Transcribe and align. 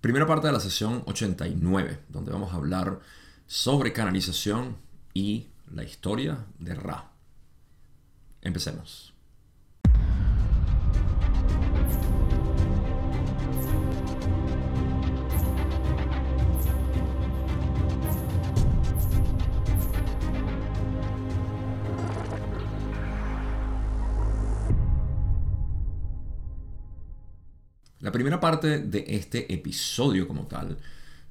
Primera 0.00 0.26
parte 0.26 0.46
de 0.46 0.54
la 0.54 0.60
sesión 0.60 1.02
89, 1.06 2.04
donde 2.08 2.32
vamos 2.32 2.52
a 2.52 2.56
hablar 2.56 3.00
sobre 3.46 3.92
canalización 3.92 4.78
y 5.12 5.48
la 5.70 5.84
historia 5.84 6.46
de 6.58 6.74
Ra. 6.74 7.10
Empecemos. 8.40 9.09
La 28.00 28.12
primera 28.12 28.40
parte 28.40 28.78
de 28.78 29.04
este 29.08 29.52
episodio 29.52 30.26
como 30.26 30.46
tal 30.46 30.78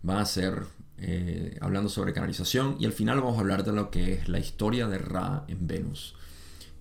va 0.08 0.22
a 0.22 0.26
ser 0.26 0.66
eh, 1.00 1.58
hablando 1.62 1.90
sobre 1.90 2.14
canalización 2.14 2.76
y 2.80 2.86
al 2.86 2.91
final 2.91 3.22
vamos 3.22 3.38
a 3.38 3.40
hablar 3.40 3.64
de 3.64 3.72
lo 3.72 3.90
que 3.90 4.14
es 4.14 4.30
la 4.30 4.38
historia 4.38 4.88
de 4.88 5.00
Ra 5.00 5.46
en 5.48 5.66
Venus. 5.66 6.16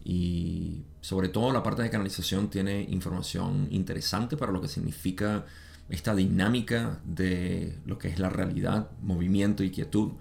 Y 0.05 0.85
sobre 1.01 1.31
todo 1.31 1.53
la 1.53 1.63
parte 1.63 1.83
de 1.83 1.89
canalización 1.89 2.51
tiene 2.51 2.83
información 2.83 3.67
interesante 3.71 4.37
para 4.37 4.53
lo 4.53 4.61
que 4.61 4.69
significa 4.69 5.47
esta 5.89 6.15
dinámica 6.15 7.01
de 7.07 7.79
lo 7.87 7.97
que 7.97 8.09
es 8.09 8.19
la 8.19 8.29
realidad, 8.29 8.91
movimiento 9.01 9.65
y 9.65 9.71
quietud. 9.71 10.13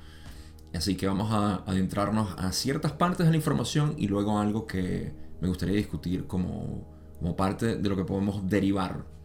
Así 0.74 0.96
que 0.96 1.08
vamos 1.08 1.34
a 1.34 1.64
adentrarnos 1.70 2.36
a 2.38 2.54
ciertas 2.54 2.94
partes 2.94 3.26
de 3.26 3.32
la 3.32 3.38
información 3.38 3.96
y 3.98 4.08
luego 4.08 4.40
algo 4.40 4.66
que 4.66 5.12
me 5.42 5.50
gustaría 5.50 5.76
discutir 5.76 6.26
como, 6.26 6.88
como 7.20 7.36
parte 7.36 7.76
de 7.76 7.90
lo 7.90 7.98
que 7.98 8.06
podemos 8.06 8.50
derivar 8.50 9.17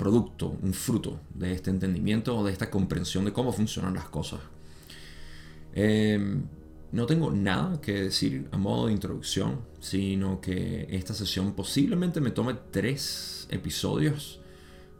producto, 0.00 0.56
un 0.62 0.72
fruto 0.72 1.20
de 1.34 1.52
este 1.52 1.68
entendimiento 1.68 2.34
o 2.34 2.42
de 2.42 2.52
esta 2.52 2.70
comprensión 2.70 3.26
de 3.26 3.34
cómo 3.34 3.52
funcionan 3.52 3.92
las 3.92 4.08
cosas. 4.08 4.40
Em, 5.74 6.42
no 6.90 7.04
tengo 7.04 7.30
nada 7.30 7.82
que 7.82 8.04
decir 8.04 8.48
a 8.50 8.56
modo 8.56 8.86
de 8.86 8.94
introducción, 8.94 9.60
sino 9.78 10.40
que 10.40 10.86
esta 10.88 11.12
sesión 11.12 11.52
posiblemente 11.52 12.22
me 12.22 12.30
tome 12.30 12.54
tres 12.70 13.46
episodios. 13.50 14.40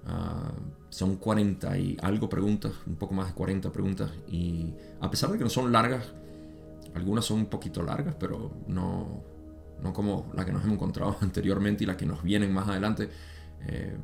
Ah, 0.04 0.52
son 0.90 1.16
40 1.16 1.78
y 1.78 1.96
algo 2.02 2.28
preguntas, 2.28 2.72
un 2.86 2.96
poco 2.96 3.14
más 3.14 3.28
de 3.28 3.32
40 3.32 3.72
preguntas. 3.72 4.10
Y 4.28 4.74
a 5.00 5.10
pesar 5.10 5.32
de 5.32 5.38
que 5.38 5.44
no 5.44 5.50
son 5.50 5.72
largas, 5.72 6.12
algunas 6.94 7.24
son 7.24 7.38
un 7.38 7.46
poquito 7.46 7.82
largas, 7.82 8.16
pero 8.20 8.52
no, 8.66 9.24
no 9.82 9.94
como 9.94 10.30
la 10.34 10.44
que 10.44 10.52
nos 10.52 10.62
hemos 10.62 10.74
encontrado 10.74 11.16
anteriormente 11.22 11.84
y 11.84 11.86
la 11.86 11.96
que 11.96 12.04
nos 12.04 12.22
vienen 12.22 12.52
más 12.52 12.68
adelante. 12.68 13.08
Eh, 13.66 13.96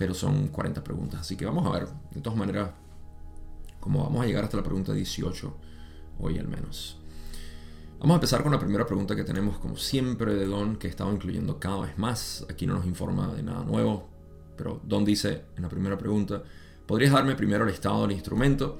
pero 0.00 0.14
son 0.14 0.48
40 0.48 0.82
preguntas. 0.82 1.20
Así 1.20 1.36
que 1.36 1.44
vamos 1.44 1.66
a 1.66 1.78
ver, 1.78 1.86
de 2.10 2.22
todas 2.22 2.38
maneras, 2.38 2.70
cómo 3.80 4.02
vamos 4.02 4.22
a 4.22 4.26
llegar 4.26 4.44
hasta 4.44 4.56
la 4.56 4.62
pregunta 4.62 4.94
18, 4.94 5.54
hoy 6.20 6.38
al 6.38 6.48
menos. 6.48 6.98
Vamos 7.98 8.14
a 8.14 8.16
empezar 8.16 8.42
con 8.42 8.50
la 8.50 8.58
primera 8.58 8.86
pregunta 8.86 9.14
que 9.14 9.24
tenemos, 9.24 9.58
como 9.58 9.76
siempre, 9.76 10.34
de 10.34 10.46
Don, 10.46 10.76
que 10.76 10.86
he 10.86 10.90
estado 10.90 11.12
incluyendo 11.12 11.60
cada 11.60 11.82
vez 11.82 11.98
más. 11.98 12.46
Aquí 12.48 12.66
no 12.66 12.76
nos 12.76 12.86
informa 12.86 13.34
de 13.34 13.42
nada 13.42 13.62
nuevo, 13.62 14.08
pero 14.56 14.80
Don 14.84 15.04
dice 15.04 15.44
en 15.54 15.64
la 15.64 15.68
primera 15.68 15.98
pregunta, 15.98 16.42
¿podrías 16.86 17.12
darme 17.12 17.34
primero 17.34 17.64
el 17.64 17.70
estado 17.70 18.00
del 18.00 18.12
instrumento? 18.12 18.78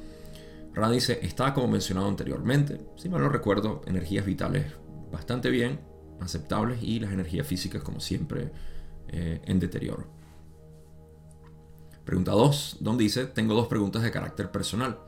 Ra 0.73 0.91
dice, 0.91 1.19
está 1.21 1.53
como 1.53 1.69
mencionado 1.69 2.09
anteriormente, 2.09 2.81
si 2.97 3.11
mal 3.11 3.21
no 3.21 3.29
recuerdo, 3.29 3.83
energías 3.87 4.25
vitales 4.25 4.73
bastante 5.13 5.51
bien, 5.51 5.81
aceptables, 6.19 6.83
y 6.83 6.99
las 6.99 7.13
energías 7.13 7.47
físicas, 7.47 7.83
como 7.83 8.01
siempre, 8.01 8.53
eh, 9.09 9.43
en 9.45 9.61
deterioro. 9.61 10.20
Pregunta 12.11 12.33
2, 12.33 12.79
donde 12.81 13.05
dice, 13.05 13.27
tengo 13.27 13.55
dos 13.55 13.69
preguntas 13.69 14.03
de 14.03 14.11
carácter 14.11 14.51
personal. 14.51 14.99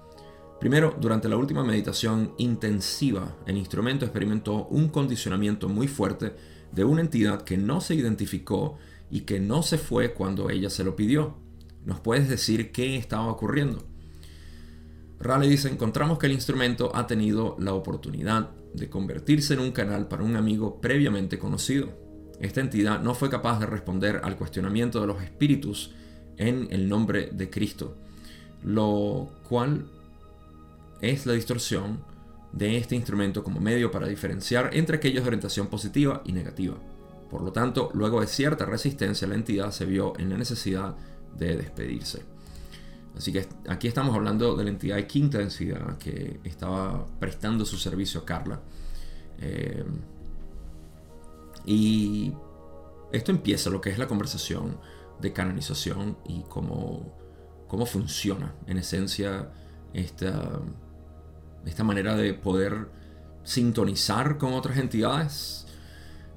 Primero, 0.61 0.97
durante 1.00 1.28
la 1.28 1.36
última 1.36 1.64
meditación 1.64 2.33
intensiva, 2.39 3.39
el 3.44 3.56
instrumento 3.56 4.05
experimentó 4.05 4.69
un 4.69 4.86
condicionamiento 4.89 5.69
muy 5.69 5.89
fuerte 5.89 6.32
de 6.71 6.84
una 6.84 7.00
entidad 7.00 7.43
que 7.43 7.56
no 7.56 7.81
se 7.81 7.97
identificó 7.97 8.78
y 9.10 9.22
que 9.22 9.41
no 9.41 9.65
se 9.65 9.78
fue 9.78 10.15
cuando 10.15 10.49
ella 10.49 10.71
se 10.71 10.84
lo 10.84 10.94
pidió. 10.94 11.34
¿Nos 11.84 11.99
puedes 11.99 12.28
decir 12.28 12.71
qué 12.71 12.97
estaba 12.97 13.27
ocurriendo? 13.27 13.82
Raleigh 15.19 15.50
dice, 15.50 15.71
encontramos 15.71 16.21
que 16.21 16.27
el 16.27 16.32
instrumento 16.32 16.94
ha 16.94 17.09
tenido 17.09 17.56
la 17.59 17.75
oportunidad 17.75 18.50
de 18.75 18.88
convertirse 18.88 19.54
en 19.54 19.60
un 19.60 19.72
canal 19.72 20.06
para 20.06 20.22
un 20.22 20.37
amigo 20.37 20.81
previamente 20.81 21.37
conocido. 21.37 21.88
Esta 22.38 22.60
entidad 22.60 23.03
no 23.03 23.16
fue 23.16 23.28
capaz 23.28 23.59
de 23.59 23.66
responder 23.66 24.21
al 24.22 24.37
cuestionamiento 24.37 25.00
de 25.00 25.09
los 25.09 25.21
espíritus 25.21 25.97
en 26.37 26.69
el 26.70 26.88
nombre 26.88 27.31
de 27.32 27.50
Cristo, 27.50 27.97
lo 28.65 29.31
cual 29.48 29.87
es 31.00 31.26
la 31.26 31.32
distorsión 31.32 32.00
de 32.53 32.76
este 32.76 32.94
instrumento 32.94 33.43
como 33.43 33.60
medio 33.60 33.91
para 33.91 34.06
diferenciar 34.06 34.71
entre 34.72 34.97
aquellos 34.97 35.25
de 35.25 35.28
orientación 35.28 35.66
positiva 35.69 36.22
y 36.25 36.32
negativa. 36.32 36.76
Por 37.31 37.42
lo 37.42 37.53
tanto, 37.53 37.91
luego 37.94 38.21
de 38.21 38.26
cierta 38.26 38.66
resistencia, 38.66 39.26
la 39.26 39.34
entidad 39.34 39.71
se 39.71 39.87
vio 39.87 40.12
en 40.19 40.28
la 40.28 40.37
necesidad 40.37 40.94
de 41.37 41.56
despedirse. 41.56 42.22
Así 43.16 43.32
que 43.32 43.47
aquí 43.69 43.88
estamos 43.88 44.15
hablando 44.15 44.54
de 44.56 44.65
la 44.65 44.71
entidad 44.71 44.97
de 44.97 45.06
quinta 45.06 45.38
densidad 45.38 45.98
que 45.98 46.41
estaba 46.44 47.06
prestando 47.19 47.65
su 47.65 47.76
servicio 47.78 48.21
a 48.21 48.25
Carla. 48.25 48.60
Eh, 49.41 49.84
y 51.65 52.32
esto 53.12 53.31
empieza 53.31 53.71
lo 53.71 53.81
que 53.81 53.91
es 53.91 53.98
la 53.98 54.09
conversación 54.09 54.76
de 55.22 55.33
canonización 55.33 56.19
y 56.27 56.43
cómo, 56.49 57.16
cómo 57.69 57.87
funciona 57.87 58.55
en 58.66 58.77
esencia 58.77 59.50
esta, 59.94 60.60
esta 61.65 61.84
manera 61.84 62.16
de 62.16 62.34
poder 62.34 62.88
sintonizar 63.44 64.37
con 64.37 64.53
otras 64.53 64.77
entidades, 64.78 65.66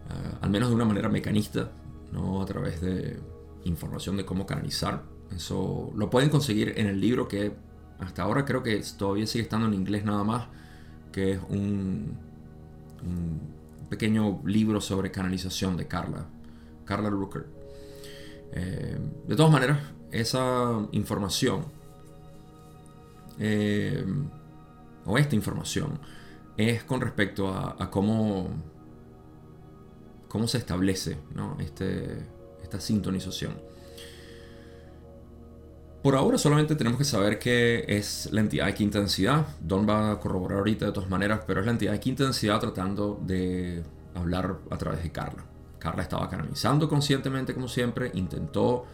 eh, 0.09 0.37
al 0.41 0.49
menos 0.49 0.69
de 0.69 0.75
una 0.75 0.85
manera 0.85 1.09
mecanista, 1.09 1.71
no 2.11 2.41
a 2.41 2.45
través 2.45 2.79
de 2.79 3.19
información 3.65 4.17
de 4.17 4.25
cómo 4.25 4.45
canalizar. 4.45 5.03
Eso 5.35 5.91
lo 5.95 6.09
pueden 6.09 6.29
conseguir 6.29 6.73
en 6.77 6.87
el 6.87 7.01
libro 7.01 7.27
que 7.27 7.53
hasta 7.99 8.23
ahora 8.23 8.45
creo 8.45 8.61
que 8.63 8.81
todavía 8.97 9.25
sigue 9.27 9.43
estando 9.43 9.67
en 9.67 9.73
inglés 9.73 10.05
nada 10.05 10.23
más, 10.23 10.47
que 11.11 11.33
es 11.33 11.39
un, 11.49 12.17
un 13.03 13.87
pequeño 13.89 14.41
libro 14.45 14.81
sobre 14.81 15.11
canalización 15.11 15.77
de 15.77 15.87
Carla, 15.87 16.27
Carla 16.85 17.09
Rucker. 17.09 17.54
Eh, 18.55 18.97
de 19.27 19.35
todas 19.35 19.51
maneras, 19.51 19.79
esa 20.11 20.87
información 20.93 21.65
eh, 23.37 24.05
o 25.05 25.17
esta 25.17 25.35
información 25.35 25.99
es 26.57 26.83
con 26.83 27.01
respecto 27.01 27.49
a, 27.49 27.91
cómo, 27.91 28.47
cómo 30.29 30.47
se 30.47 30.57
establece 30.57 31.17
este, 31.59 32.25
esta 32.63 32.79
sintonización. 32.79 33.53
Por 36.01 36.15
ahora 36.15 36.37
solamente 36.37 36.75
tenemos 36.75 36.99
que 36.99 37.03
saber 37.03 37.39
que 37.39 37.83
es 37.87 38.29
la 38.31 38.39
entidad 38.41 38.67
de 38.67 38.75
quinta 38.75 38.99
densidad. 38.99 39.47
Don 39.59 39.89
va 39.89 40.11
a 40.11 40.19
corroborar 40.19 40.59
ahorita 40.59 40.85
de 40.85 40.91
todas 40.91 41.09
maneras, 41.09 41.41
pero 41.47 41.59
es 41.59 41.65
la 41.65 41.71
entidad 41.71 41.93
de 41.93 41.99
quinta 41.99 42.23
densidad 42.23 42.59
tratando 42.59 43.19
de 43.25 43.83
hablar 44.13 44.59
a 44.69 44.77
través 44.77 45.01
de 45.01 45.11
Carla. 45.11 45.54
Carla 45.85 46.01
estaba 46.01 46.27
canalizando 46.27 46.89
conscientemente 46.89 47.53
como 47.53 47.67
siempre, 47.67 48.09
intentó 48.15 48.85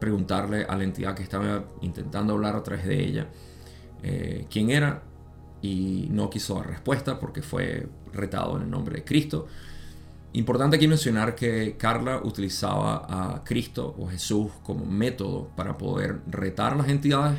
preguntarle 0.00 0.64
a 0.64 0.74
la 0.74 0.82
entidad 0.82 1.14
que 1.14 1.22
estaba 1.22 1.62
intentando 1.82 2.32
hablar 2.32 2.56
a 2.56 2.62
través 2.64 2.84
de 2.84 3.00
ella 3.00 3.28
eh, 4.02 4.46
quién 4.50 4.70
era 4.70 5.02
y 5.60 6.08
no 6.10 6.28
quiso 6.28 6.56
dar 6.56 6.66
respuesta 6.66 7.20
porque 7.20 7.42
fue 7.42 7.88
retado 8.12 8.56
en 8.56 8.62
el 8.62 8.70
nombre 8.70 8.96
de 8.96 9.04
Cristo. 9.04 9.46
Importante 10.32 10.74
aquí 10.74 10.88
mencionar 10.88 11.36
que 11.36 11.76
Carla 11.76 12.20
utilizaba 12.24 13.06
a 13.36 13.44
Cristo 13.44 13.94
o 13.96 14.08
Jesús 14.08 14.50
como 14.64 14.84
método 14.84 15.50
para 15.54 15.78
poder 15.78 16.22
retar 16.26 16.74
las 16.74 16.88
entidades, 16.88 17.38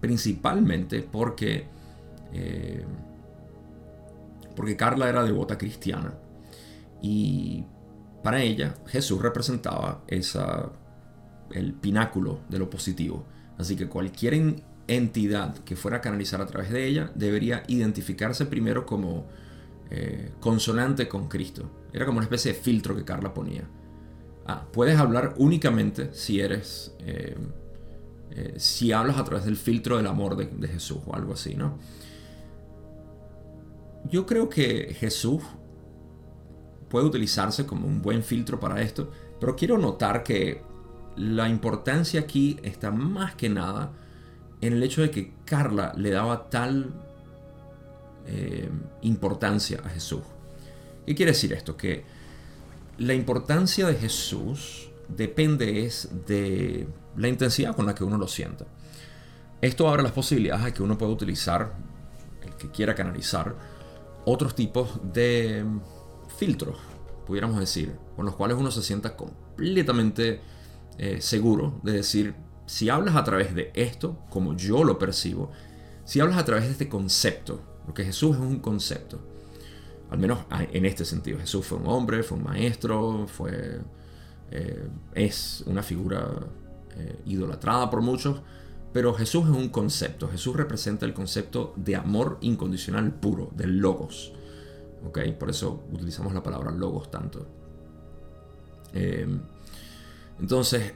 principalmente 0.00 1.02
porque, 1.02 1.68
eh, 2.32 2.84
porque 4.56 4.76
Carla 4.76 5.08
era 5.08 5.22
devota 5.22 5.56
cristiana. 5.56 6.14
Y 7.00 7.64
para 8.22 8.42
ella, 8.42 8.74
Jesús 8.86 9.20
representaba 9.20 10.04
el 10.06 11.74
pináculo 11.74 12.40
de 12.48 12.58
lo 12.58 12.70
positivo. 12.70 13.26
Así 13.58 13.76
que 13.76 13.88
cualquier 13.88 14.62
entidad 14.88 15.56
que 15.58 15.76
fuera 15.76 15.98
a 15.98 16.00
canalizar 16.00 16.40
a 16.40 16.46
través 16.46 16.70
de 16.70 16.86
ella 16.86 17.10
debería 17.14 17.62
identificarse 17.68 18.46
primero 18.46 18.86
como 18.86 19.26
eh, 19.90 20.32
consonante 20.40 21.08
con 21.08 21.28
Cristo. 21.28 21.70
Era 21.92 22.06
como 22.06 22.18
una 22.18 22.24
especie 22.24 22.52
de 22.52 22.58
filtro 22.58 22.96
que 22.96 23.04
Carla 23.04 23.34
ponía. 23.34 23.68
Ah, 24.46 24.66
puedes 24.72 24.98
hablar 24.98 25.34
únicamente 25.36 26.10
si 26.12 26.40
eres, 26.40 26.94
eh, 27.00 27.36
eh, 28.30 28.54
si 28.56 28.92
hablas 28.92 29.18
a 29.18 29.24
través 29.24 29.44
del 29.44 29.56
filtro 29.56 29.96
del 29.96 30.06
amor 30.06 30.36
de, 30.36 30.46
de 30.46 30.68
Jesús 30.68 30.98
o 31.06 31.14
algo 31.14 31.34
así, 31.34 31.54
¿no? 31.54 31.78
Yo 34.10 34.26
creo 34.26 34.48
que 34.48 34.94
Jesús 34.98 35.42
puede 36.92 37.06
utilizarse 37.06 37.64
como 37.64 37.86
un 37.86 38.02
buen 38.02 38.22
filtro 38.22 38.60
para 38.60 38.82
esto, 38.82 39.10
pero 39.40 39.56
quiero 39.56 39.78
notar 39.78 40.22
que 40.22 40.60
la 41.16 41.48
importancia 41.48 42.20
aquí 42.20 42.58
está 42.62 42.90
más 42.90 43.34
que 43.34 43.48
nada 43.48 43.92
en 44.60 44.74
el 44.74 44.82
hecho 44.82 45.00
de 45.00 45.10
que 45.10 45.32
Carla 45.46 45.94
le 45.96 46.10
daba 46.10 46.50
tal 46.50 46.92
eh, 48.26 48.68
importancia 49.00 49.80
a 49.82 49.88
Jesús. 49.88 50.20
¿Qué 51.06 51.14
quiere 51.14 51.32
decir 51.32 51.54
esto? 51.54 51.78
Que 51.78 52.04
la 52.98 53.14
importancia 53.14 53.86
de 53.86 53.94
Jesús 53.94 54.90
depende 55.08 55.86
es 55.86 56.10
de 56.26 56.86
la 57.16 57.28
intensidad 57.28 57.74
con 57.74 57.86
la 57.86 57.94
que 57.94 58.04
uno 58.04 58.18
lo 58.18 58.28
sienta. 58.28 58.66
Esto 59.62 59.88
abre 59.88 60.02
las 60.02 60.12
posibilidades 60.12 60.66
de 60.66 60.72
que 60.74 60.82
uno 60.82 60.98
pueda 60.98 61.10
utilizar, 61.10 61.72
el 62.42 62.52
que 62.56 62.70
quiera 62.70 62.94
canalizar, 62.94 63.56
otros 64.26 64.54
tipos 64.54 65.00
de 65.10 65.64
filtros, 66.42 66.76
pudiéramos 67.24 67.60
decir, 67.60 67.94
con 68.16 68.26
los 68.26 68.34
cuales 68.34 68.56
uno 68.56 68.72
se 68.72 68.82
sienta 68.82 69.16
completamente 69.16 70.40
eh, 70.98 71.20
seguro 71.20 71.78
de 71.84 71.92
decir, 71.92 72.34
si 72.66 72.88
hablas 72.88 73.14
a 73.14 73.22
través 73.22 73.54
de 73.54 73.70
esto, 73.74 74.18
como 74.28 74.56
yo 74.56 74.82
lo 74.82 74.98
percibo, 74.98 75.52
si 76.04 76.18
hablas 76.18 76.38
a 76.38 76.44
través 76.44 76.64
de 76.64 76.72
este 76.72 76.88
concepto, 76.88 77.60
porque 77.86 78.04
Jesús 78.04 78.34
es 78.34 78.42
un 78.42 78.58
concepto, 78.58 79.20
al 80.10 80.18
menos 80.18 80.40
en 80.50 80.84
este 80.84 81.04
sentido, 81.04 81.38
Jesús 81.38 81.64
fue 81.64 81.78
un 81.78 81.86
hombre, 81.86 82.24
fue 82.24 82.38
un 82.38 82.44
maestro, 82.44 83.28
fue, 83.28 83.78
eh, 84.50 84.88
es 85.14 85.62
una 85.66 85.84
figura 85.84 86.28
eh, 86.96 87.20
idolatrada 87.24 87.88
por 87.88 88.00
muchos, 88.00 88.42
pero 88.92 89.14
Jesús 89.14 89.44
es 89.44 89.56
un 89.56 89.68
concepto, 89.68 90.28
Jesús 90.28 90.56
representa 90.56 91.06
el 91.06 91.14
concepto 91.14 91.72
de 91.76 91.94
amor 91.94 92.38
incondicional 92.40 93.14
puro, 93.14 93.52
del 93.54 93.78
logos. 93.78 94.32
¿Okay? 95.08 95.32
Por 95.32 95.50
eso 95.50 95.84
utilizamos 95.92 96.32
la 96.32 96.42
palabra 96.42 96.70
logos 96.70 97.10
tanto. 97.10 97.46
Eh, 98.94 99.26
entonces, 100.38 100.92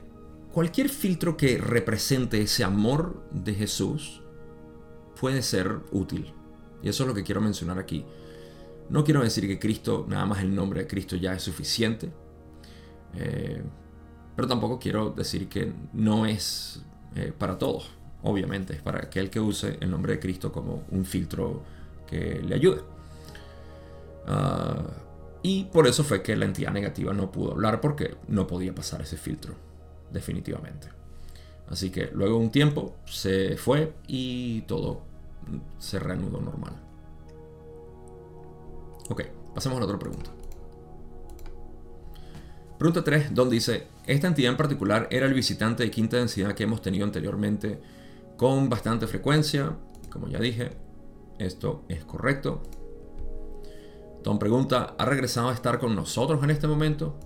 cualquier 0.53 0.89
filtro 0.89 1.37
que 1.37 1.59
represente 1.59 2.41
ese 2.41 2.65
amor 2.65 3.23
de 3.31 3.55
Jesús 3.55 4.23
puede 5.21 5.43
ser 5.43 5.81
útil. 5.93 6.33
Y 6.83 6.89
eso 6.89 7.05
es 7.05 7.09
lo 7.09 7.15
que 7.15 7.23
quiero 7.23 7.41
mencionar 7.41 7.79
aquí. 7.79 8.05
No 8.89 9.03
quiero 9.03 9.23
decir 9.23 9.47
que 9.47 9.59
Cristo, 9.59 10.07
nada 10.09 10.27
más 10.27 10.41
el 10.41 10.55
nombre 10.55 10.83
de 10.83 10.87
Cristo 10.87 11.17
ya 11.17 11.35
es 11.35 11.43
suficiente. 11.43 12.11
Eh, 13.15 13.63
pero 14.37 14.47
tampoco 14.47 14.79
quiero 14.79 15.11
decir 15.11 15.49
que 15.49 15.73
no 15.93 16.27
es 16.27 16.83
eh, 17.15 17.33
para 17.37 17.59
todos. 17.59 17.91
Obviamente, 18.23 18.75
es 18.75 18.83
para 18.83 18.99
aquel 18.99 19.31
que 19.31 19.41
use 19.41 19.79
el 19.81 19.91
nombre 19.91 20.15
de 20.15 20.21
Cristo 20.21 20.53
como 20.53 20.85
un 20.91 21.05
filtro 21.05 21.63
que 22.07 22.43
le 22.43 22.55
ayude. 22.55 22.96
Ah, 24.27 24.83
y 25.43 25.65
por 25.65 25.87
eso 25.87 26.03
fue 26.03 26.23
que 26.23 26.37
la 26.37 26.45
entidad 26.45 26.73
negativa 26.73 27.13
no 27.13 27.31
pudo 27.31 27.53
hablar 27.53 27.81
porque 27.81 28.17
no 28.29 28.47
podía 28.47 28.75
pasar 28.75 29.03
ese 29.03 29.17
filtro, 29.17 29.55
definitivamente. 30.13 30.89
Así 31.69 31.91
que 31.91 32.11
luego 32.13 32.37
un 32.37 32.51
tiempo 32.51 32.97
se 33.07 33.57
fue 33.57 33.93
y 34.07 34.63
todo 34.63 35.03
se 35.79 35.99
reanudó 35.99 36.41
normal. 36.41 36.75
Ok, 39.09 39.23
pasemos 39.55 39.77
a 39.77 39.81
la 39.81 39.87
otra 39.87 39.99
pregunta. 39.99 40.31
Pregunta 42.79 43.03
3, 43.05 43.35
donde 43.35 43.55
dice, 43.55 43.87
esta 44.07 44.27
entidad 44.27 44.51
en 44.51 44.57
particular 44.57 45.09
era 45.11 45.27
el 45.27 45.33
visitante 45.33 45.83
de 45.83 45.91
quinta 45.91 46.19
densidad 46.19 46.55
que 46.55 46.65
hemos 46.65 46.83
tenido 46.83 47.05
anteriormente 47.05 47.81
con 48.37 48.69
bastante 48.69 49.07
frecuencia. 49.07 49.77
Como 50.11 50.29
ya 50.29 50.39
dije, 50.39 50.73
esto 51.39 51.85
es 51.89 52.05
correcto. 52.05 52.63
Tom 54.27 54.41
pregunta, 54.41 54.97
¿ha 54.99 55.05
regresado 55.05 55.51
a 55.51 55.55
estar 55.55 55.79
con 55.79 55.95
nosotros 55.95 56.43
en 56.43 56.51
este 56.51 56.67
momento? 56.67 57.17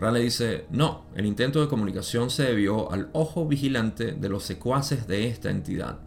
Le 0.00 0.20
dice, 0.20 0.64
no, 0.70 1.04
el 1.14 1.26
intento 1.26 1.60
de 1.60 1.68
comunicación 1.68 2.30
se 2.30 2.44
debió 2.44 2.90
al 2.90 3.10
ojo 3.12 3.46
vigilante 3.46 4.12
de 4.12 4.28
los 4.30 4.44
secuaces 4.44 5.06
de 5.06 5.28
esta 5.28 5.50
entidad, 5.50 5.98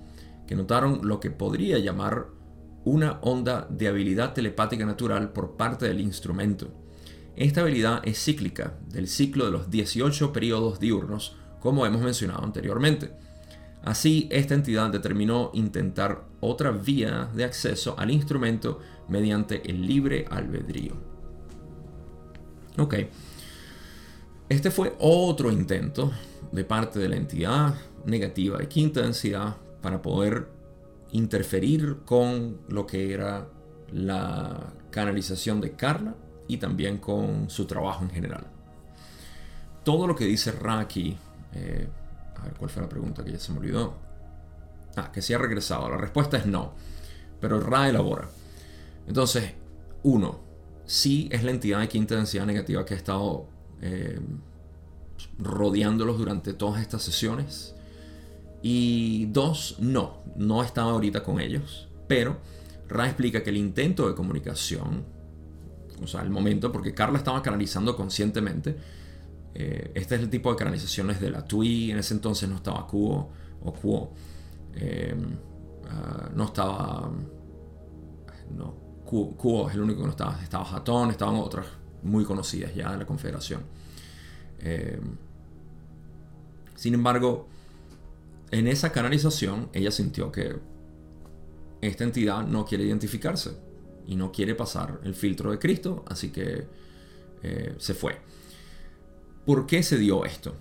que 0.48 0.56
notaron 0.56 1.02
lo 1.04 1.20
que 1.20 1.30
podría 1.30 1.78
llamar 1.78 2.26
una 2.86 3.20
onda 3.22 3.68
de 3.70 3.88
habilidad 3.88 4.34
telepática 4.34 4.84
natural 4.84 5.32
por 5.32 5.58
parte 5.58 5.88
del 5.88 6.02
instrumento. 6.02 6.70
Esta 7.36 7.62
habilidad 7.62 8.02
es 8.04 8.18
cíclica, 8.18 8.74
del 8.88 9.08
ciclo 9.08 9.46
de 9.46 9.52
los 9.52 9.70
18 9.70 10.34
periodos 10.34 10.80
diurnos, 10.80 11.36
como 11.60 11.86
hemos 11.86 12.02
mencionado 12.02 12.44
anteriormente. 12.44 13.12
Así, 13.84 14.28
esta 14.32 14.56
entidad 14.56 14.90
determinó 14.90 15.52
intentar 15.54 16.26
otra 16.40 16.72
vía 16.72 17.30
de 17.36 17.44
acceso 17.44 17.94
al 18.00 18.10
instrumento 18.10 18.80
mediante 19.10 19.70
el 19.70 19.86
libre 19.86 20.26
albedrío. 20.30 20.94
Ok. 22.78 22.96
Este 24.50 24.72
fue 24.72 24.96
otro 25.00 25.52
intento 25.52 26.12
de 26.52 26.64
parte 26.64 27.00
de 27.00 27.10
la 27.10 27.18
entidad 27.18 27.76
negativa 28.06 28.58
de 28.58 28.68
quinta 28.68 29.02
densidad 29.02 29.58
para 29.82 30.02
poder 30.02 30.48
interferir 31.12 31.98
con 32.06 32.62
lo 32.70 32.86
que 32.86 33.14
era 33.14 33.48
la 33.92 34.74
canalización 34.90 35.62
de 35.62 35.72
Carla 35.72 36.16
y 36.48 36.58
también 36.58 36.98
con 36.98 37.50
su 37.50 37.66
trabajo 37.66 38.04
en 38.04 38.10
general. 38.10 38.46
Todo 39.84 40.08
lo 40.08 40.16
que 40.16 40.26
dice 40.26 40.52
Raki, 40.52 41.18
eh, 41.54 41.88
a 42.36 42.44
ver 42.44 42.54
cuál 42.54 42.70
fue 42.70 42.82
la 42.82 42.90
pregunta 42.90 43.24
que 43.24 43.32
ya 43.32 43.40
se 43.40 43.52
me 43.52 43.60
olvidó. 43.60 43.96
Ah, 44.96 45.12
que 45.12 45.22
si 45.22 45.34
ha 45.34 45.38
regresado. 45.38 45.90
La 45.90 45.98
respuesta 45.98 46.38
es 46.38 46.46
no. 46.46 46.74
Pero 47.40 47.60
Ra 47.60 47.88
elabora. 47.88 48.28
Entonces, 49.08 49.54
uno, 50.04 50.40
sí 50.86 51.30
es 51.32 51.44
la 51.44 51.52
entidad 51.52 51.80
de 51.80 51.88
quinta 51.88 52.16
densidad 52.16 52.46
negativa 52.46 52.86
que 52.86 52.94
ha 52.94 52.98
estado 52.98 53.48
eh, 53.82 54.20
rodeándolos 55.40 56.18
durante 56.18 56.54
todas 56.54 56.82
estas 56.82 57.04
sesiones. 57.04 57.76
Y 58.62 59.28
dos, 59.28 59.78
no, 59.80 60.24
no 60.36 60.64
estaba 60.64 60.92
ahorita 60.92 61.24
con 61.24 61.40
ellos. 61.40 61.90
Pero 62.08 62.38
Ra 62.88 63.06
explica 63.06 63.44
que 63.44 63.50
el 63.50 63.58
intento 63.58 64.08
de 64.08 64.16
comunicación, 64.16 65.06
o 66.02 66.08
sea, 66.08 66.22
el 66.22 66.30
momento, 66.30 66.72
porque 66.72 66.94
Carla 66.94 67.18
estaba 67.18 67.42
canalizando 67.42 67.96
conscientemente, 67.96 68.78
eh, 69.54 69.92
este 69.96 70.16
es 70.16 70.22
el 70.22 70.30
tipo 70.30 70.52
de 70.52 70.58
canalizaciones 70.58 71.20
de 71.20 71.32
la 71.32 71.46
TUI, 71.46 71.92
en 71.92 71.98
ese 71.98 72.14
entonces 72.14 72.48
no 72.48 72.56
estaba 72.56 72.88
Cuo 72.88 73.30
o 73.64 73.74
Cuo, 73.74 74.14
eh, 74.76 75.16
ah, 75.90 76.30
no 76.34 76.46
estaba, 76.46 77.12
no, 78.56 78.87
Cuo, 79.08 79.70
es 79.70 79.76
el 79.76 79.82
único 79.82 80.02
que 80.02 80.06
no 80.06 80.12
estaba, 80.12 80.38
estaba 80.44 80.66
Jatón, 80.66 81.12
estaban 81.12 81.36
otras 81.36 81.66
muy 82.04 82.26
conocidas 82.26 82.76
ya 82.76 82.92
de 82.92 82.98
la 82.98 83.06
Confederación. 83.06 83.62
Eh, 84.60 85.00
sin 86.76 86.94
embargo, 86.94 87.48
en 88.52 88.68
esa 88.68 88.92
canalización 88.92 89.70
ella 89.74 89.92
sintió 89.92 90.32
que 90.32 90.58
esta 91.82 92.04
entidad 92.04 92.46
no 92.46 92.66
quiere 92.66 92.84
identificarse 92.84 93.58
y 94.06 94.16
no 94.16 94.32
quiere 94.32 94.56
pasar 94.56 95.00
el 95.04 95.16
filtro 95.16 95.52
de 95.52 95.60
Cristo, 95.60 96.04
así 96.08 96.30
que 96.30 96.68
se 97.78 97.94
fue. 97.94 98.18
¿Por 99.46 99.66
qué 99.66 99.82
se 99.82 99.98
dio 99.98 100.26
esto? 100.26 100.56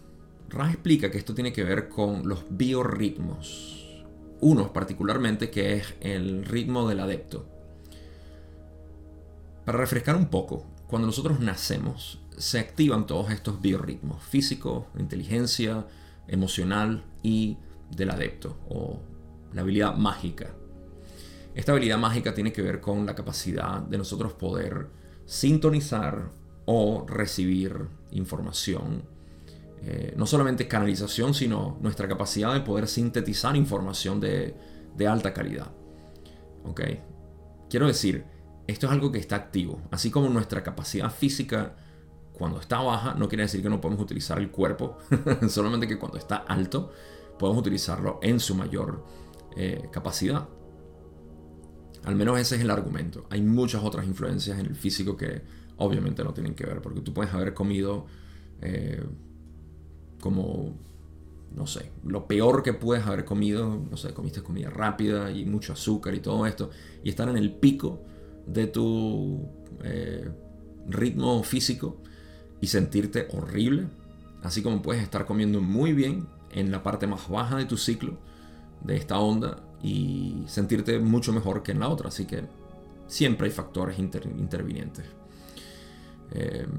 Ra 0.49 0.71
explica 0.71 1.11
que 1.11 1.19
esto 1.19 1.35
tiene 1.35 1.53
que 1.53 1.65
ver 1.65 1.88
con 1.88 2.29
los 2.29 2.45
biorritmos. 2.49 4.05
Uno 4.41 4.73
particularmente 4.73 5.50
que 5.50 5.75
es 5.75 5.95
el 6.00 6.45
ritmo 6.45 6.88
del 6.88 7.00
adepto. 7.00 7.56
Para 9.66 9.78
refrescar 9.78 10.14
un 10.14 10.26
poco, 10.26 10.64
cuando 10.87 11.06
nosotros 11.06 11.40
nacemos, 11.40 12.20
se 12.38 12.61
activan 12.61 13.04
todos 13.04 13.32
estos 13.32 13.61
biorritmos, 13.61 14.23
físico, 14.23 14.87
inteligencia, 14.96 15.85
emocional 16.28 17.02
y 17.25 17.58
del 17.90 18.11
adepto, 18.11 18.56
o 18.68 19.00
la 19.52 19.62
habilidad 19.62 19.96
mágica. 19.96 20.50
Esta 21.56 21.73
habilidad 21.73 21.99
mágica 21.99 22.32
tiene 22.32 22.52
que 22.52 22.62
ver 22.62 22.80
con 22.80 23.06
la 23.06 23.16
capacidad 23.16 23.80
de 23.80 23.99
nosotros 23.99 24.35
poder 24.35 24.87
sintonizar 25.25 26.30
o 26.64 27.04
recibir 27.08 27.88
información. 28.12 29.02
Eh, 29.82 30.14
no 30.16 30.26
solamente 30.26 30.68
canalización, 30.68 31.35
sino 31.35 31.76
nuestra 31.80 32.06
capacidad 32.06 32.54
de 32.54 32.61
poder 32.61 32.87
sintetizar 32.87 33.56
información 33.56 34.20
de, 34.20 34.54
alta 35.08 35.35
calidad. 35.35 35.73
Quiero 37.68 37.88
decir, 37.88 38.36
esto 38.66 38.87
es 38.87 38.92
algo 38.92 39.12
que 39.12 39.18
está 39.18 39.37
activo. 39.37 39.80
Así 39.90 40.11
como 40.11 40.28
nuestra 40.28 40.62
capacidad 40.62 41.11
física 41.11 41.76
cuando 42.32 42.61
está 42.61 42.80
baja, 42.80 43.14
no 43.14 43.28
quiere 43.28 43.44
decir 43.44 43.62
que 43.62 43.70
no 43.70 43.80
podemos 43.80 44.02
utilizar 44.02 44.38
el 44.38 44.50
cuerpo, 44.50 44.99
solamente 45.49 45.88
que 45.88 45.99
cuando 45.99 46.18
está 46.18 46.37
alto, 46.37 46.92
podemos 47.38 47.61
utilizarlo 47.61 48.18
en 48.23 48.40
su 48.40 48.54
mayor 48.54 49.04
eh, 49.56 49.88
capacidad. 49.90 50.46
Al 52.04 52.14
menos 52.14 52.38
ese 52.38 52.56
es 52.56 52.61
el 52.61 52.70
argumento. 52.70 53.26
Hay 53.30 53.40
muchas 53.40 53.82
otras 53.82 54.06
influencias 54.06 54.58
en 54.58 54.66
el 54.66 54.76
físico 54.76 55.16
que 55.16 55.42
obviamente 55.78 56.23
no 56.23 56.35
tienen 56.35 56.54
que 56.54 56.66
ver, 56.66 56.82
porque 56.82 57.00
tú 57.00 57.14
puedes 57.14 57.32
haber 57.32 57.54
comido 57.54 58.06
eh, 58.61 59.02
como, 60.20 60.76
no 61.54 61.66
sé, 61.66 61.90
lo 62.04 62.26
peor 62.26 62.62
que 62.62 62.75
puedes 62.75 63.06
haber 63.06 63.25
comido, 63.25 63.82
no 63.90 63.96
sé, 63.96 64.12
comiste 64.12 64.42
comida 64.42 64.70
rápida 64.70 65.30
y 65.30 65.44
mucho 65.46 65.73
azúcar 65.73 66.14
y 66.14 66.20
todo 66.20 66.46
esto, 66.46 66.70
y 67.02 67.08
estar 67.08 67.28
en 67.28 67.37
el 67.37 67.54
pico 67.54 68.02
de 68.47 68.67
tu 68.67 69.49
eh, 69.83 70.31
ritmo 70.88 71.43
físico 71.43 72.00
y 72.61 72.69
sentirte 72.69 73.29
horrible, 73.33 73.88
así 74.43 74.62
como 74.62 74.83
puedes 74.83 75.03
estar 75.03 75.26
comiendo 75.26 75.61
muy 75.61 75.93
bien 75.93 76.26
en 76.50 76.71
la 76.71 76.83
parte 76.83 77.07
más 77.07 77.29
baja 77.29 77.57
de 77.57 77.67
tu 77.67 77.76
ciclo 77.76 78.19
de 78.83 78.97
esta 78.97 79.19
onda 79.19 79.62
y 79.83 80.45
sentirte 80.47 80.99
mucho 80.99 81.33
mejor 81.33 81.62
que 81.62 81.73
en 81.73 81.81
la 81.81 81.88
otra. 81.88 82.09
Así 82.09 82.25
que 82.25 82.45
siempre 83.07 83.49
hay 83.49 83.53
factores 83.53 83.99
intervinientes. 83.99 85.05
Em, 86.33 86.71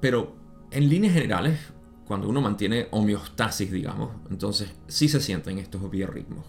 pero 0.00 0.34
en 0.70 0.88
líneas 0.88 1.14
generales, 1.14 1.58
cuando 2.06 2.28
uno 2.28 2.40
mantiene 2.40 2.88
homeostasis, 2.90 3.70
digamos, 3.70 4.10
entonces 4.30 4.70
sí 4.88 5.08
se 5.08 5.20
sienten 5.20 5.58
estos 5.58 5.88
biorritmos. 5.90 6.44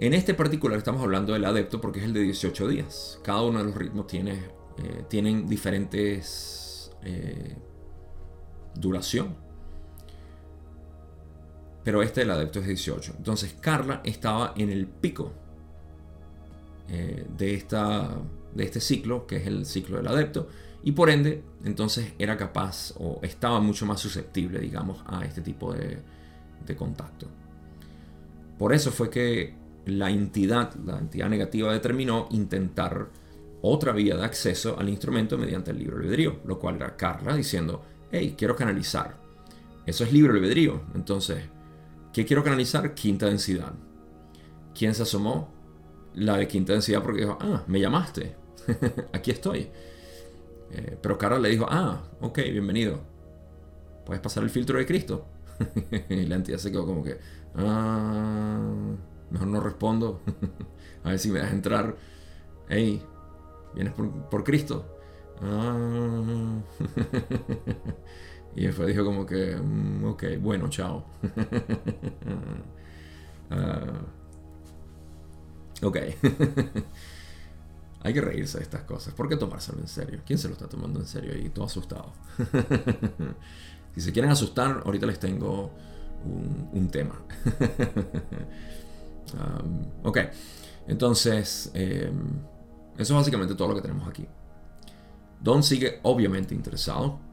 En 0.00 0.14
este 0.14 0.32
particular 0.32 0.78
estamos 0.78 1.02
hablando 1.02 1.34
del 1.34 1.44
adepto 1.44 1.78
porque 1.78 1.98
es 1.98 2.06
el 2.06 2.14
de 2.14 2.22
18 2.22 2.68
días. 2.68 3.20
Cada 3.22 3.42
uno 3.42 3.58
de 3.58 3.66
los 3.66 3.74
ritmos 3.74 4.06
tiene, 4.06 4.32
eh, 4.78 5.04
tienen 5.10 5.46
diferentes 5.46 6.90
eh, 7.02 7.54
duración. 8.74 9.36
Pero 11.84 12.02
este 12.02 12.20
del 12.20 12.30
adepto 12.30 12.60
es 12.60 12.66
18. 12.66 13.16
Entonces 13.18 13.54
Carla 13.60 14.00
estaba 14.02 14.54
en 14.56 14.70
el 14.70 14.86
pico 14.86 15.34
eh, 16.88 17.26
de, 17.36 17.54
esta, 17.54 18.08
de 18.54 18.64
este 18.64 18.80
ciclo, 18.80 19.26
que 19.26 19.36
es 19.36 19.46
el 19.46 19.66
ciclo 19.66 19.98
del 19.98 20.08
adepto, 20.08 20.48
y 20.82 20.92
por 20.92 21.10
ende, 21.10 21.42
entonces 21.62 22.14
era 22.18 22.38
capaz 22.38 22.94
o 22.98 23.20
estaba 23.22 23.60
mucho 23.60 23.84
más 23.84 24.00
susceptible, 24.00 24.60
digamos, 24.60 25.04
a 25.04 25.26
este 25.26 25.42
tipo 25.42 25.74
de, 25.74 25.98
de 26.64 26.74
contacto. 26.74 27.26
Por 28.58 28.72
eso 28.72 28.90
fue 28.90 29.10
que 29.10 29.59
la 29.86 30.10
entidad, 30.10 30.74
la 30.84 30.98
entidad 30.98 31.28
negativa 31.28 31.72
determinó 31.72 32.28
intentar 32.30 33.08
otra 33.62 33.92
vía 33.92 34.16
de 34.16 34.24
acceso 34.24 34.76
al 34.78 34.88
instrumento 34.88 35.36
mediante 35.36 35.70
el 35.70 35.78
libre 35.78 35.96
albedrío, 35.96 36.40
lo 36.46 36.58
cual 36.58 36.76
era 36.76 36.96
Carla 36.96 37.34
diciendo, 37.34 37.82
hey, 38.10 38.34
quiero 38.36 38.56
canalizar. 38.56 39.16
Eso 39.86 40.04
es 40.04 40.12
libre 40.12 40.32
albedrío. 40.32 40.82
Entonces, 40.94 41.44
¿qué 42.12 42.24
quiero 42.24 42.44
canalizar? 42.44 42.94
Quinta 42.94 43.26
densidad. 43.26 43.72
¿Quién 44.74 44.94
se 44.94 45.02
asomó? 45.02 45.60
la 46.14 46.36
de 46.36 46.48
quinta 46.48 46.72
densidad 46.72 47.02
porque 47.02 47.22
dijo, 47.22 47.38
ah, 47.40 47.62
me 47.66 47.80
llamaste, 47.80 48.34
aquí 49.12 49.30
estoy. 49.30 49.70
Eh, 50.72 50.98
pero 51.00 51.18
Carla 51.18 51.38
le 51.38 51.48
dijo, 51.50 51.66
ah, 51.68 52.02
ok, 52.20 52.38
bienvenido. 52.50 53.00
¿Puedes 54.04 54.20
pasar 54.20 54.42
el 54.42 54.50
filtro 54.50 54.78
de 54.78 54.86
Cristo? 54.86 55.26
y 56.08 56.26
la 56.26 56.36
entidad 56.36 56.58
se 56.58 56.70
quedó 56.70 56.86
como 56.86 57.02
que, 57.02 57.18
ah, 57.56 58.60
mejor 59.30 59.48
no 59.48 59.60
respondo. 59.60 60.20
A 61.04 61.10
ver 61.10 61.18
si 61.18 61.30
me 61.30 61.38
dejas 61.38 61.54
entrar. 61.54 61.96
Hey, 62.68 63.02
¿vienes 63.74 63.94
por, 64.30 64.44
Cristo? 64.44 64.98
Ah. 65.40 66.58
y 68.56 68.66
después 68.66 68.88
dijo 68.88 69.04
como 69.04 69.26
que, 69.26 69.56
mm, 69.56 70.04
ok, 70.04 70.24
bueno, 70.40 70.68
chao. 70.68 71.04
Ah. 73.52 74.02
Ok. 75.82 75.96
Hay 78.02 78.14
que 78.14 78.20
reírse 78.20 78.58
de 78.58 78.62
estas 78.64 78.82
cosas. 78.82 79.12
¿Por 79.12 79.28
qué 79.28 79.36
tomárselo 79.36 79.80
en 79.80 79.88
serio? 79.88 80.20
¿Quién 80.24 80.38
se 80.38 80.46
lo 80.46 80.54
está 80.54 80.68
tomando 80.68 81.00
en 81.00 81.06
serio 81.06 81.36
y 81.36 81.48
todo 81.50 81.64
asustado? 81.64 82.12
si 83.94 84.00
se 84.00 84.12
quieren 84.12 84.30
asustar, 84.30 84.82
ahorita 84.84 85.06
les 85.06 85.18
tengo 85.18 85.72
un, 86.72 86.88
tema. 86.90 87.22
Um, 89.34 90.06
ok. 90.06 90.18
Entonces, 90.88 91.70
em, 91.74 92.18
eso 92.96 93.12
es 93.14 93.18
básicamente 93.18 93.54
todo 93.54 93.68
lo 93.68 93.74
que 93.74 93.82
tenemos 93.82 94.08
aquí. 94.08 94.26
Don 95.40 95.62
sigue 95.62 96.00
obviamente 96.02 96.54
interesado 96.54 97.30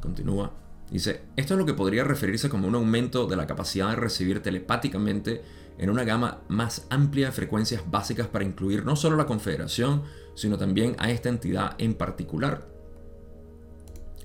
continúa. 0.00 0.52
Dice, 0.90 1.22
esto 1.36 1.54
es 1.54 1.58
lo 1.58 1.66
que 1.66 1.74
podría 1.74 2.02
referirse 2.02 2.48
como 2.48 2.66
un 2.66 2.74
aumento 2.74 3.26
de 3.26 3.36
la 3.36 3.46
capacidad 3.46 3.90
de 3.90 3.96
recibir 3.96 4.42
telepáticamente 4.42 5.42
en 5.78 5.88
una 5.88 6.04
gama 6.04 6.40
más 6.48 6.86
amplia 6.90 7.26
de 7.26 7.32
frecuencias 7.32 7.88
básicas 7.88 8.26
para 8.26 8.44
incluir 8.44 8.84
no 8.84 8.96
solo 8.96 9.16
la 9.16 9.26
Confederación, 9.26 10.02
sino 10.34 10.58
también 10.58 10.96
a 10.98 11.10
esta 11.10 11.28
entidad 11.28 11.74
en 11.78 11.94
particular. 11.94 12.66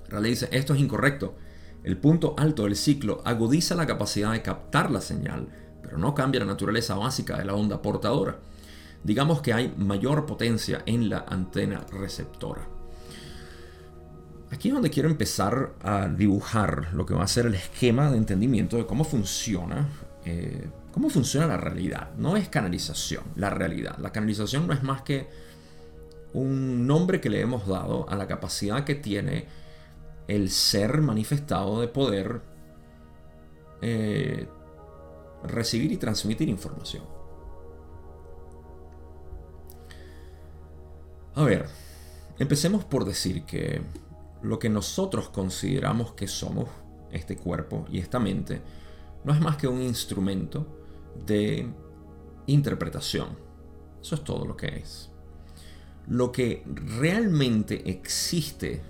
Raleigh 0.10 0.32
dice, 0.32 0.50
esto 0.51 0.74
es 0.74 0.80
incorrecto. 0.80 1.36
El 1.84 1.98
punto 1.98 2.34
alto 2.38 2.63
del 2.63 2.75
ciclo 2.75 3.22
agudiza 3.25 3.75
la 3.75 3.86
capacidad 3.86 4.32
de 4.32 4.42
captar 4.42 4.89
la 4.89 5.01
señal, 5.01 5.48
pero 5.86 5.98
no 5.98 6.13
cambia 6.13 6.42
la 6.42 6.48
naturaleza 6.48 6.96
básica 6.96 7.38
de 7.38 7.46
la 7.46 7.54
onda 7.54 7.82
portadora. 7.82 8.38
Digamos 9.04 9.42
que 9.42 9.54
hay 9.54 9.74
mayor 9.77 10.25
potencia 10.25 10.82
en 10.86 11.10
la 11.10 11.25
antena 11.30 11.86
receptora. 11.92 12.68
Aquí 14.51 14.70
es 14.70 14.74
donde 14.74 14.89
quiero 14.89 15.10
empezar 15.10 15.74
a 15.82 16.08
dibujar 16.08 16.89
lo 16.94 17.06
que 17.06 17.13
va 17.13 17.24
a 17.24 17.27
ser 17.27 17.46
el 17.46 17.56
esquema 17.56 18.12
de 18.12 18.18
entendimiento 18.18 18.77
de 18.77 18.86
cómo 18.86 19.04
funciona 19.04 19.88
eh, 20.25 20.68
¿Cómo 20.96 21.10
funciona 21.10 21.46
la 21.46 21.58
realidad? 21.58 22.12
No 22.18 22.38
es 22.38 22.48
canalización, 22.48 23.25
la 23.36 23.50
realidad. 23.50 23.98
La 23.98 24.13
canalización 24.13 24.65
no 24.65 24.72
es 24.72 24.82
más 24.82 25.01
que 25.01 25.27
un 26.32 26.88
nombre 26.88 27.20
que 27.20 27.30
le 27.30 27.42
hemos 27.42 27.68
dado 27.68 28.10
a 28.10 28.15
la 28.15 28.27
capacidad 28.27 28.86
que 28.86 28.96
tiene 28.96 29.46
el 30.30 30.50
ser 30.50 31.01
manifestado 31.01 31.82
de 31.82 31.89
poder 31.89 32.42
eh, 33.82 34.48
recibir 35.44 35.92
y 35.92 35.98
transmitir 35.98 36.50
información. 36.50 37.04
A 41.36 41.44
ver, 41.44 41.68
empecemos 42.39 42.86
por 42.86 43.04
decir 43.06 43.44
que 43.44 43.82
lo 44.42 44.58
que 44.60 44.70
nosotros 44.70 45.30
consideramos 45.30 46.13
que 46.13 46.27
somos, 46.27 46.70
este 47.12 47.36
cuerpo 47.36 47.86
y 47.89 48.00
esta 48.00 48.20
mente, 48.20 48.62
no 49.24 49.34
es 49.34 49.42
más 49.42 49.58
que 49.58 49.68
un 49.68 49.82
instrumento 49.82 50.65
de 51.25 51.68
interpretación. 52.48 53.30
Eso 54.01 54.15
es 54.15 54.24
todo 54.24 54.46
lo 54.46 54.56
que 54.56 54.68
es. 54.77 55.12
Lo 56.08 56.32
que 56.32 56.63
realmente 56.65 57.89
existe 57.89 58.82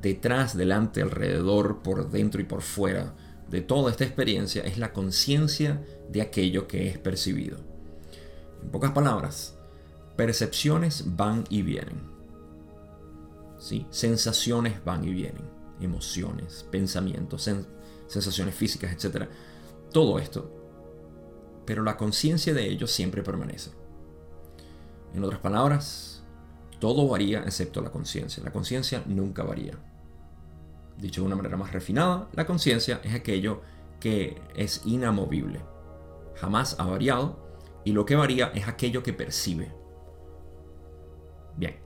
detrás, 0.00 0.56
delante, 0.56 1.02
alrededor, 1.02 1.82
por 1.82 2.10
dentro 2.10 2.40
y 2.40 2.44
por 2.44 2.62
fuera 2.62 3.14
de 3.48 3.60
toda 3.60 3.90
esta 3.90 4.04
experiencia 4.04 4.62
es 4.62 4.78
la 4.78 4.92
conciencia 4.92 5.82
de 6.10 6.22
aquello 6.22 6.68
que 6.68 6.88
es 6.88 6.98
percibido. 6.98 7.58
En 8.62 8.70
pocas 8.70 8.92
palabras, 8.92 9.56
percepciones 10.16 11.16
van 11.16 11.44
y 11.48 11.62
vienen. 11.62 12.00
¿Sí? 13.58 13.86
Sensaciones 13.90 14.84
van 14.84 15.04
y 15.04 15.12
vienen. 15.12 15.42
Emociones, 15.80 16.66
pensamientos, 16.70 17.48
sensaciones 18.06 18.54
físicas, 18.54 18.92
etc. 18.92 19.28
Todo 19.92 20.18
esto 20.18 20.58
pero 21.68 21.82
la 21.82 21.98
conciencia 21.98 22.54
de 22.54 22.66
ellos 22.66 22.90
siempre 22.90 23.22
permanece. 23.22 23.72
En 25.12 25.22
otras 25.22 25.38
palabras, 25.38 26.22
todo 26.78 27.06
varía 27.06 27.40
excepto 27.40 27.82
la 27.82 27.90
conciencia. 27.90 28.42
La 28.42 28.52
conciencia 28.52 29.02
nunca 29.04 29.42
varía. 29.42 29.78
Dicho 30.98 31.20
de 31.20 31.28
una 31.28 31.36
manera 31.36 31.56
más 31.56 31.72
refinada, 31.72 32.28
la 32.32 32.44
conciencia 32.44 33.00
es 33.04 33.14
aquello 33.14 33.62
que 34.00 34.40
es 34.56 34.82
inamovible. 34.84 35.60
Jamás 36.36 36.76
ha 36.78 36.84
variado 36.84 37.48
y 37.84 37.92
lo 37.92 38.04
que 38.04 38.16
varía 38.16 38.48
es 38.54 38.66
aquello 38.66 39.02
que 39.02 39.12
percibe. 39.12 39.72
Bien. 41.56 41.76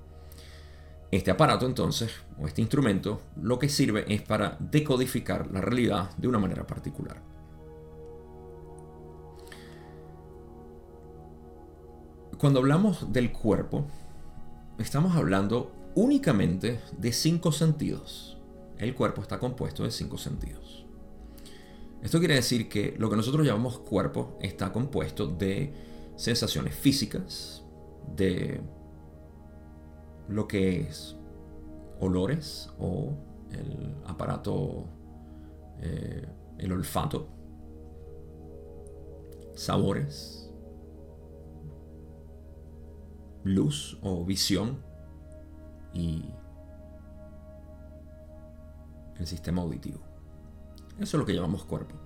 Este 1.10 1.30
aparato 1.30 1.66
entonces, 1.66 2.10
o 2.40 2.46
este 2.46 2.62
instrumento, 2.62 3.20
lo 3.36 3.58
que 3.58 3.68
sirve 3.68 4.06
es 4.08 4.22
para 4.22 4.56
decodificar 4.58 5.50
la 5.52 5.60
realidad 5.60 6.16
de 6.16 6.28
una 6.28 6.38
manera 6.38 6.66
particular. 6.66 7.20
Cuando 12.38 12.60
hablamos 12.60 13.12
del 13.12 13.30
cuerpo, 13.30 13.86
estamos 14.78 15.14
hablando 15.14 15.70
únicamente 15.94 16.80
de 16.96 17.12
cinco 17.12 17.52
sentidos. 17.52 18.31
El 18.82 18.96
cuerpo 18.96 19.22
está 19.22 19.38
compuesto 19.38 19.84
de 19.84 19.92
cinco 19.92 20.18
sentidos. 20.18 20.84
Esto 22.02 22.18
quiere 22.18 22.34
decir 22.34 22.68
que 22.68 22.96
lo 22.98 23.08
que 23.08 23.14
nosotros 23.14 23.46
llamamos 23.46 23.78
cuerpo 23.78 24.36
está 24.40 24.72
compuesto 24.72 25.28
de 25.28 25.72
sensaciones 26.16 26.74
físicas, 26.74 27.62
de 28.16 28.60
lo 30.28 30.48
que 30.48 30.80
es 30.80 31.14
olores 32.00 32.70
o 32.80 33.14
el 33.52 33.94
aparato, 34.04 34.86
eh, 35.80 36.26
el 36.58 36.72
olfato, 36.72 37.28
sabores, 39.54 40.50
luz 43.44 43.96
o 44.02 44.24
visión 44.24 44.82
y 45.94 46.24
el 49.22 49.28
sistema 49.28 49.62
auditivo. 49.62 50.00
Eso 50.98 51.16
es 51.16 51.20
lo 51.20 51.24
que 51.24 51.34
llamamos 51.34 51.64
cuerpo. 51.64 51.96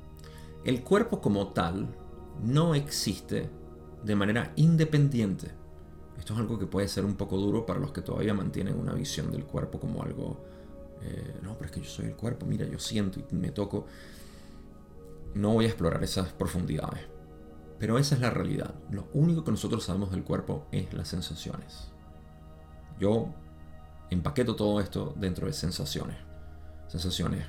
El 0.65 0.83
cuerpo 0.83 1.21
como 1.21 1.49
tal 1.49 1.89
no 2.43 2.75
existe 2.75 3.51
de 4.03 4.17
manera 4.17 4.53
independiente. 4.57 5.51
Esto 6.19 6.33
es 6.35 6.39
algo 6.39 6.59
que 6.59 6.67
puede 6.67 6.89
ser 6.89 7.05
un 7.05 7.15
poco 7.15 7.37
duro 7.37 7.67
para 7.67 7.81
los 7.81 7.93
que 7.93 8.03
todavía 8.03 8.35
mantienen 8.35 8.79
una 8.79 8.95
visión 8.95 9.31
del 9.31 9.45
cuerpo 9.45 9.79
como 9.79 10.03
algo, 10.03 10.45
eh, 11.03 11.39
no, 11.43 11.55
pero 11.55 11.67
es 11.67 11.71
que 11.73 11.81
yo 11.81 11.89
soy 11.89 12.07
el 12.07 12.17
cuerpo, 12.17 12.47
mira, 12.47 12.67
yo 12.67 12.79
siento 12.79 13.21
y 13.21 13.35
me 13.35 13.51
toco. 13.51 13.87
no 15.35 15.53
voy 15.53 15.67
a 15.67 15.69
explorar 15.69 16.03
esas 16.03 16.33
profundidades. 16.33 17.03
Pero 17.79 17.99
esa 17.99 18.15
es 18.15 18.21
la 18.23 18.31
realidad. 18.31 18.75
Lo 18.91 19.09
único 19.13 19.45
que 19.45 19.51
nosotros 19.51 19.85
sabemos 19.85 20.11
del 20.11 20.25
cuerpo 20.25 20.67
es 20.73 20.95
las 20.95 21.09
sensaciones. 21.09 21.93
Yo 22.99 23.35
empaqueto 24.11 24.57
todo 24.57 24.81
esto 24.81 25.15
dentro 25.17 25.47
de 25.47 25.53
sensaciones. 25.53 26.17
Sensaciones 26.97 27.45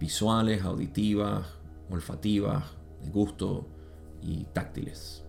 visuales, 0.00 0.64
auditivas, 0.64 1.46
olfativas, 1.88 2.64
de 3.00 3.10
gusto 3.10 3.68
y 4.20 4.44
táctiles. 4.46 5.22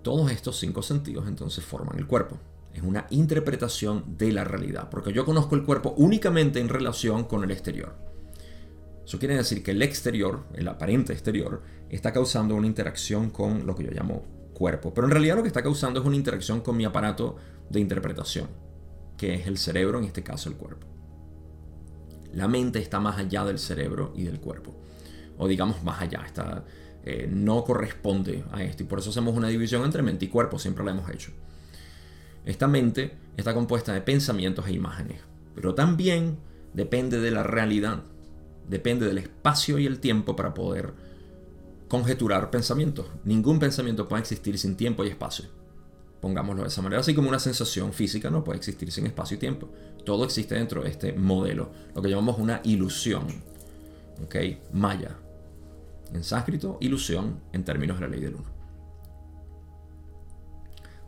Todos 0.00 0.30
estos 0.30 0.58
cinco 0.58 0.80
sentidos 0.80 1.28
entonces 1.28 1.62
forman 1.62 1.98
el 1.98 2.06
cuerpo. 2.06 2.38
Es 2.72 2.82
una 2.82 3.06
interpretación 3.10 4.16
de 4.16 4.32
la 4.32 4.42
realidad, 4.44 4.88
porque 4.88 5.12
yo 5.12 5.26
conozco 5.26 5.54
el 5.54 5.64
cuerpo 5.64 5.92
únicamente 5.98 6.60
en 6.60 6.70
relación 6.70 7.24
con 7.24 7.44
el 7.44 7.50
exterior. 7.50 7.94
Eso 9.04 9.18
quiere 9.18 9.36
decir 9.36 9.62
que 9.62 9.72
el 9.72 9.82
exterior, 9.82 10.46
el 10.54 10.68
aparente 10.68 11.12
exterior, 11.12 11.62
está 11.90 12.10
causando 12.10 12.54
una 12.54 12.66
interacción 12.66 13.28
con 13.28 13.66
lo 13.66 13.74
que 13.74 13.84
yo 13.84 13.90
llamo 13.90 14.22
cuerpo. 14.54 14.94
Pero 14.94 15.08
en 15.08 15.10
realidad 15.10 15.36
lo 15.36 15.42
que 15.42 15.48
está 15.48 15.62
causando 15.62 16.00
es 16.00 16.06
una 16.06 16.16
interacción 16.16 16.62
con 16.62 16.74
mi 16.74 16.86
aparato 16.86 17.36
de 17.68 17.80
interpretación, 17.80 18.48
que 19.18 19.34
es 19.34 19.46
el 19.46 19.58
cerebro, 19.58 19.98
en 19.98 20.06
este 20.06 20.22
caso 20.22 20.48
el 20.48 20.56
cuerpo. 20.56 20.91
La 22.32 22.48
mente 22.48 22.78
está 22.78 23.00
más 23.00 23.18
allá 23.18 23.44
del 23.44 23.58
cerebro 23.58 24.12
y 24.16 24.24
del 24.24 24.40
cuerpo. 24.40 24.74
O 25.38 25.48
digamos 25.48 25.82
más 25.82 26.00
allá, 26.00 26.22
está, 26.24 26.64
eh, 27.04 27.28
no 27.30 27.64
corresponde 27.64 28.44
a 28.52 28.62
esto. 28.62 28.82
Y 28.82 28.86
por 28.86 29.00
eso 29.00 29.10
hacemos 29.10 29.36
una 29.36 29.48
división 29.48 29.84
entre 29.84 30.02
mente 30.02 30.24
y 30.24 30.28
cuerpo, 30.28 30.58
siempre 30.58 30.84
la 30.84 30.92
hemos 30.92 31.10
hecho. 31.10 31.32
Esta 32.44 32.66
mente 32.66 33.16
está 33.36 33.54
compuesta 33.54 33.92
de 33.92 34.00
pensamientos 34.00 34.66
e 34.66 34.72
imágenes, 34.72 35.20
pero 35.54 35.74
también 35.74 36.38
depende 36.74 37.20
de 37.20 37.30
la 37.30 37.42
realidad, 37.42 38.02
depende 38.68 39.06
del 39.06 39.18
espacio 39.18 39.78
y 39.78 39.86
el 39.86 40.00
tiempo 40.00 40.34
para 40.34 40.54
poder 40.54 40.92
conjeturar 41.88 42.50
pensamientos. 42.50 43.06
Ningún 43.24 43.58
pensamiento 43.58 44.08
puede 44.08 44.22
existir 44.22 44.58
sin 44.58 44.76
tiempo 44.76 45.04
y 45.04 45.08
espacio. 45.08 45.46
Pongámoslo 46.22 46.62
de 46.62 46.68
esa 46.68 46.82
manera, 46.82 47.00
así 47.00 47.16
como 47.16 47.28
una 47.28 47.40
sensación 47.40 47.92
física 47.92 48.30
no 48.30 48.44
puede 48.44 48.58
existir 48.58 48.92
sin 48.92 49.06
espacio 49.06 49.34
y 49.34 49.40
tiempo. 49.40 49.68
Todo 50.04 50.24
existe 50.24 50.54
dentro 50.54 50.84
de 50.84 50.90
este 50.90 51.12
modelo, 51.14 51.72
lo 51.96 52.00
que 52.00 52.08
llamamos 52.08 52.38
una 52.38 52.60
ilusión. 52.62 53.26
¿Ok? 54.22 54.36
Maya. 54.72 55.16
En 56.14 56.22
sánscrito, 56.22 56.78
ilusión 56.80 57.40
en 57.52 57.64
términos 57.64 57.98
de 57.98 58.06
la 58.06 58.08
ley 58.08 58.20
del 58.20 58.36
uno. 58.36 58.44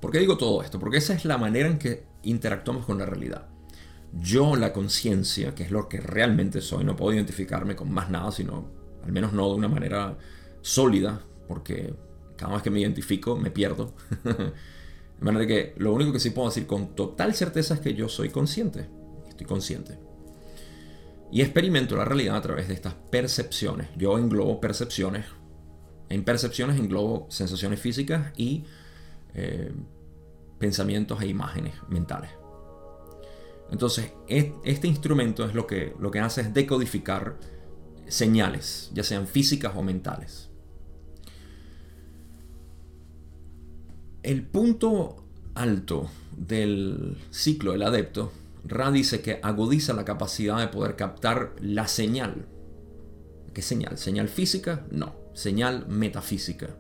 ¿Por 0.01 0.11
qué 0.11 0.19
digo 0.19 0.37
todo 0.37 0.65
esto? 0.65 0.81
Porque 0.81 0.97
esa 0.99 1.15
es 1.15 1.25
la 1.25 1.39
manera 1.39 1.69
en 1.69 1.79
que 1.79 2.07
interactuamos 2.25 2.85
con 2.85 2.99
la 2.99 3.07
realidad. 3.07 3.47
Yo, 4.15 4.57
la 4.57 4.73
conciencia, 4.73 5.55
que 5.55 5.63
es 5.63 5.71
lo 5.71 5.89
que 5.89 6.01
realmente 6.01 6.61
soy, 6.61 6.85
no 6.85 6.97
puedo 6.97 7.15
identificarme 7.15 7.77
con 7.77 7.93
más 7.93 8.11
nada, 8.11 8.33
sino 8.33 8.67
al 9.05 9.13
menos 9.13 9.33
no 9.33 9.49
de 9.49 9.55
una 9.55 9.69
manera 9.69 10.19
sólida, 10.61 11.23
porque 11.47 11.95
cada 12.37 12.55
vez 12.55 12.63
que 12.65 12.71
me 12.71 12.81
identifico 12.81 13.37
me 13.37 13.53
pierdo. 13.53 13.95
de 15.19 15.25
manera 15.25 15.47
que 15.47 15.75
lo 15.79 15.93
único 15.93 16.13
que 16.13 16.21
sí 16.21 16.31
puedo 16.31 16.49
decir 16.49 16.67
con 16.67 16.95
total 16.95 17.35
certeza 17.35 17.75
es 17.75 17.81
que 17.81 17.95
yo 17.95 18.09
soy 18.09 18.31
consciente. 18.31 18.89
Estoy 19.29 19.47
consciente. 19.47 19.99
Y 21.33 21.43
experimento 21.43 21.97
la 21.97 22.05
realidad 22.05 22.37
a 22.37 22.43
través 22.43 22.69
de 22.69 22.75
estas 22.75 22.95
percepciones. 22.95 23.89
Yo 23.97 24.19
englobo 24.19 24.61
percepciones. 24.61 25.27
En 26.09 26.25
percepciones 26.25 26.79
englobo 26.79 27.27
sensaciones 27.31 27.81
físicas 27.81 28.33
y 28.37 28.65
eh, 29.35 29.73
pensamientos 30.59 31.21
e 31.23 31.27
imágenes 31.27 31.75
mentales. 31.89 32.31
Entonces, 33.71 34.13
este 34.29 34.87
instrumento 34.87 35.45
es 35.45 35.55
lo 35.55 35.67
que, 35.67 35.95
lo 35.99 36.11
que 36.11 36.21
hace 36.21 36.43
es 36.43 36.55
decodificar 36.55 37.37
señales, 38.07 38.91
ya 38.93 39.03
sean 39.03 39.27
físicas 39.27 39.73
o 39.75 39.83
mentales. 39.83 40.51
El 44.25 44.43
punto 44.43 45.17
alto 45.55 46.09
del 46.35 47.19
ciclo 47.31 47.73
del 47.73 47.83
adepto, 47.83 48.33
Ra 48.65 48.91
dice 48.91 49.21
que 49.21 49.39
agudiza 49.43 49.93
la 49.93 50.07
capacidad 50.07 50.59
de 50.59 50.69
poder 50.69 50.97
captar 50.97 51.53
la 51.61 51.87
señal. 51.89 52.47
¿Qué 53.53 53.61
señal? 53.61 53.99
¿Señal 53.99 54.31
física? 54.31 54.87
No, 54.91 55.15
señal 55.35 55.87
metafísica. 55.89 56.71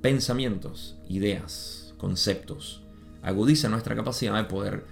Pensamientos, 0.00 0.98
ideas, 1.08 1.94
conceptos, 1.98 2.82
agudiza 3.22 3.68
nuestra 3.68 3.94
capacidad 3.94 4.34
de 4.34 4.48
poder 4.48 4.84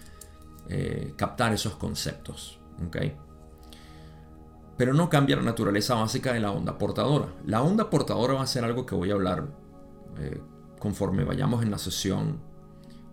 eh, 0.69 1.13
captar 1.17 1.53
esos 1.53 1.75
conceptos. 1.75 2.61
Pero 4.77 4.95
no 4.95 5.11
cambia 5.11 5.35
la 5.35 5.43
naturaleza 5.43 5.97
básica 5.97 6.35
de 6.35 6.39
la 6.39 6.53
onda 6.53 6.79
portadora. 6.79 7.35
La 7.47 7.63
onda 7.63 7.91
portadora 7.91 8.35
va 8.35 8.43
a 8.43 8.47
ser 8.47 8.65
algo 8.65 8.87
que 8.87 8.95
voy 8.95 9.11
a 9.11 9.15
hablar 9.15 9.49
eh, 10.21 10.41
conforme 10.81 11.23
vayamos 11.23 11.63
en 11.63 11.71
la 11.71 11.79
sesión 11.79 12.41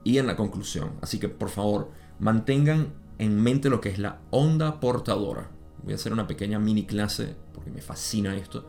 y 0.03 0.17
en 0.17 0.25
la 0.25 0.35
conclusión. 0.35 0.93
Así 1.01 1.19
que 1.19 1.29
por 1.29 1.49
favor, 1.49 1.91
mantengan 2.17 2.93
en 3.19 3.39
mente 3.39 3.69
lo 3.69 3.79
que 3.79 3.89
es 3.89 3.99
la 3.99 4.21
onda 4.31 4.79
portadora. 4.79 5.51
Voy 5.83 5.93
a 5.93 5.95
hacer 5.95 6.11
una 6.11 6.25
pequeña 6.25 6.57
mini 6.57 6.85
clase, 6.85 7.35
porque 7.53 7.69
me 7.69 7.81
fascina 7.81 8.35
esto, 8.35 8.67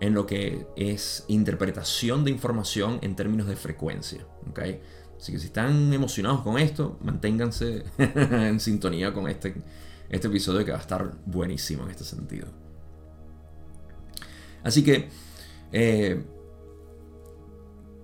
en 0.00 0.14
lo 0.14 0.26
que 0.26 0.66
es 0.76 1.24
interpretación 1.28 2.24
de 2.24 2.30
información 2.30 2.98
en 3.02 3.16
términos 3.16 3.46
de 3.46 3.56
frecuencia. 3.56 4.26
¿okay? 4.50 4.80
Así 5.18 5.32
que 5.32 5.38
si 5.38 5.46
están 5.46 5.92
emocionados 5.92 6.42
con 6.42 6.58
esto, 6.58 6.98
manténganse 7.02 7.84
en 7.98 8.58
sintonía 8.58 9.14
con 9.14 9.28
este, 9.28 9.54
este 10.08 10.26
episodio 10.26 10.64
que 10.64 10.72
va 10.72 10.78
a 10.78 10.80
estar 10.80 11.12
buenísimo 11.26 11.84
en 11.84 11.90
este 11.90 12.04
sentido. 12.04 12.48
Así 14.64 14.82
que, 14.82 15.08
eh, 15.72 16.24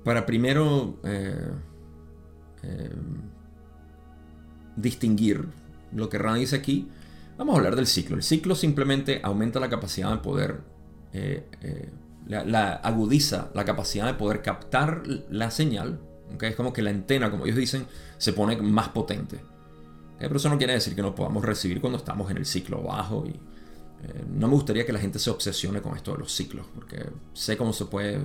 para 0.09 0.25
primero 0.25 0.99
eh, 1.05 1.51
eh, 2.63 2.91
distinguir 4.75 5.45
lo 5.93 6.09
que 6.09 6.17
Rand 6.17 6.39
dice 6.39 6.57
aquí, 6.57 6.89
vamos 7.37 7.55
a 7.55 7.59
hablar 7.59 7.77
del 7.77 7.87
ciclo. 7.87 8.17
El 8.17 8.23
ciclo 8.23 8.55
simplemente 8.55 9.21
aumenta 9.23 9.61
la 9.61 9.69
capacidad 9.69 10.11
de 10.11 10.17
poder, 10.19 10.63
la, 12.27 12.73
agudiza 12.73 13.51
la 13.53 13.67
capacidad 13.67 14.07
de 14.07 14.15
poder 14.15 14.41
captar 14.41 15.03
la 15.29 15.51
señal 15.51 16.01
es 16.41 16.57
como 16.57 16.73
que 16.73 16.83
la 16.83 16.91
antena, 16.91 17.31
como 17.31 17.45
ellos 17.45 17.57
dicen, 17.57 17.87
se 18.19 18.33
pone 18.33 18.57
más 18.57 18.89
potente. 18.89 19.41
Pero 20.19 20.37
eso 20.37 20.49
no 20.49 20.59
quiere 20.59 20.73
decir 20.73 20.95
que 20.95 21.03
no 21.03 21.15
podamos 21.15 21.45
recibir 21.45 21.81
cuando 21.81 21.99
estamos 21.99 22.31
en 22.31 22.39
el 22.39 22.47
ciclo 22.47 22.83
bajo. 22.83 23.25
Y, 23.27 23.31
eh, 23.31 24.25
no 24.29 24.49
me 24.49 24.55
gustaría 24.55 24.85
que 24.85 24.93
la 24.93 24.99
gente 24.99 25.19
se 25.19 25.31
obsesione 25.31 25.81
con 25.81 25.97
esto 25.97 26.13
de 26.13 26.19
los 26.19 26.33
ciclos, 26.33 26.67
porque 26.75 27.07
sé 27.35 27.57
cómo 27.57 27.73
se 27.73 27.85
puede... 27.87 28.21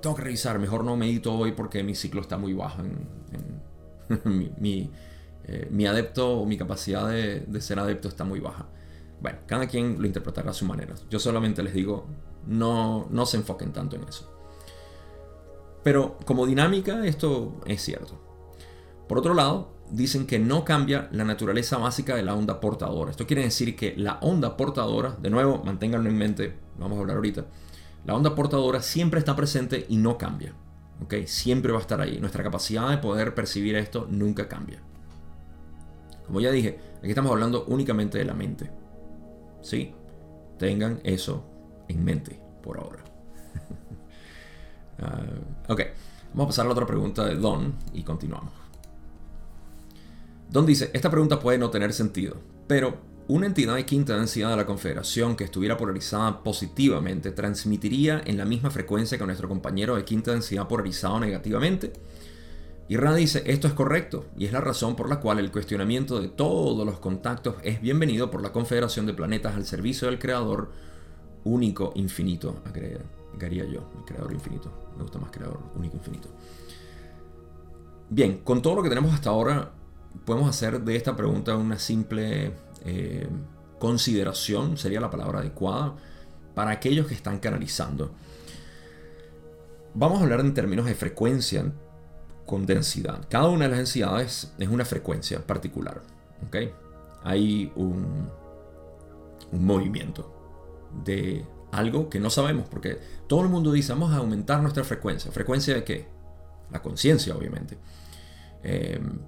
Tengo 0.00 0.16
que 0.16 0.22
revisar, 0.22 0.58
mejor 0.58 0.84
no 0.84 0.96
medito 0.96 1.34
hoy 1.34 1.52
porque 1.52 1.82
mi 1.82 1.94
ciclo 1.94 2.20
está 2.20 2.38
muy 2.38 2.52
bajo. 2.52 2.82
En, 2.82 4.20
mi, 4.58 4.90
eh, 5.44 5.68
mi, 5.70 5.86
adepto 5.86 6.40
o 6.40 6.46
mi 6.46 6.56
capacidad 6.56 7.08
de, 7.08 7.40
de 7.40 7.60
ser 7.60 7.78
adepto 7.78 8.08
está 8.08 8.24
muy 8.24 8.40
baja. 8.40 8.66
Bueno, 9.20 9.38
cada 9.46 9.66
quien 9.66 10.00
lo 10.00 10.06
interpretará 10.06 10.50
a 10.50 10.54
su 10.54 10.64
manera. 10.64 10.94
Yo 11.10 11.18
solamente 11.18 11.62
les 11.62 11.74
digo, 11.74 12.06
no, 12.46 13.06
no 13.10 13.26
se 13.26 13.36
enfoquen 13.36 13.72
tanto 13.72 13.96
en 13.96 14.04
eso. 14.04 14.30
Pero 15.82 16.18
como 16.24 16.46
dinámica 16.46 17.06
esto 17.06 17.60
es 17.66 17.82
cierto. 17.82 18.18
Por 19.08 19.18
otro 19.18 19.34
lado, 19.34 19.72
dicen 19.90 20.26
que 20.26 20.38
no 20.38 20.64
cambia 20.64 21.08
la 21.12 21.24
naturaleza 21.24 21.78
básica 21.78 22.14
de 22.14 22.22
la 22.22 22.34
onda 22.34 22.60
portadora. 22.60 23.10
Esto 23.10 23.26
quiere 23.26 23.42
decir 23.42 23.76
que 23.76 23.94
la 23.96 24.18
onda 24.20 24.56
portadora, 24.56 25.16
de 25.20 25.30
nuevo, 25.30 25.62
manténganlo 25.64 26.08
en 26.08 26.16
mente, 26.16 26.56
vamos 26.78 26.96
a 26.96 27.00
hablar 27.00 27.16
ahorita, 27.16 27.46
la 28.04 28.14
onda 28.14 28.34
portadora 28.34 28.82
siempre 28.82 29.20
está 29.20 29.36
presente 29.36 29.86
y 29.88 29.96
no 29.96 30.16
cambia. 30.18 30.54
¿ok? 31.02 31.14
Siempre 31.26 31.72
va 31.72 31.78
a 31.78 31.82
estar 31.82 32.00
ahí. 32.00 32.18
Nuestra 32.20 32.42
capacidad 32.42 32.88
de 32.88 32.98
poder 32.98 33.34
percibir 33.34 33.76
esto 33.76 34.06
nunca 34.10 34.48
cambia. 34.48 34.80
Como 36.26 36.40
ya 36.40 36.50
dije, 36.50 36.78
aquí 36.98 37.08
estamos 37.08 37.32
hablando 37.32 37.64
únicamente 37.66 38.18
de 38.18 38.24
la 38.24 38.34
mente. 38.34 38.70
¿Sí? 39.62 39.94
Tengan 40.58 41.00
eso 41.04 41.44
en 41.88 42.04
mente 42.04 42.40
por 42.62 42.78
ahora. 42.78 43.04
Ah, 45.02 45.24
ok, 45.66 45.80
vamos 46.34 46.44
a 46.44 46.46
pasar 46.48 46.66
a 46.66 46.68
la 46.68 46.72
otra 46.72 46.84
pregunta 46.84 47.24
de 47.24 47.34
Don 47.34 47.74
y 47.94 48.02
continuamos. 48.02 48.52
Don 50.50 50.66
dice, 50.66 50.90
esta 50.92 51.10
pregunta 51.10 51.40
puede 51.40 51.56
no 51.56 51.70
tener 51.70 51.94
sentido, 51.94 52.36
pero 52.66 52.98
una 53.30 53.46
entidad 53.46 53.76
de 53.76 53.86
quinta 53.86 54.16
densidad 54.16 54.50
de 54.50 54.56
la 54.56 54.66
Confederación 54.66 55.36
que 55.36 55.44
estuviera 55.44 55.76
polarizada 55.76 56.42
positivamente 56.42 57.30
transmitiría 57.30 58.20
en 58.26 58.36
la 58.36 58.44
misma 58.44 58.70
frecuencia 58.70 59.18
que 59.18 59.24
nuestro 59.24 59.48
compañero 59.48 59.94
de 59.94 60.04
quinta 60.04 60.32
densidad 60.32 60.66
polarizado 60.66 61.20
negativamente. 61.20 61.92
Y 62.88 62.96
Ra 62.96 63.14
dice, 63.14 63.44
esto 63.46 63.68
es 63.68 63.74
correcto, 63.74 64.26
y 64.36 64.46
es 64.46 64.52
la 64.52 64.60
razón 64.60 64.96
por 64.96 65.08
la 65.08 65.20
cual 65.20 65.38
el 65.38 65.52
cuestionamiento 65.52 66.20
de 66.20 66.26
todos 66.26 66.84
los 66.84 66.98
contactos 66.98 67.54
es 67.62 67.80
bienvenido 67.80 68.32
por 68.32 68.42
la 68.42 68.50
Confederación 68.50 69.06
de 69.06 69.14
Planetas 69.14 69.54
al 69.54 69.64
servicio 69.64 70.08
del 70.08 70.18
Creador 70.18 70.72
único, 71.44 71.92
infinito, 71.94 72.60
agregaría 72.64 73.64
yo, 73.64 73.88
el 73.96 74.04
Creador 74.06 74.32
infinito. 74.32 74.72
Me 74.96 75.04
gusta 75.04 75.20
más 75.20 75.30
creador 75.30 75.60
único 75.76 75.96
infinito. 75.96 76.28
Bien, 78.08 78.38
con 78.38 78.60
todo 78.60 78.74
lo 78.74 78.82
que 78.82 78.88
tenemos 78.88 79.14
hasta 79.14 79.30
ahora, 79.30 79.70
podemos 80.24 80.50
hacer 80.50 80.80
de 80.80 80.96
esta 80.96 81.14
pregunta 81.16 81.54
una 81.54 81.78
simple 81.78 82.54
eh, 82.84 83.28
consideración, 83.78 84.76
sería 84.76 85.00
la 85.00 85.10
palabra 85.10 85.40
adecuada, 85.40 85.96
para 86.54 86.70
aquellos 86.70 87.06
que 87.06 87.14
están 87.14 87.38
canalizando. 87.38 88.12
Vamos 89.94 90.20
a 90.20 90.22
hablar 90.22 90.40
en 90.40 90.54
términos 90.54 90.86
de 90.86 90.94
frecuencia 90.94 91.72
con 92.46 92.66
densidad. 92.66 93.26
Cada 93.28 93.48
una 93.48 93.64
de 93.64 93.70
las 93.70 93.78
densidades 93.78 94.52
es 94.58 94.68
una 94.68 94.84
frecuencia 94.84 95.44
particular. 95.46 96.02
¿okay? 96.46 96.72
Hay 97.22 97.72
un, 97.76 98.28
movimiento 99.52 100.32
de 101.04 101.44
algo 101.72 102.08
que 102.08 102.20
no 102.20 102.30
sabemos, 102.30 102.68
porque 102.68 102.98
todo 103.26 103.42
el 103.42 103.48
mundo 103.48 103.72
dice, 103.72 103.92
vamos 103.92 104.12
a 104.12 104.18
aumentar 104.18 104.60
nuestra 104.60 104.84
frecuencia. 104.84 105.32
¿Frecuencia 105.32 105.74
de 105.74 105.84
qué? 105.84 106.08
La 106.70 106.82
conciencia, 106.82 107.36
obviamente. 107.36 107.78
Em, 108.62 109.18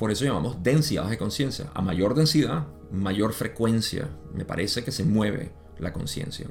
por 0.00 0.10
eso 0.10 0.24
llamamos 0.24 0.62
densidades 0.62 1.10
de 1.10 1.18
conciencia. 1.18 1.70
A 1.74 1.82
mayor 1.82 2.14
densidad, 2.14 2.66
mayor 2.90 3.34
frecuencia, 3.34 4.08
me 4.32 4.46
parece 4.46 4.82
que 4.82 4.92
se 4.92 5.04
mueve 5.04 5.52
la 5.78 5.92
conciencia. 5.92 6.48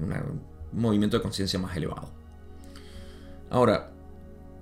Un 0.00 0.40
movimiento 0.72 1.18
de 1.18 1.22
conciencia 1.22 1.58
más 1.58 1.76
elevado. 1.76 2.10
Ahora, 3.50 3.92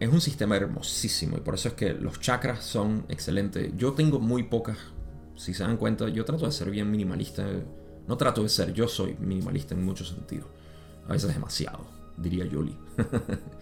es 0.01 0.09
un 0.09 0.21
sistema 0.21 0.57
hermosísimo 0.57 1.37
y 1.37 1.41
por 1.43 1.55
eso 1.55 1.69
es 1.69 1.75
que 1.75 1.95
los 1.95 2.19
chakras 2.19 2.65
son 2.65 3.07
excelentes. 3.09 3.73
Yo 3.77 3.93
tengo 3.93 4.19
muy 4.19 4.43
pocas, 4.43 4.79
si 5.37 5.55
se 5.55 5.63
dan 5.63 5.77
cuenta, 5.77 6.09
yo 6.09 6.25
trato 6.25 6.45
de 6.45 6.51
ser 6.51 6.73
bien 6.73 6.91
minimalista 6.91 7.47
no 8.09 8.17
trato 8.17 8.43
de 8.43 8.49
ser, 8.49 8.73
yo 8.73 8.89
soy 8.89 9.17
minimalista 9.21 9.75
en 9.75 9.85
muchos 9.85 10.09
sentidos. 10.09 10.49
A 11.09 11.13
veces 11.13 11.33
demasiado, 11.33 11.87
diría 12.17 12.49
Julie. 12.51 12.77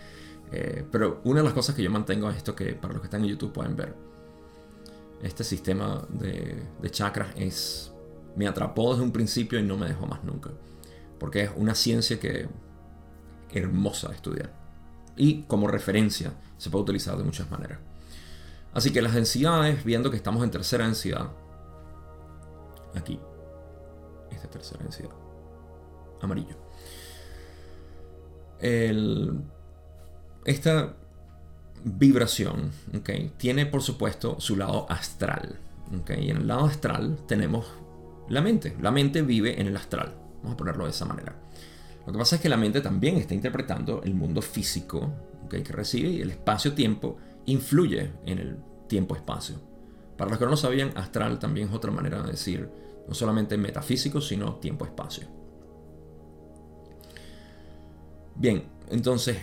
Eh, 0.54 0.85
pero 0.92 1.22
una 1.24 1.40
de 1.40 1.44
las 1.44 1.54
cosas 1.54 1.74
que 1.74 1.82
yo 1.82 1.90
mantengo 1.90 2.28
es 2.28 2.37
esto 2.37 2.54
que 2.54 2.74
para 2.74 2.92
los 2.92 3.00
que 3.00 3.06
están 3.06 3.22
en 3.22 3.28
YouTube 3.28 3.54
pueden 3.54 3.74
ver. 3.74 3.94
Este 5.22 5.44
sistema 5.44 6.04
de, 6.08 6.90
chakras 6.90 7.28
es... 7.37 7.92
Me 8.35 8.48
atrapó 8.48 8.92
desde 8.92 9.04
un 9.04 9.12
principio 9.12 9.58
y 9.58 9.62
no 9.62 9.76
me 9.76 9.87
dejó 9.87 10.06
más 10.06 10.24
nunca. 10.24 10.50
Porque 11.18 11.42
es 11.42 11.50
una 11.56 11.74
ciencia 11.74 12.18
que 12.18 12.48
hermosa 13.52 14.08
de 14.08 14.14
estudiar. 14.14 14.52
Y 15.16 15.42
como 15.42 15.68
referencia 15.68 16.32
se 16.56 16.70
puede 16.70 16.85
utilizar 16.85 17.16
de 17.16 17.24
muchas 17.24 17.50
maneras. 17.50 17.78
Así 18.72 18.92
que 18.92 19.02
las 19.02 19.14
densidades, 19.14 19.85
viendo 19.85 20.11
que 20.11 20.16
estamos 20.16 20.42
en 20.42 20.50
tercera 20.50 20.87
densidad, 20.87 21.30
aquí, 22.94 23.20
esta 24.30 24.48
tercera 24.48 24.82
densidad. 24.82 25.11
Amarillo. 26.22 26.56
esta 30.44 30.96
vibración 31.85 32.71
¿okay? 32.97 33.33
tiene 33.37 33.66
por 33.66 33.83
supuesto 33.83 34.37
su 34.40 34.57
lado 34.57 34.87
astral. 34.90 35.59
¿okay? 36.01 36.25
Y 36.27 36.31
en 36.31 36.38
el 36.38 36.47
lado 36.47 36.66
astral 36.66 37.18
tenemos 37.27 37.66
la 38.29 38.40
mente. 38.40 38.77
La 38.81 38.90
mente 38.90 39.23
vive 39.23 39.61
en 39.61 39.66
el 39.66 39.77
astral. 39.77 40.14
Vamos 40.42 40.55
a 40.55 40.57
ponerlo 40.57 40.85
de 40.85 40.90
esa 40.90 41.05
manera. 41.05 41.35
Lo 42.07 42.12
que 42.12 42.18
pasa 42.18 42.37
es 42.37 42.42
que 42.42 42.49
la 42.49 42.57
mente 42.57 42.81
también 42.81 43.16
está 43.16 43.35
interpretando 43.35 44.03
el 44.03 44.14
mundo 44.14 44.42
físico 44.42 45.12
que 45.49 45.73
recibe 45.73 46.09
y 46.09 46.23
el 46.23 46.31
espacio-tiempo 46.31 47.18
influye 47.47 48.11
en 48.25 48.38
el 48.38 48.57
tiempo-espacio. 48.88 49.57
Para 50.16 50.31
los 50.31 50.38
que 50.38 50.45
no 50.45 50.53
lo 50.53 50.57
sabían, 50.57 50.97
astral 50.97 51.38
también 51.38 51.68
es 51.68 51.75
otra 51.75 51.90
manera 51.90 52.23
de 52.23 52.33
decir 52.33 52.68
no 53.07 53.14
solamente 53.14 53.57
metafísico, 53.57 54.21
sino 54.21 54.55
tiempo-espacio. 54.57 55.27
Bien, 58.35 58.64
entonces, 58.88 59.38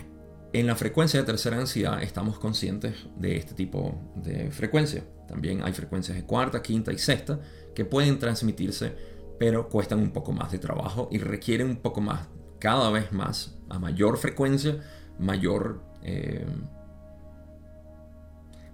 en 0.52 0.66
la 0.66 0.74
frecuencia 0.74 1.20
de 1.20 1.26
tercera 1.26 1.56
densidad 1.58 2.02
estamos 2.02 2.38
conscientes 2.38 2.94
de 3.16 3.36
este 3.36 3.54
tipo 3.54 3.94
de 4.16 4.50
frecuencia. 4.50 5.04
También 5.28 5.62
hay 5.62 5.72
frecuencias 5.72 6.16
de 6.16 6.24
cuarta, 6.24 6.62
quinta 6.62 6.92
y 6.92 6.98
sexta 6.98 7.38
que 7.74 7.84
pueden 7.84 8.18
transmitirse, 8.18 8.94
pero 9.38 9.68
cuestan 9.68 10.00
un 10.00 10.10
poco 10.10 10.32
más 10.32 10.50
de 10.52 10.58
trabajo 10.58 11.08
y 11.10 11.18
requieren 11.18 11.68
un 11.68 11.76
poco 11.76 12.00
más, 12.00 12.26
cada 12.58 12.90
vez 12.90 13.12
más, 13.12 13.56
a 13.68 13.78
mayor 13.78 14.18
frecuencia, 14.18 14.78
mayor, 15.18 15.82
eh, 16.02 16.46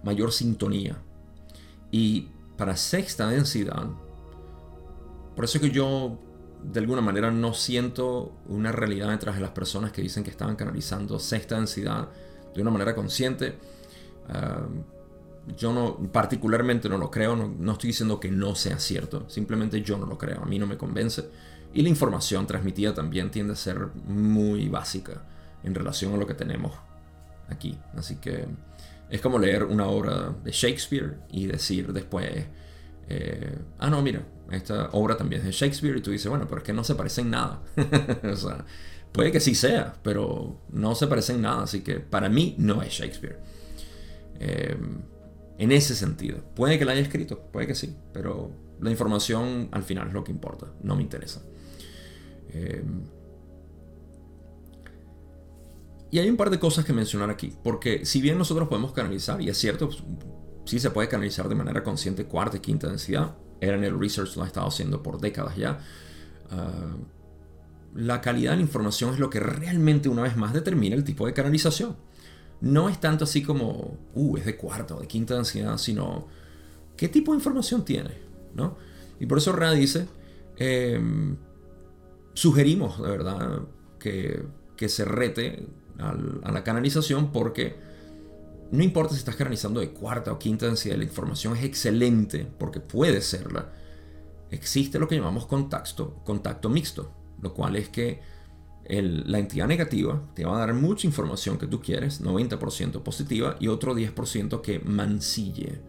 mayor 0.03 0.33
sintonía. 0.33 0.97
Y 1.91 2.31
para 2.57 2.77
sexta 2.77 3.29
densidad 3.29 3.91
por 5.37 5.45
eso 5.45 5.59
es 5.59 5.63
que 5.63 5.71
yo 5.71 6.19
de 6.73 6.81
alguna 6.81 7.01
manera 7.01 7.31
no 7.31 7.55
siento 7.55 8.33
una 8.49 8.73
realidad 8.73 9.11
detrás 9.11 9.37
de 9.37 9.41
las 9.41 9.51
personas 9.51 9.93
que 9.93 10.03
dicen 10.03 10.25
que 10.25 10.31
estaban 10.31 10.57
canalizando 10.57 11.19
sexta 11.19 11.57
densidad 11.57 12.09
de 12.55 12.63
una 12.63 12.71
manera 12.71 12.95
consciente. 12.95 13.57
Ah, 14.29 14.67
yo 15.57 15.73
no, 15.73 15.97
particularmente 16.11 16.89
no 16.89 16.99
lo 16.99 17.09
creo, 17.09 17.37
no, 17.37 17.73
estoy 17.73 17.89
diciendo 17.89 18.19
que 18.19 18.33
no 18.33 18.57
sea 18.57 18.81
cierto, 18.81 19.31
simplemente 19.31 19.81
yo 19.81 19.97
no 19.97 20.05
lo 20.05 20.19
creo, 20.19 20.43
a 20.43 20.47
mí 20.47 20.59
no 20.59 20.67
me 20.67 20.77
convence. 20.77 21.29
Y 21.73 21.83
la 21.83 21.89
información 21.89 22.47
transmitida 22.47 22.95
también 22.95 23.31
tiende 23.31 23.53
a 23.53 23.57
ser 23.57 23.79
muy 24.07 24.69
básica 24.69 25.23
en 25.63 25.75
relación 25.75 26.15
a 26.15 26.17
lo 26.17 26.27
que 26.27 26.35
tenemos 26.35 26.73
aquí. 27.49 27.79
Así 27.97 28.17
que 28.17 28.47
es 29.09 29.21
como 29.21 29.39
leer 29.39 29.63
una 29.65 29.87
obra 29.87 30.35
de 30.43 30.51
Shakespeare 30.51 31.19
y 31.31 31.47
decir 31.47 31.93
después, 31.93 32.47
eh, 33.09 33.59
ah, 33.79 33.89
no, 33.89 34.03
mira, 34.03 34.23
esta 34.51 34.91
obra 34.93 35.17
también 35.17 35.41
es 35.41 35.47
de 35.47 35.53
Shakespeare 35.53 35.97
y 35.97 36.01
tú 36.01 36.11
dices, 36.11 36.29
bueno, 36.29 36.47
pero 36.47 36.59
es 36.59 36.65
que 36.65 36.73
no 36.73 36.85
se 36.85 36.95
parece 36.95 37.23
en 37.23 37.31
nada. 37.31 37.63
puede 39.13 39.33
que 39.33 39.41
sí 39.41 39.55
sea, 39.55 39.95
pero 40.03 40.61
no 40.71 40.95
se 40.95 41.07
parece 41.07 41.33
en 41.33 41.43
nada, 41.43 41.63
así 41.65 41.81
que 41.81 42.01
para 42.01 42.29
mí 42.29 42.55
no 42.59 42.83
es 42.83 42.93
Shakespeare. 42.93 43.39
Eh, 44.39 44.77
en 45.59 45.73
ese 45.73 45.95
sentido, 45.95 46.39
puede 46.55 46.79
que 46.79 46.85
la 46.85 46.93
haya 46.93 47.01
escrito, 47.01 47.41
puede 47.51 47.67
que 47.67 47.75
sí, 47.75 47.97
pero 48.13 48.51
la 48.81 48.91
información 48.91 49.69
al 49.73 49.83
final 49.83 50.09
es 50.09 50.15
lo 50.15 50.23
que 50.23 50.33
importa, 50.33 50.67
no 50.83 50.97
me 50.97 51.03
interesa. 51.03 51.43
Eh, 52.51 52.85
y 56.11 56.19
hay 56.19 56.29
un 56.29 56.37
par 56.37 56.51
de 56.51 56.59
cosas 56.59 56.85
que 56.85 56.93
mencionar 56.93 57.31
aquí, 57.31 57.55
porque 57.65 58.05
si 58.05 58.21
bien 58.21 58.39
nosotros 58.39 58.69
podemos 58.69 58.93
canalizar, 58.93 59.41
y 59.41 59.49
es 59.49 59.57
cierto, 59.57 59.89
sí 60.67 60.79
se 60.79 60.91
puede 60.91 61.09
canalizar 61.09 61.49
de 61.49 61.55
manera 61.55 61.83
consciente 61.83 62.27
cuarta 62.27 62.59
y 62.59 62.61
quinta 62.61 62.89
densidad, 62.89 63.35
el 63.61 63.99
Research 63.99 64.37
lo 64.37 64.43
ha 64.43 64.47
estado 64.47 64.69
haciendo 64.69 65.03
por 65.03 65.21
décadas 65.21 65.57
ya. 65.57 65.79
Ah, 66.51 66.97
la 67.95 68.21
calidad 68.21 68.53
de 68.53 68.57
la 68.59 68.63
información 68.63 69.15
es 69.15 69.19
lo 69.19 69.31
que 69.31 69.41
realmente 69.41 70.09
una 70.09 70.23
vez 70.23 70.37
más 70.37 70.53
determina 70.53 70.95
el 70.95 71.05
tipo 71.05 71.27
de 71.27 71.33
canalización. 71.33 71.97
No 72.61 72.89
es 72.89 73.01
tanto 73.01 73.25
así 73.25 73.43
como, 73.43 73.99
uh, 74.15 74.37
es 74.37 74.45
de 74.45 74.57
cuarta 74.57 74.95
o 74.95 75.01
de 75.01 75.07
quinta 75.07 75.35
densidad, 75.35 75.79
sino 75.79 76.27
qué 76.97 77.09
tipo 77.09 77.33
de 77.33 77.39
información 77.39 77.85
tiene, 77.85 78.11
¿no? 78.55 78.77
Y 79.19 79.27
por 79.27 79.39
eso 79.39 79.53
Ra 79.53 79.73
dice, 79.73 80.07
em, 80.57 81.37
sugerimos 82.35 83.01
de 83.03 83.11
verdad 83.11 83.63
que, 83.99 84.43
que 84.77 84.89
se 84.89 85.05
rete 85.05 85.67
a 85.99 86.53
la 86.53 86.63
canalización 86.63 87.33
porque 87.33 87.77
no 88.71 88.83
importa 88.83 89.15
si 89.15 89.19
estás 89.19 89.37
canalizando 89.37 89.81
de 89.81 89.91
cuarta 89.91 90.33
o 90.33 90.39
quinta 90.39 90.67
densidad, 90.67 90.97
la 90.97 91.05
información 91.05 91.57
es 91.57 91.65
excelente 91.65 92.47
porque 92.59 92.81
puede 92.81 93.21
serla. 93.21 93.73
Existe 94.51 94.99
lo 94.99 95.09
que 95.09 95.17
llamamos 95.17 95.47
contacto, 95.47 96.17
contacto 96.25 96.69
mixto, 96.69 97.13
lo 97.41 97.53
cual 97.55 97.77
es 97.77 97.89
que 97.89 98.21
la 98.89 99.39
entidad 99.39 99.67
negativa 99.67 100.23
te 100.35 100.45
va 100.45 100.57
a 100.57 100.61
dar 100.61 100.75
mucha 100.75 101.07
información 101.07 101.59
que 101.59 101.67
tú 101.67 101.81
quieres, 101.81 102.23
90% 102.23 103.03
positiva, 103.03 103.57
y 103.59 103.69
otro 103.69 103.95
10% 103.97 104.61
que 104.61 104.79
mancille, 104.79 105.81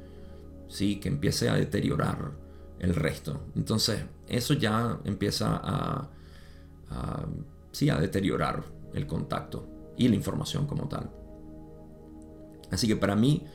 ¿sí? 0.68 1.00
que 1.00 1.10
empiece 1.10 1.50
a 1.50 1.56
deteriorar 1.56 2.32
el 2.80 2.96
resto. 2.96 3.42
Entonces, 3.56 4.04
eso 4.28 4.54
ya 4.56 5.00
empieza 5.06 5.62
a, 5.64 6.10
sí, 7.72 7.90
a 7.90 8.00
deteriorar 8.00 8.64
el 8.94 9.06
contacto 9.06 9.68
y 9.98 10.08
la 10.08 10.16
información 10.16 10.66
como 10.66 10.88
tal. 10.88 11.10
Así 12.72 12.88
que 12.88 12.96
para 12.96 13.16
mí 13.16 13.46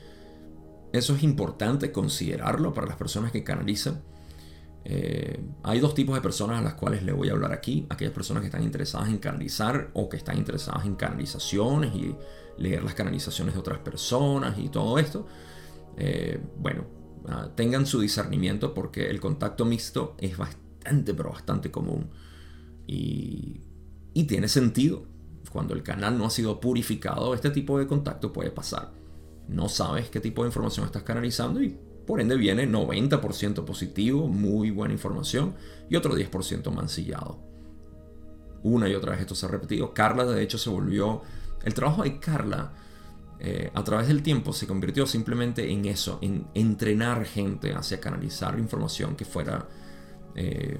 eso 0.93 1.15
es 1.15 1.23
importante 1.23 1.91
considerarlo 1.91 2.71
para 2.71 2.85
las 2.85 2.97
personas 2.97 3.31
que 3.31 3.43
canalizan. 3.43 4.03
Eh, 4.85 5.43
hay 5.63 5.79
dos 5.79 5.95
tipos 5.95 6.13
de 6.13 6.21
personas 6.21 6.59
a 6.59 6.61
las 6.61 6.75
cuales 6.75 7.01
le 7.01 7.11
voy 7.11 7.29
a 7.29 7.31
hablar 7.31 7.51
aquí. 7.51 7.87
Aquellas 7.89 8.13
personas 8.13 8.41
que 8.41 8.47
están 8.47 8.63
interesadas 8.63 9.09
en 9.09 9.17
canalizar 9.17 9.89
o 9.93 10.07
que 10.07 10.17
están 10.17 10.37
interesadas 10.37 10.85
en 10.85 10.93
canalizaciones 10.95 11.95
y 11.95 12.15
leer 12.59 12.83
las 12.83 12.93
canalizaciones 12.93 13.55
de 13.55 13.59
otras 13.59 13.79
personas 13.79 14.59
y 14.59 14.69
todo 14.69 14.99
esto. 14.99 15.25
Eh, 15.97 16.39
bueno, 16.59 16.85
ah, 17.27 17.49
tengan 17.55 17.87
su 17.87 17.99
discernimiento 17.99 18.75
porque 18.75 19.09
el 19.09 19.19
contacto 19.19 19.65
mixto 19.65 20.15
es 20.19 20.37
bastante, 20.37 21.15
pero 21.15 21.31
bastante 21.31 21.71
común. 21.71 22.11
Y, 22.85 23.61
y 24.13 24.25
tiene 24.25 24.47
sentido. 24.47 25.07
Cuando 25.51 25.73
el 25.73 25.81
canal 25.81 26.19
no 26.19 26.25
ha 26.25 26.29
sido 26.29 26.59
purificado, 26.59 27.33
este 27.33 27.49
tipo 27.49 27.79
de 27.79 27.87
contacto 27.87 28.31
puede 28.31 28.51
pasar 28.51 29.02
no 29.47 29.69
sabes 29.69 30.09
qué 30.09 30.19
tipo 30.19 30.43
de 30.43 30.49
información 30.49 30.85
estás 30.85 31.03
canalizando 31.03 31.61
y 31.61 31.77
por 32.05 32.19
ende 32.19 32.35
viene 32.35 32.69
90% 32.69 33.63
positivo, 33.63 34.27
muy 34.27 34.71
buena 34.71 34.93
información, 34.93 35.55
y 35.89 35.95
otro 35.95 36.15
10% 36.15 36.69
mancillado. 36.71 37.39
Una 38.61 38.89
y 38.89 38.95
otra 38.95 39.11
vez 39.11 39.21
esto 39.21 39.35
se 39.35 39.45
ha 39.45 39.49
repetido. 39.49 39.93
Carla 39.93 40.25
de 40.25 40.41
hecho 40.41 40.57
se 40.57 40.69
volvió... 40.69 41.21
El 41.63 41.73
trabajo 41.73 42.03
de 42.03 42.19
Carla 42.19 42.73
eh, 43.39 43.71
a 43.73 43.83
través 43.85 44.09
del 44.09 44.21
tiempo 44.21 44.51
se 44.51 44.67
convirtió 44.67 45.05
simplemente 45.07 45.71
en 45.71 45.85
eso, 45.85 46.19
en 46.21 46.45
entrenar 46.53 47.23
gente 47.23 47.73
hacia 47.73 48.01
canalizar 48.01 48.59
información 48.59 49.15
que 49.15 49.23
fuera 49.23 49.65
eh, 50.35 50.77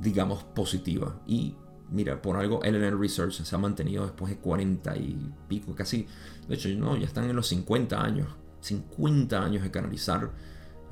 digamos, 0.00 0.44
positiva. 0.44 1.20
Y 1.26 1.56
mira, 1.92 2.20
por 2.20 2.36
algo 2.36 2.60
LNR 2.62 2.98
Research 2.98 3.32
se 3.32 3.54
ha 3.54 3.58
mantenido 3.58 4.04
después 4.04 4.30
de 4.30 4.38
40 4.38 4.96
y 4.96 5.32
pico, 5.48 5.74
casi, 5.74 6.06
de 6.48 6.54
hecho, 6.54 6.68
no, 6.70 6.96
ya 6.96 7.06
están 7.06 7.28
en 7.28 7.36
los 7.36 7.46
50 7.48 8.02
años, 8.02 8.28
50 8.60 9.42
años 9.42 9.62
de 9.62 9.70
canalizar 9.70 10.30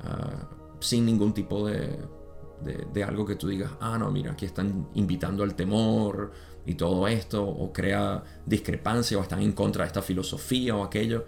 ah, 0.01 0.49
sin 0.79 1.05
ningún 1.05 1.33
tipo 1.33 1.67
de, 1.67 1.99
de, 2.93 3.03
algo 3.03 3.25
que 3.25 3.35
tú 3.35 3.47
digas, 3.47 3.71
ah, 3.79 3.97
no, 3.97 4.11
mira, 4.11 4.31
aquí 4.31 4.45
están 4.45 4.87
invitando 4.93 5.43
al 5.43 5.55
temor 5.55 6.31
y 6.65 6.75
todo 6.75 7.07
esto, 7.07 7.43
o 7.43 7.73
crea 7.73 8.23
discrepancia, 8.45 9.17
o 9.17 9.21
están 9.21 9.41
en 9.41 9.53
contra 9.53 9.83
de 9.83 9.87
esta 9.87 10.01
filosofía 10.01 10.75
o 10.75 10.83
aquello. 10.83 11.25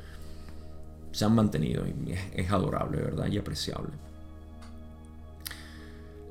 Se 1.11 1.25
han 1.25 1.35
mantenido 1.35 1.85
y 1.85 2.13
es 2.33 2.51
adorable, 2.51 2.97
¿verdad? 2.97 3.27
Y 3.27 3.37
apreciable. 3.37 3.93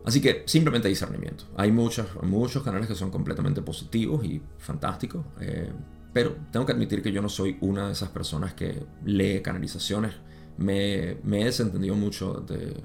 Así 0.05 0.21
que 0.21 0.43
simplemente 0.47 0.89
discernimiento. 0.89 1.45
Hay 1.57 1.71
muchos, 1.71 2.07
muchos 2.23 2.63
canales 2.63 2.89
que 2.89 2.95
son 2.95 3.11
completamente 3.11 3.63
positivos 3.63 4.25
y 4.25 4.43
fantásticos, 4.59 5.25
eh, 5.41 5.71
pero 6.13 6.37
tengo 6.51 6.67
que 6.67 6.73
admitir 6.73 7.03
que 7.03 7.13
yo 7.13 7.23
no 7.23 7.29
soy 7.29 7.57
una 7.61 7.87
de 7.87 7.93
esas 7.93 8.09
personas 8.09 8.55
que 8.55 8.85
lee 9.05 9.41
canalizaciones. 9.43 10.15
Me, 10.59 11.19
me 11.23 11.43
he 11.43 11.45
desentendido 11.45 11.95
mucho 11.95 12.45
de, 12.47 12.83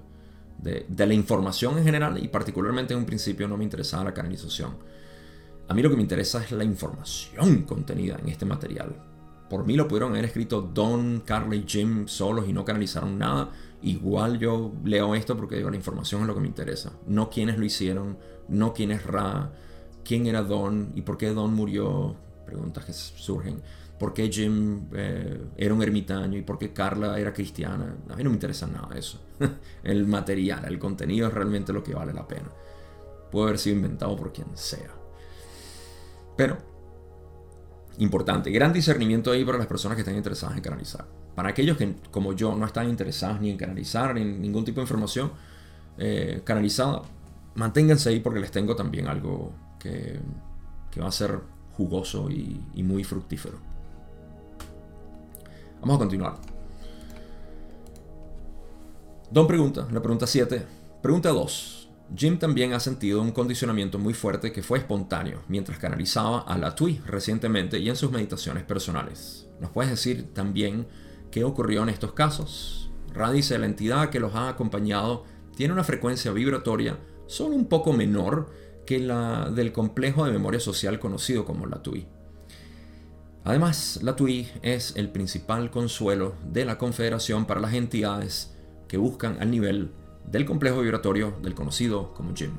de, 0.60 1.08
la 1.08 1.14
información 1.14 1.78
en 1.78 1.84
general 1.84 2.24
y 2.24 2.28
particularmente 2.28 2.94
en 2.94 3.00
un 3.00 3.06
principio 3.06 3.48
no 3.48 3.58
me 3.58 3.64
interesaba 3.64 4.06
la 4.06 4.14
canalización. 4.14 4.76
A 5.68 5.74
mí 5.74 5.82
lo 5.82 5.90
que 5.90 5.98
me 5.98 6.02
interesa 6.02 6.44
es 6.44 6.52
la 6.52 6.64
información 6.64 7.64
contenida 7.64 8.18
en 8.22 8.30
este 8.30 8.46
material. 8.46 8.96
Por 9.50 9.66
mí 9.66 9.76
lo 9.76 9.88
pudieron 9.88 10.12
haber 10.12 10.26
escrito 10.26 10.62
Don, 10.62 11.22
Carly, 11.22 11.64
Jim 11.68 12.08
solos 12.08 12.48
y 12.48 12.54
no 12.54 12.66
canalizaron 12.66 13.18
nada 13.18 13.52
igual 13.82 14.40
yo 14.40 14.74
leo 14.84 15.16
esto 15.16 15.36
porque 15.38 15.56
digo, 15.56 15.70
la 15.70 15.76
información 15.76 16.22
es 16.22 16.28
lo 16.28 16.34
que 16.34 16.42
me 16.42 16.48
interesa. 16.48 16.94
No 17.06 17.30
quiénes 17.30 17.58
lo 17.58 17.66
hicieron, 17.66 18.18
no 18.48 18.74
quién 18.74 18.92
es 18.92 19.06
Ra, 19.06 19.52
quién 20.04 20.26
era 20.26 20.42
Don 20.42 20.92
y 20.96 21.02
por 21.02 21.18
qué 21.18 21.30
Don 21.30 21.54
murió. 21.54 22.16
Preguntas 22.46 22.86
que 22.86 22.94
surgen. 22.94 23.62
¿Por 24.00 24.14
qué 24.14 24.30
Jim 24.32 24.88
eh, 24.94 25.48
era 25.58 25.74
un 25.74 25.82
ermitaño 25.82 26.38
y 26.38 26.44
por 26.44 26.58
qué 26.58 26.72
Carla 26.72 27.20
era 27.20 27.34
cristiana? 27.34 27.98
A 28.10 28.16
mí 28.16 28.24
no 28.24 28.30
me 28.30 28.36
interesa 28.36 28.68
nada 28.68 28.96
eso. 28.96 29.20
el 29.84 30.06
material, 30.06 30.66
el 30.66 30.80
contenido 30.80 31.28
es 31.28 31.34
realmente 31.34 31.74
lo 31.74 31.84
que 31.84 31.94
vale 31.94 32.14
la 32.14 32.28
pena. 32.28 32.50
Puede 33.32 33.48
haber 33.48 33.60
sido 33.60 33.76
inventado 33.76 34.16
por 34.16 34.32
quien 34.32 34.56
sea. 34.56 34.94
Pero, 36.38 36.58
importante, 38.00 38.52
gran 38.52 38.74
discernimiento 38.74 39.32
ahí 39.32 39.44
para 39.44 39.58
las 39.58 39.68
personas 39.68 39.96
que 39.96 40.02
están 40.02 40.16
interesadas 40.16 40.56
en 40.56 40.64
canalizar. 40.64 41.06
Para 41.36 41.50
aquellos 41.50 41.78
que, 41.78 41.96
como 42.12 42.34
yo, 42.34 42.56
no 42.56 42.66
están 42.66 42.90
interesados 42.90 43.42
ni 43.42 43.50
en 43.50 43.58
canalizar, 43.58 44.14
ni 44.16 44.22
en 44.22 44.42
ningún 44.42 44.66
tipo 44.66 44.80
de 44.80 44.84
información 44.84 45.32
eh, 45.98 46.42
canalizada, 46.44 47.02
manténganse 47.56 48.10
ahí 48.10 48.20
porque 48.20 48.40
les 48.40 48.52
tengo 48.52 48.76
también 48.76 49.08
algo 49.08 49.52
que, 49.80 50.20
va 51.00 51.08
a 51.08 51.12
ser 51.12 51.40
jugoso 51.74 52.28
y, 52.32 52.60
y 52.74 52.82
muy 52.82 53.04
fructífero. 53.04 53.60
Vamos 55.80 55.96
a 55.96 56.00
continuar. 56.00 56.38
Don 59.30 59.46
pregunta, 59.46 59.88
la 59.92 60.02
pregunta 60.02 60.26
7. 60.26 60.66
Pregunta 61.04 61.30
2. 61.30 61.77
Jim 62.16 62.40
también 62.40 62.74
ha 62.74 62.80
sentido 62.80 63.22
un 63.22 63.32
condicionamiento 63.32 64.00
muy 64.00 64.14
fuerte 64.14 64.52
que 64.52 64.64
fue 64.64 64.80
espontáneo 64.80 65.42
mientras 65.48 65.78
canalizaba 65.78 66.42
a 66.42 66.58
la 66.58 66.74
Tui 66.74 67.02
recientemente 67.06 67.80
y 67.80 67.90
en 67.90 67.96
sus 67.96 68.12
meditaciones 68.12 68.64
personales. 68.64 69.48
¿Nos 69.60 69.72
puedes 69.72 69.92
decir 69.92 70.34
también 70.34 70.88
¿Qué 71.32 71.44
ocurrió 71.44 71.84
en 71.84 71.90
estos 71.90 72.14
casos? 72.14 72.90
Ra 73.14 73.32
dice, 73.32 73.58
la 73.58 73.66
entidad 73.66 74.10
que 74.10 74.20
los 74.20 74.36
ha 74.36 74.50
acompañado 74.50 75.26
tiene 75.56 75.74
una 75.74 75.84
frecuencia 75.84 76.32
vibratoria 76.32 76.98
solo 77.26 77.56
un 77.56 77.68
poco 77.68 77.92
menor 77.94 78.50
que 78.86 79.00
la 79.00 79.50
del 79.50 79.74
complejo 79.74 80.26
de 80.26 80.32
memoria 80.32 80.60
social 80.60 81.00
conocido 81.00 81.44
como 81.44 81.66
la 81.66 81.84
TUI. 81.84 82.08
Además, 83.44 84.00
la 84.02 84.16
TUI 84.16 84.48
es 84.62 84.96
el 84.96 85.10
principal 85.10 85.70
consuelo 85.70 86.36
de 86.46 86.64
la 86.66 86.78
Confederación 86.78 87.46
para 87.46 87.60
las 87.60 87.74
entidades 87.74 88.54
que 88.88 88.98
buscan 88.98 89.38
al 89.42 89.52
nivel 89.52 89.92
del 90.28 90.46
complejo 90.46 90.82
vibratorio 90.82 91.34
del 91.42 91.56
conocido 91.56 92.14
como 92.14 92.36
Jim. 92.36 92.52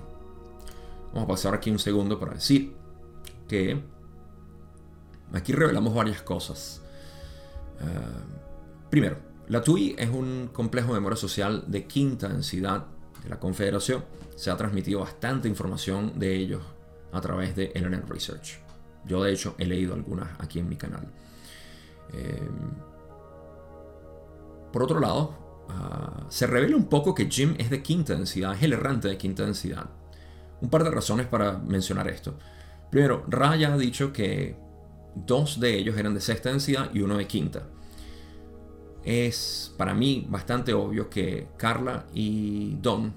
Vamos 1.12 1.24
a 1.24 1.26
pasar 1.26 1.54
aquí 1.54 1.70
un 1.70 1.78
segundo 1.78 2.18
para 2.18 2.34
decir 2.34 2.74
que 3.46 3.80
aquí 5.32 5.52
revelamos 5.52 5.94
varias 5.94 6.22
cosas. 6.22 6.82
Ah, 7.80 8.38
Primero, 8.90 9.18
la 9.48 9.62
TUI 9.62 9.94
es 9.98 10.08
un 10.08 10.48
complejo 10.52 10.88
de 10.88 11.00
memoria 11.00 11.16
social 11.16 11.64
de 11.66 11.86
quinta 11.86 12.28
densidad 12.28 12.86
de 13.22 13.28
la 13.28 13.38
Confederación. 13.38 14.04
Se 14.34 14.50
ha 14.50 14.56
transmitido 14.56 15.00
bastante 15.00 15.48
información 15.48 16.18
de 16.18 16.34
ellos 16.34 16.62
a 17.12 17.20
través 17.20 17.54
de 17.54 17.72
LNR 17.74 18.08
Research. 18.08 18.60
Yo 19.04 19.22
de 19.22 19.32
hecho 19.32 19.54
he 19.58 19.66
leído 19.66 19.94
algunas 19.94 20.28
aquí 20.40 20.58
en 20.58 20.68
mi 20.68 20.76
canal. 20.76 21.06
Eh, 22.14 22.48
por 24.72 24.82
otro 24.82 25.00
lado, 25.00 25.34
ah, 25.68 26.26
se 26.28 26.46
revela 26.46 26.76
un 26.76 26.88
poco 26.88 27.14
que 27.14 27.30
Jim 27.30 27.54
es 27.58 27.70
de 27.70 27.82
quinta 27.82 28.14
densidad, 28.14 28.54
es 28.54 28.62
el 28.62 28.72
errante 28.72 29.08
de 29.08 29.18
quinta 29.18 29.44
densidad. 29.44 29.90
Un 30.60 30.70
par 30.70 30.84
de 30.84 30.90
razones 30.90 31.26
para 31.26 31.58
mencionar 31.58 32.08
esto. 32.08 32.38
Primero, 32.90 33.24
Raya 33.28 33.72
ha 33.72 33.78
dicho 33.78 34.12
que 34.12 34.56
dos 35.14 35.60
de 35.60 35.76
ellos 35.76 35.96
eran 35.96 36.14
de 36.14 36.20
sexta 36.20 36.50
densidad 36.50 36.90
y 36.94 37.00
uno 37.00 37.16
de 37.16 37.26
quinta 37.26 37.62
es 39.08 39.72
para 39.78 39.94
mí 39.94 40.26
bastante 40.28 40.74
obvio 40.74 41.08
que 41.08 41.48
Carla 41.56 42.06
y 42.12 42.76
Don 42.82 43.14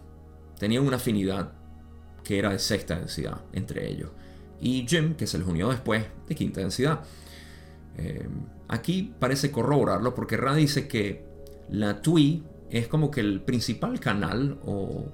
tenían 0.58 0.88
una 0.88 0.96
afinidad 0.96 1.52
que 2.24 2.40
era 2.40 2.52
de 2.52 2.60
sexta 2.60 2.98
densidad 2.98 3.42
entre 3.52 3.90
ellos. 3.90 4.10
Y 4.62 4.86
Jim, 4.88 5.16
que 5.16 5.28
se 5.28 5.38
les 5.38 5.48
unió 5.48 5.70
después, 5.70 6.06
de 6.30 6.36
quinta 6.36 6.62
densidad. 6.62 7.02
Eh, 7.98 8.30
aquí 8.70 9.14
parece 9.20 9.52
corroborarlo 9.52 10.16
porque 10.16 10.38
Ra 10.38 10.56
dice 10.56 10.88
que 10.88 11.26
la 11.72 12.02
TUI 12.02 12.44
es 12.70 12.88
como 12.88 13.12
que 13.12 13.22
el 13.22 13.42
principal 13.42 14.00
canal 14.00 14.60
o 14.66 15.06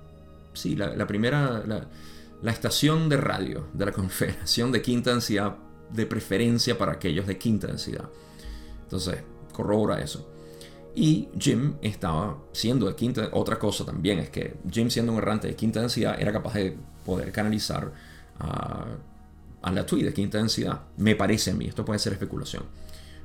sí, 0.53 0.75
la, 0.75 1.07
primera, 1.07 1.63
la, 1.65 2.51
estación 2.51 3.09
de 3.09 3.17
radio 3.17 3.67
de 3.73 3.85
la 3.85 3.91
Confederación 3.93 4.71
de 4.71 4.81
quinta 4.81 5.11
densidad 5.11 5.57
de 5.91 6.05
preferencia 6.05 6.77
para 6.77 6.93
aquellos 6.93 7.27
de 7.27 7.37
quinta 7.37 7.67
densidad. 7.67 8.09
Entonces, 8.83 9.19
corrobora 9.53 10.01
eso. 10.01 10.29
Y 10.95 11.29
Jim 11.39 11.75
estaba 11.81 12.37
siendo 12.51 12.87
de 12.87 12.95
quinta. 12.95 13.29
Otra 13.33 13.59
cosa 13.59 13.85
también 13.85 14.19
es 14.19 14.29
que 14.29 14.57
Jim, 14.69 14.89
siendo 14.89 15.11
un 15.11 15.19
errante 15.19 15.47
de 15.47 15.55
quinta 15.55 15.79
densidad, 15.79 16.19
era 16.19 16.31
capaz 16.31 16.55
de 16.55 16.75
poder 17.05 17.31
canalizar 17.31 17.91
a, 18.39 18.87
la 19.71 19.85
TUI 19.85 20.03
de 20.03 20.13
quinta 20.13 20.39
densidad. 20.39 20.81
Me 20.97 21.15
parece 21.15 21.51
a 21.51 21.53
mí, 21.53 21.67
esto 21.67 21.85
puede 21.85 21.99
ser 21.99 22.13
especulación. 22.13 22.63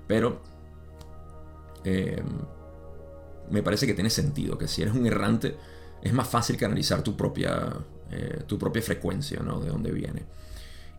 Pero 0.07 0.43
em, 1.85 2.25
me 3.51 3.63
parece 3.63 3.87
que 3.87 3.95
tiene 3.95 4.11
sentido 4.11 4.59
que 4.59 4.69
si 4.69 4.83
eres 4.83 4.95
un 4.95 5.07
errante, 5.07 5.57
es 6.03 6.13
más 6.13 6.29
fácil 6.29 6.57
canalizar 6.57 7.03
tu 7.03 7.17
propia, 7.17 7.73
eh, 8.11 8.43
tu 8.47 8.59
propia 8.59 8.83
frecuencia, 8.83 9.41
¿no? 9.41 9.61
De 9.61 9.69
dónde 9.69 9.93
viene. 9.93 10.25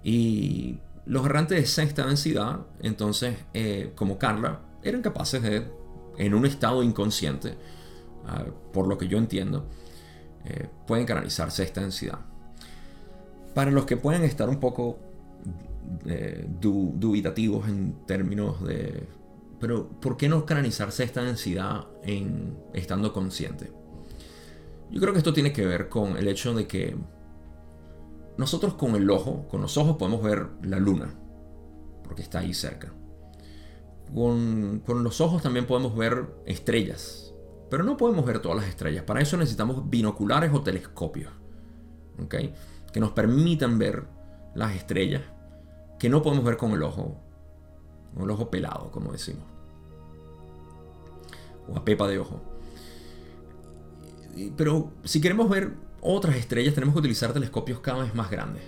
Y 0.04 0.78
los 1.06 1.26
errantes 1.26 1.60
de 1.60 1.66
sexta 1.66 2.06
densidad, 2.06 2.60
entonces, 2.82 3.36
eh, 3.54 3.92
como 3.96 4.18
Carla, 4.18 4.62
eran 4.84 5.02
capaces 5.02 5.42
de 5.42 5.68
en 6.18 6.34
un 6.34 6.46
estado 6.46 6.84
inconsciente, 6.84 7.56
ah, 8.28 8.46
por 8.72 8.88
lo 8.88 8.98
que 8.98 9.08
yo 9.08 9.18
entiendo, 9.18 9.66
eh, 10.46 10.68
pueden 10.86 11.06
canalizarse 11.06 11.64
esta 11.64 11.82
densidad. 11.82 12.20
Para 13.56 13.72
los 13.72 13.86
que 13.86 13.98
pueden 13.98 14.24
estar 14.24 14.50
un 14.50 14.60
poco 14.60 15.00
dubitativos 16.60 17.68
en 17.68 18.06
términos 18.06 18.64
de, 18.64 19.06
pero 19.64 19.88
¿por 19.88 20.18
qué 20.18 20.28
no 20.28 20.46
canalizarse 20.46 21.06
esta 21.06 21.24
densidad 21.24 21.88
en 22.04 22.58
estando 22.74 23.14
consciente? 23.14 23.72
Yo 24.92 25.00
creo 25.00 25.14
que 25.14 25.20
esto 25.20 25.32
tiene 25.32 25.54
que 25.54 25.66
ver 25.66 25.88
con 25.88 26.18
el 26.18 26.28
hecho 26.28 26.54
de 26.54 26.68
que 26.68 26.98
nosotros 28.38 28.74
con 28.74 28.98
el 28.98 29.10
ojo, 29.10 29.48
con 29.48 29.62
los 29.62 29.78
ojos 29.78 29.96
podemos 29.96 30.22
ver 30.22 30.50
la 30.64 30.80
luna, 30.80 31.14
porque 32.04 32.24
está 32.24 32.40
ahí 32.40 32.54
cerca. 32.54 32.92
Con, 34.14 34.84
los 34.86 35.22
ojos 35.22 35.42
también 35.42 35.66
podemos 35.66 35.96
ver 35.96 36.28
estrellas, 36.46 37.34
pero 37.70 37.86
no 37.86 37.96
podemos 37.96 38.26
ver 38.26 38.40
todas 38.40 38.58
las 38.58 38.68
estrellas. 38.68 39.06
Para 39.06 39.22
eso 39.22 39.38
necesitamos 39.38 39.90
binoculares 39.90 40.52
o 40.54 40.62
telescopios, 40.62 41.32
que 42.28 43.00
nos 43.00 43.14
permitan 43.14 43.80
ver 43.80 44.08
las 44.56 44.76
estrellas 44.76 45.22
que 46.00 46.10
no 46.10 46.22
podemos 46.22 46.44
ver 46.44 46.58
con 46.58 46.74
el 46.74 46.84
ojo, 46.84 47.16
con 48.14 48.24
el 48.24 48.30
ojo 48.30 48.52
pelado, 48.52 48.92
como 48.92 49.14
decimos, 49.14 49.53
o 51.68 51.78
a 51.78 51.86
pepa 51.86 52.08
de 52.08 52.20
ojo. 52.20 52.42
Pero 54.58 54.92
si 55.04 55.22
queremos 55.22 55.50
ver 55.50 55.74
otras 56.02 56.36
estrellas, 56.36 56.74
tenemos 56.74 56.94
que 56.94 57.00
utilizar 57.00 57.34
telescopios 57.34 57.80
cada 57.80 58.04
vez 58.04 58.16
más 58.16 58.30
grandes. 58.30 58.64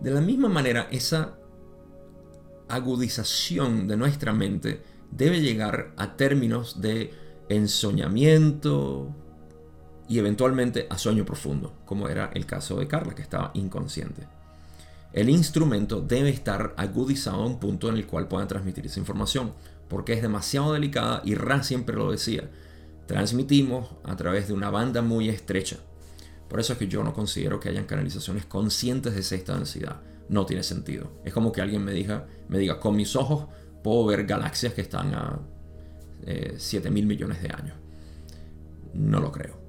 De 0.00 0.10
la 0.10 0.20
misma 0.20 0.48
manera, 0.48 0.88
esa 0.90 1.34
agudización 2.68 3.86
de 3.86 3.96
nuestra 3.96 4.32
mente 4.32 4.82
debe 5.10 5.40
llegar 5.40 5.92
a 5.96 6.16
términos 6.16 6.80
de 6.80 7.12
ensoñamiento, 7.48 9.14
y 10.08 10.18
eventualmente 10.18 10.86
a 10.90 10.98
sueño 10.98 11.24
profundo, 11.24 11.72
como 11.86 12.08
era 12.08 12.30
el 12.34 12.44
caso 12.44 12.76
de 12.76 12.86
Carla, 12.86 13.14
que 13.14 13.22
estaba 13.22 13.50
inconsciente. 13.54 14.26
El 15.12 15.30
instrumento 15.30 16.00
debe 16.00 16.30
estar 16.30 16.74
agudizado 16.76 17.42
a 17.42 17.46
un 17.46 17.58
punto 17.58 17.88
en 17.88 17.96
el 17.96 18.06
cual 18.06 18.28
pueda 18.28 18.46
transmitir 18.46 18.86
esa 18.86 19.00
información, 19.00 19.52
porque 19.92 20.14
es 20.14 20.22
demasiado 20.22 20.72
delicada 20.72 21.20
y 21.22 21.34
Ra 21.34 21.62
siempre 21.62 21.94
lo 21.94 22.10
decía. 22.10 22.48
Transmitimos 23.06 23.90
a 24.04 24.16
través 24.16 24.48
de 24.48 24.54
una 24.54 24.70
banda 24.70 25.02
muy 25.02 25.28
estrecha. 25.28 25.76
Por 26.48 26.60
eso 26.60 26.72
es 26.72 26.78
que 26.78 26.88
yo 26.88 27.04
no 27.04 27.12
considero 27.12 27.60
que 27.60 27.68
hayan 27.68 27.84
canalizaciones 27.84 28.46
conscientes 28.46 29.14
de 29.14 29.22
sexta 29.22 29.54
densidad. 29.54 30.00
No 30.30 30.46
tiene 30.46 30.62
sentido. 30.62 31.20
Es 31.26 31.34
como 31.34 31.52
que 31.52 31.60
alguien 31.60 31.84
me 31.84 31.92
diga, 31.92 32.26
me 32.48 32.58
diga 32.58 32.80
con 32.80 32.96
mis 32.96 33.14
ojos 33.16 33.48
puedo 33.84 34.06
ver 34.06 34.24
galaxias 34.24 34.72
que 34.72 34.80
están 34.80 35.14
a 35.14 35.40
7 36.56 36.88
eh, 36.88 36.90
mil 36.90 37.04
millones 37.04 37.42
de 37.42 37.50
años. 37.50 37.76
No 38.94 39.20
lo 39.20 39.30
creo. 39.30 39.60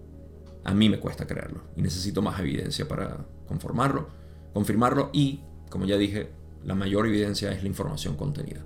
A 0.63 0.73
mí 0.73 0.87
me 0.87 1.01
cuesta 1.01 1.27
creerlo 1.27 1.63
y 1.75 1.81
necesito 1.81 2.21
más 2.21 2.39
evidencia 2.39 2.87
para 2.87 3.25
conformarlo, 3.45 4.07
confirmarlo 4.53 5.09
y, 5.11 5.41
como 5.69 5.83
ya 5.83 5.97
dije, 5.97 6.29
la 6.63 6.75
mayor 6.75 7.07
evidencia 7.07 7.51
es 7.51 7.61
la 7.61 7.67
información 7.67 8.15
contenida. 8.15 8.63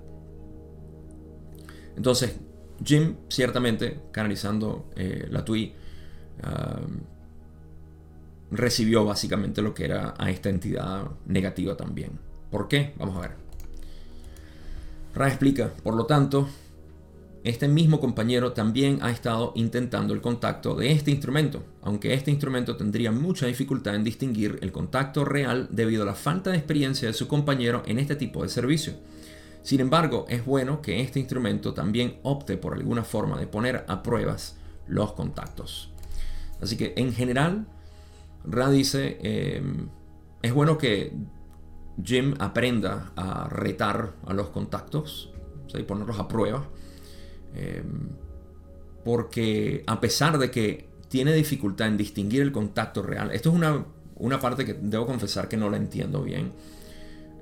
Entonces, 1.98 2.36
Jim, 2.84 3.16
ciertamente, 3.28 4.02
canalizando 4.12 4.88
eh, 4.94 5.26
la 5.30 5.44
TUI, 5.44 5.74
recibió 8.52 9.04
básicamente 9.04 9.60
lo 9.60 9.74
que 9.74 9.84
era 9.84 10.14
a 10.16 10.30
esta 10.30 10.48
entidad 10.48 11.10
negativa 11.26 11.76
también. 11.76 12.12
¿Por 12.52 12.68
qué? 12.68 12.94
Vamos 12.96 13.16
a 13.16 13.20
ver. 13.22 13.32
Ra 15.12 15.26
explica, 15.26 15.72
por 15.82 15.96
lo 15.96 16.06
tanto, 16.06 16.48
este 17.42 17.66
mismo 17.66 17.98
compañero 17.98 18.52
también 18.52 19.00
ha 19.02 19.10
estado 19.10 19.52
intentando 19.56 20.14
el 20.14 20.20
contacto 20.20 20.76
de 20.76 20.92
este 20.92 21.10
instrumento, 21.10 21.64
aunque 21.82 22.14
este 22.14 22.30
instrumento 22.30 22.76
tendría 22.76 23.10
mucha 23.10 23.46
dificultad 23.46 23.96
en 23.96 24.04
distinguir 24.04 24.60
el 24.62 24.70
contacto 24.70 25.24
real 25.24 25.66
debido 25.72 26.04
a 26.04 26.06
la 26.06 26.14
falta 26.14 26.50
de 26.50 26.58
experiencia 26.58 27.08
de 27.08 27.14
su 27.14 27.26
compañero 27.26 27.82
en 27.86 27.98
este 27.98 28.14
tipo 28.14 28.44
de 28.44 28.48
servicio. 28.48 28.94
Sin 29.68 29.80
embargo, 29.80 30.24
es 30.30 30.46
bueno 30.46 30.80
que 30.80 31.02
este 31.02 31.20
instrumento 31.20 31.74
también 31.74 32.20
opte 32.22 32.56
por 32.56 32.72
alguna 32.72 33.04
forma 33.04 33.38
de 33.38 33.46
poner 33.46 33.84
a 33.86 34.02
pruebas 34.02 34.56
los 34.86 35.12
contactos. 35.12 35.92
Así 36.62 36.78
que 36.78 36.94
en 36.96 37.12
general, 37.12 37.66
Ra 38.44 38.70
dice, 38.70 39.18
eh, 39.20 39.62
es 40.40 40.54
bueno 40.54 40.78
que 40.78 41.12
Jim 42.02 42.34
aprenda 42.38 43.12
a 43.14 43.48
retar 43.48 44.14
a 44.26 44.32
los 44.32 44.48
contactos 44.48 45.32
y 45.74 45.82
ponerlos 45.82 46.18
a 46.18 46.28
prueba 46.28 46.66
Em, 47.54 48.08
porque 49.04 49.84
a 49.86 50.00
pesar 50.00 50.38
de 50.38 50.50
que 50.50 50.86
tiene 51.08 51.32
dificultad 51.32 51.88
en 51.88 51.96
distinguir 51.96 52.42
el 52.42 52.52
contacto 52.52 53.02
real, 53.02 53.30
esto 53.32 53.50
es 53.50 53.54
una, 53.54 53.84
una 54.16 54.38
parte 54.38 54.64
que 54.64 54.74
debo 54.74 55.06
confesar 55.06 55.48
que 55.48 55.56
no 55.56 55.70
la 55.70 55.76
entiendo 55.76 56.22
bien. 56.22 56.52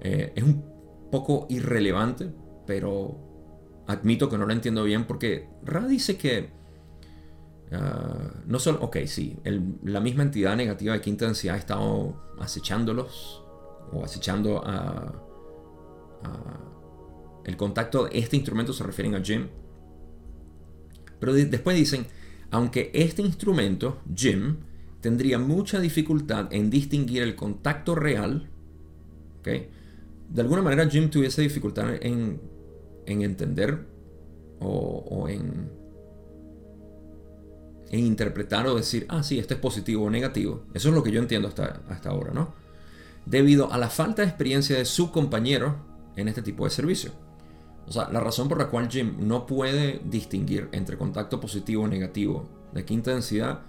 Eh, 0.01 0.33
es 0.35 0.43
un 0.43 0.62
poco 1.11 1.47
irrelevante, 1.49 2.33
pero 2.66 3.85
admito 3.87 4.29
que 4.29 4.38
no 4.38 4.47
la 4.47 4.53
entiendo 4.53 4.85
bien 4.85 5.07
porque 5.07 5.49
Ra 5.62 5.87
dice 5.87 6.16
que 6.16 6.51
ah, 7.73 8.33
no 8.47 8.59
solo, 8.59 8.81
ok, 8.83 8.99
sí, 9.07 9.38
la 9.83 10.01
misma 10.01 10.25
entidad 10.25 10.57
negativa 10.57 10.95
de 10.95 11.01
quinta 11.01 11.27
densidad 11.27 11.57
ha 11.57 11.59
estado 11.59 12.35
acechándolos 12.40 13.45
o 13.92 14.05
acechando 14.05 14.62
a, 14.64 15.23
el 17.45 17.57
contacto 17.57 18.07
de 18.07 18.19
este 18.19 18.37
instrumento 18.37 18.73
se 18.73 18.83
refieren 18.83 19.14
a 19.14 19.23
Jim 19.23 19.47
pero 21.19 21.33
después 21.33 21.77
dicen, 21.77 22.07
aunque 22.51 22.90
este 22.95 23.23
instrumento, 23.23 23.99
Jim, 24.14 24.57
tendría 25.01 25.38
mucha 25.38 25.81
dificultad 25.81 26.53
en 26.53 26.71
distinguir 26.71 27.23
el 27.23 27.35
contacto 27.35 27.95
real, 27.95 28.51
de 30.29 30.43
alguna 30.43 30.62
manera 30.62 30.89
Jim 30.89 31.11
tuviese 31.11 31.43
dificultad 31.43 31.95
en, 32.01 32.41
entender 33.07 33.87
o, 34.61 35.27
en, 35.29 35.71
interpretar 37.91 38.67
o 38.67 38.75
decir, 38.75 39.07
ah, 39.09 39.23
sí, 39.23 39.39
este 39.39 39.55
es 39.55 39.61
positivo 39.61 40.05
o 40.05 40.11
negativo. 40.11 40.65
Eso 40.75 40.89
es 40.89 40.95
lo 40.95 41.03
que 41.03 41.11
yo 41.12 41.21
entiendo 41.21 41.49
hasta, 41.49 41.83
hasta 41.89 42.11
ahora, 42.11 42.33
¿no? 42.33 42.55
Debido 43.25 43.73
a 43.73 43.79
la 43.79 43.89
falta 43.89 44.23
de 44.23 44.29
experiencia 44.29 44.77
de 44.77 44.85
su 44.85 45.11
compañero 45.11 45.77
en 46.17 46.29
este 46.29 46.43
tipo 46.43 46.65
de 46.65 46.71
servicio. 46.71 47.12
O 47.87 47.93
sea, 47.93 48.09
la 48.11 48.21
razón 48.21 48.49
por 48.49 48.59
la 48.59 48.69
cual 48.69 48.89
Jim 48.89 49.17
no 49.21 49.47
puede 49.47 50.01
distinguir 50.05 50.69
entre 50.73 50.99
contacto 50.99 51.41
positivo 51.41 51.85
o 51.85 51.89
negativo 51.89 52.49
de 52.73 52.85
quinta 52.85 53.12
densidad 53.12 53.61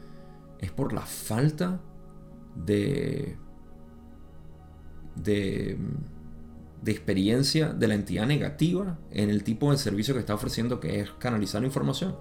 es 0.59 0.71
por 0.71 0.91
la 0.91 1.01
falta 1.01 1.79
de, 2.55 3.37
de, 5.15 5.77
de 6.81 6.91
experiencia 6.91 7.69
de 7.69 7.87
la 7.87 7.95
entidad 7.95 8.25
negativa 8.27 8.97
en 9.11 9.29
el 9.29 9.43
tipo 9.43 9.71
de 9.71 9.77
servicio 9.77 10.13
que 10.13 10.19
está 10.19 10.35
ofreciendo, 10.35 10.79
que 10.79 10.99
es 10.99 11.11
canalizar 11.11 11.63
información. 11.63 12.15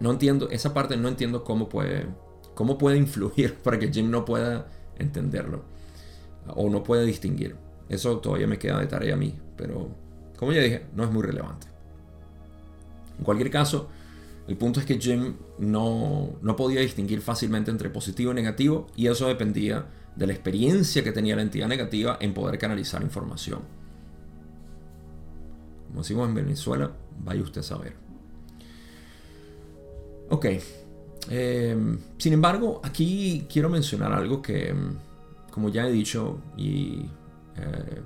No 0.00 0.10
entiendo, 0.10 0.50
esa 0.50 0.74
parte 0.74 0.96
no 0.96 1.08
entiendo 1.08 1.44
cómo 1.44 1.68
puede, 1.68 2.06
cómo 2.54 2.78
puede 2.78 2.98
influir 2.98 3.54
para 3.62 3.78
que 3.78 3.92
Jim 3.92 4.10
no 4.10 4.24
pueda 4.24 4.66
entenderlo 4.98 5.62
o 6.48 6.68
no 6.68 6.82
pueda 6.82 7.02
distinguir. 7.02 7.56
Eso 7.88 8.18
todavía 8.18 8.46
me 8.46 8.58
queda 8.58 8.80
de 8.80 8.86
tarea 8.86 9.14
a 9.14 9.18
mí, 9.18 9.34
pero 9.56 9.88
como 10.36 10.52
ya 10.52 10.60
dije, 10.60 10.86
no 10.94 11.04
es 11.04 11.10
muy 11.10 11.22
relevante. 11.22 11.68
En 13.18 13.24
cualquier 13.24 13.50
caso, 13.50 13.88
el 14.48 14.56
punto 14.56 14.80
es 14.80 14.86
que 14.86 14.98
Jim 14.98 15.36
no, 15.58 16.30
no 16.42 16.56
podía 16.56 16.80
distinguir 16.80 17.20
fácilmente 17.20 17.70
entre 17.70 17.90
positivo 17.90 18.32
y 18.32 18.34
negativo 18.34 18.88
y 18.96 19.06
eso 19.06 19.28
dependía 19.28 19.86
de 20.16 20.26
la 20.26 20.32
experiencia 20.32 21.02
que 21.02 21.12
tenía 21.12 21.36
la 21.36 21.42
entidad 21.42 21.68
negativa 21.68 22.18
en 22.20 22.34
poder 22.34 22.58
canalizar 22.58 23.02
información. 23.02 23.60
Como 25.88 26.00
decimos 26.00 26.28
en 26.28 26.34
Venezuela, 26.34 26.90
vaya 27.24 27.42
usted 27.42 27.60
a 27.60 27.64
saber. 27.64 27.94
Ok. 30.30 30.46
Eh, 31.30 31.76
sin 32.18 32.32
embargo, 32.32 32.80
aquí 32.82 33.46
quiero 33.50 33.68
mencionar 33.68 34.12
algo 34.12 34.42
que, 34.42 34.74
como 35.50 35.68
ya 35.68 35.86
he 35.86 35.92
dicho, 35.92 36.40
y 36.56 37.06
eh, 37.56 38.02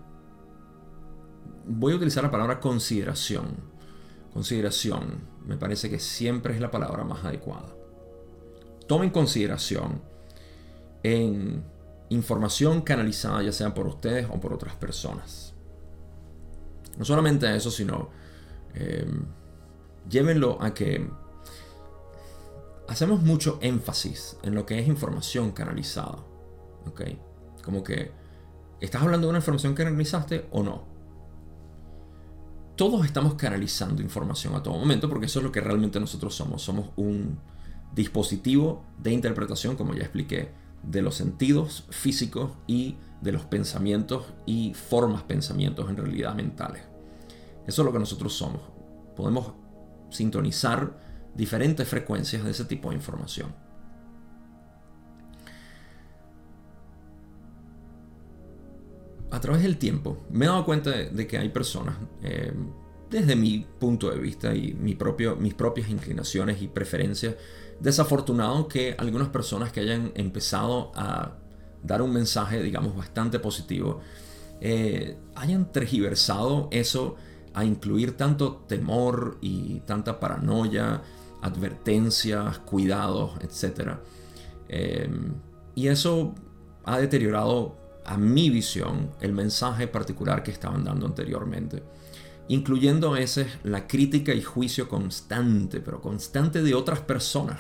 voy 1.67 1.93
a 1.93 1.97
utilizar 1.97 2.23
la 2.25 2.31
palabra 2.31 2.61
consideración. 2.61 3.77
Consideración 4.33 5.37
me 5.47 5.57
parece 5.57 5.89
que 5.89 5.99
siempre 5.99 6.55
es 6.55 6.61
la 6.61 6.71
palabra 6.71 7.05
más 7.05 7.25
adecuada. 7.25 7.75
Tomen 8.87 9.11
consideración 9.11 10.03
en 11.03 11.63
información 12.09 12.83
canalizada 12.83 13.43
ya 13.43 13.53
sea 13.53 13.75
por 13.75 13.87
ustedes 13.87 14.27
o 14.31 14.41
por 14.41 14.53
otras 14.53 14.75
personas. 14.77 15.55
No 16.97 17.05
solamente 17.05 17.55
eso, 17.55 17.71
sino 17.71 18.11
em, 18.75 19.25
llévenlo 20.09 20.59
a 20.63 20.73
que 20.73 21.11
hacemos 22.89 23.23
mucho 23.23 23.59
énfasis 23.61 24.37
en 24.43 24.55
lo 24.55 24.65
que 24.65 24.79
es 24.79 24.89
información 24.89 25.53
canalizada. 25.53 26.19
¿Ok? 26.87 27.03
Como 27.65 27.83
que, 27.83 28.13
¿estás 28.81 29.03
hablando 29.03 29.27
de 29.27 29.31
una 29.31 29.39
información 29.39 29.75
que 29.75 29.85
canalizaste 29.85 30.47
o 30.51 30.63
no? 30.63 30.97
todos 32.77 33.07
estamos 33.07 33.35
canalizando 33.35 34.03
información 34.03 34.55
a 34.55 34.63
todo 34.63 34.75
momento 34.75 35.09
porque 35.09 35.27
eso 35.27 35.41
es 35.41 35.45
lo 35.45 35.51
que 35.51 35.61
realmente 35.61 35.99
nosotros 35.99 36.35
somos. 36.35 36.63
Somos 36.63 36.91
un 36.97 37.39
dispositivo 37.95 38.85
de 38.99 39.13
interpretación, 39.13 39.77
como 39.77 39.95
ya 39.95 40.03
expliqué, 40.03 40.51
de 40.87 41.03
los 41.03 41.15
sentidos 41.17 41.85
físicos 41.91 42.53
y 42.67 42.97
de 43.21 43.33
los 43.33 43.45
pensamientos 43.45 44.25
y 44.47 44.75
formas 44.75 45.23
pensamientos 45.23 45.89
en 45.91 45.97
realidad 45.97 46.35
mentales. 46.35 46.83
Eso 47.67 47.83
es 47.83 47.87
lo 47.87 47.93
que 47.93 47.99
nosotros 47.99 48.33
somos. 48.33 48.61
Podemos 49.17 49.53
sintonizar 50.11 50.99
diferentes 51.35 51.89
frecuencias 51.89 52.45
de 52.45 52.51
ese 52.51 52.65
tipo 52.65 52.91
de 52.91 52.97
información. 52.97 53.67
a 59.37 59.41
través 59.41 59.63
del 59.63 59.77
tiempo 59.77 60.25
me 60.31 60.47
he 60.47 60.49
dado 60.49 60.65
cuenta 60.65 60.91
de, 60.91 61.27
que 61.27 61.39
hay 61.39 61.51
personas, 61.51 61.97
eh, 62.23 62.53
desde 63.11 63.37
mi 63.37 63.67
punto 63.79 64.11
de 64.11 64.19
vista 64.19 64.55
y 64.55 64.73
mi 64.73 64.95
propio, 64.95 65.37
mis 65.37 65.55
propias 65.55 65.91
inclinaciones 65.91 66.63
y 66.63 66.69
preferencias, 66.69 67.37
desafortunado 67.81 68.69
que 68.69 68.95
algunas 68.99 69.29
personas 69.29 69.73
que 69.73 69.81
hayan 69.81 70.13
empezado 70.15 70.93
a 70.95 71.37
dar 71.83 72.03
un 72.03 72.13
mensaje, 72.13 72.63
digamos, 72.63 72.97
bastante 72.97 73.39
positivo, 73.39 74.01
eh, 74.61 75.19
hayan 75.35 75.71
tergiversado 75.71 76.69
eso 76.71 77.17
a 77.55 77.65
incluir 77.65 78.17
tanto 78.17 78.65
temor 78.69 79.39
y 79.41 79.81
tanta 79.81 80.21
paranoia, 80.21 81.03
advertencias, 81.43 82.59
cuidados, 82.61 83.33
etc. 83.41 83.93
Eh, 84.69 85.09
y 85.75 85.89
eso 85.89 86.35
ha 86.85 86.99
deteriorado 86.99 87.77
a 88.05 88.17
mi 88.17 88.51
visión 88.51 89.11
el 89.21 89.33
mensaje 89.33 89.89
particular 89.89 90.43
que 90.43 90.51
estaban 90.51 90.85
dando 90.85 91.07
anteriormente, 91.07 91.83
incluyendo 92.49 93.09
a 93.09 93.19
veces 93.19 93.49
la 93.65 93.87
crítica 93.87 94.35
y 94.35 94.43
juicio 94.43 94.89
constante, 94.89 95.81
pero 95.81 96.01
constante 96.01 96.63
de 96.63 96.75
otras 96.75 97.01
personas, 97.01 97.59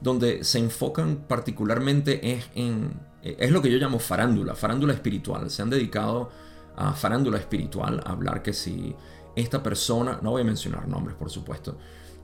donde 0.00 0.44
se 0.44 0.58
enfocan 0.58 1.24
particularmente 1.28 2.32
es 2.32 2.46
en, 2.54 3.00
es 3.22 3.50
lo 3.50 3.62
que 3.62 3.70
yo 3.70 3.78
llamo 3.78 3.98
farándula, 3.98 4.54
farándula 4.54 4.92
espiritual. 4.92 5.50
Se 5.50 5.62
han 5.62 5.70
dedicado 5.70 6.30
a 6.76 6.92
farándula 6.92 7.38
espiritual, 7.38 8.02
a 8.04 8.12
hablar 8.12 8.42
que 8.42 8.52
si 8.52 8.94
esta 9.34 9.62
persona, 9.62 10.18
no 10.22 10.30
voy 10.30 10.42
a 10.42 10.44
mencionar 10.44 10.88
nombres 10.88 11.16
por 11.16 11.30
supuesto, 11.30 11.78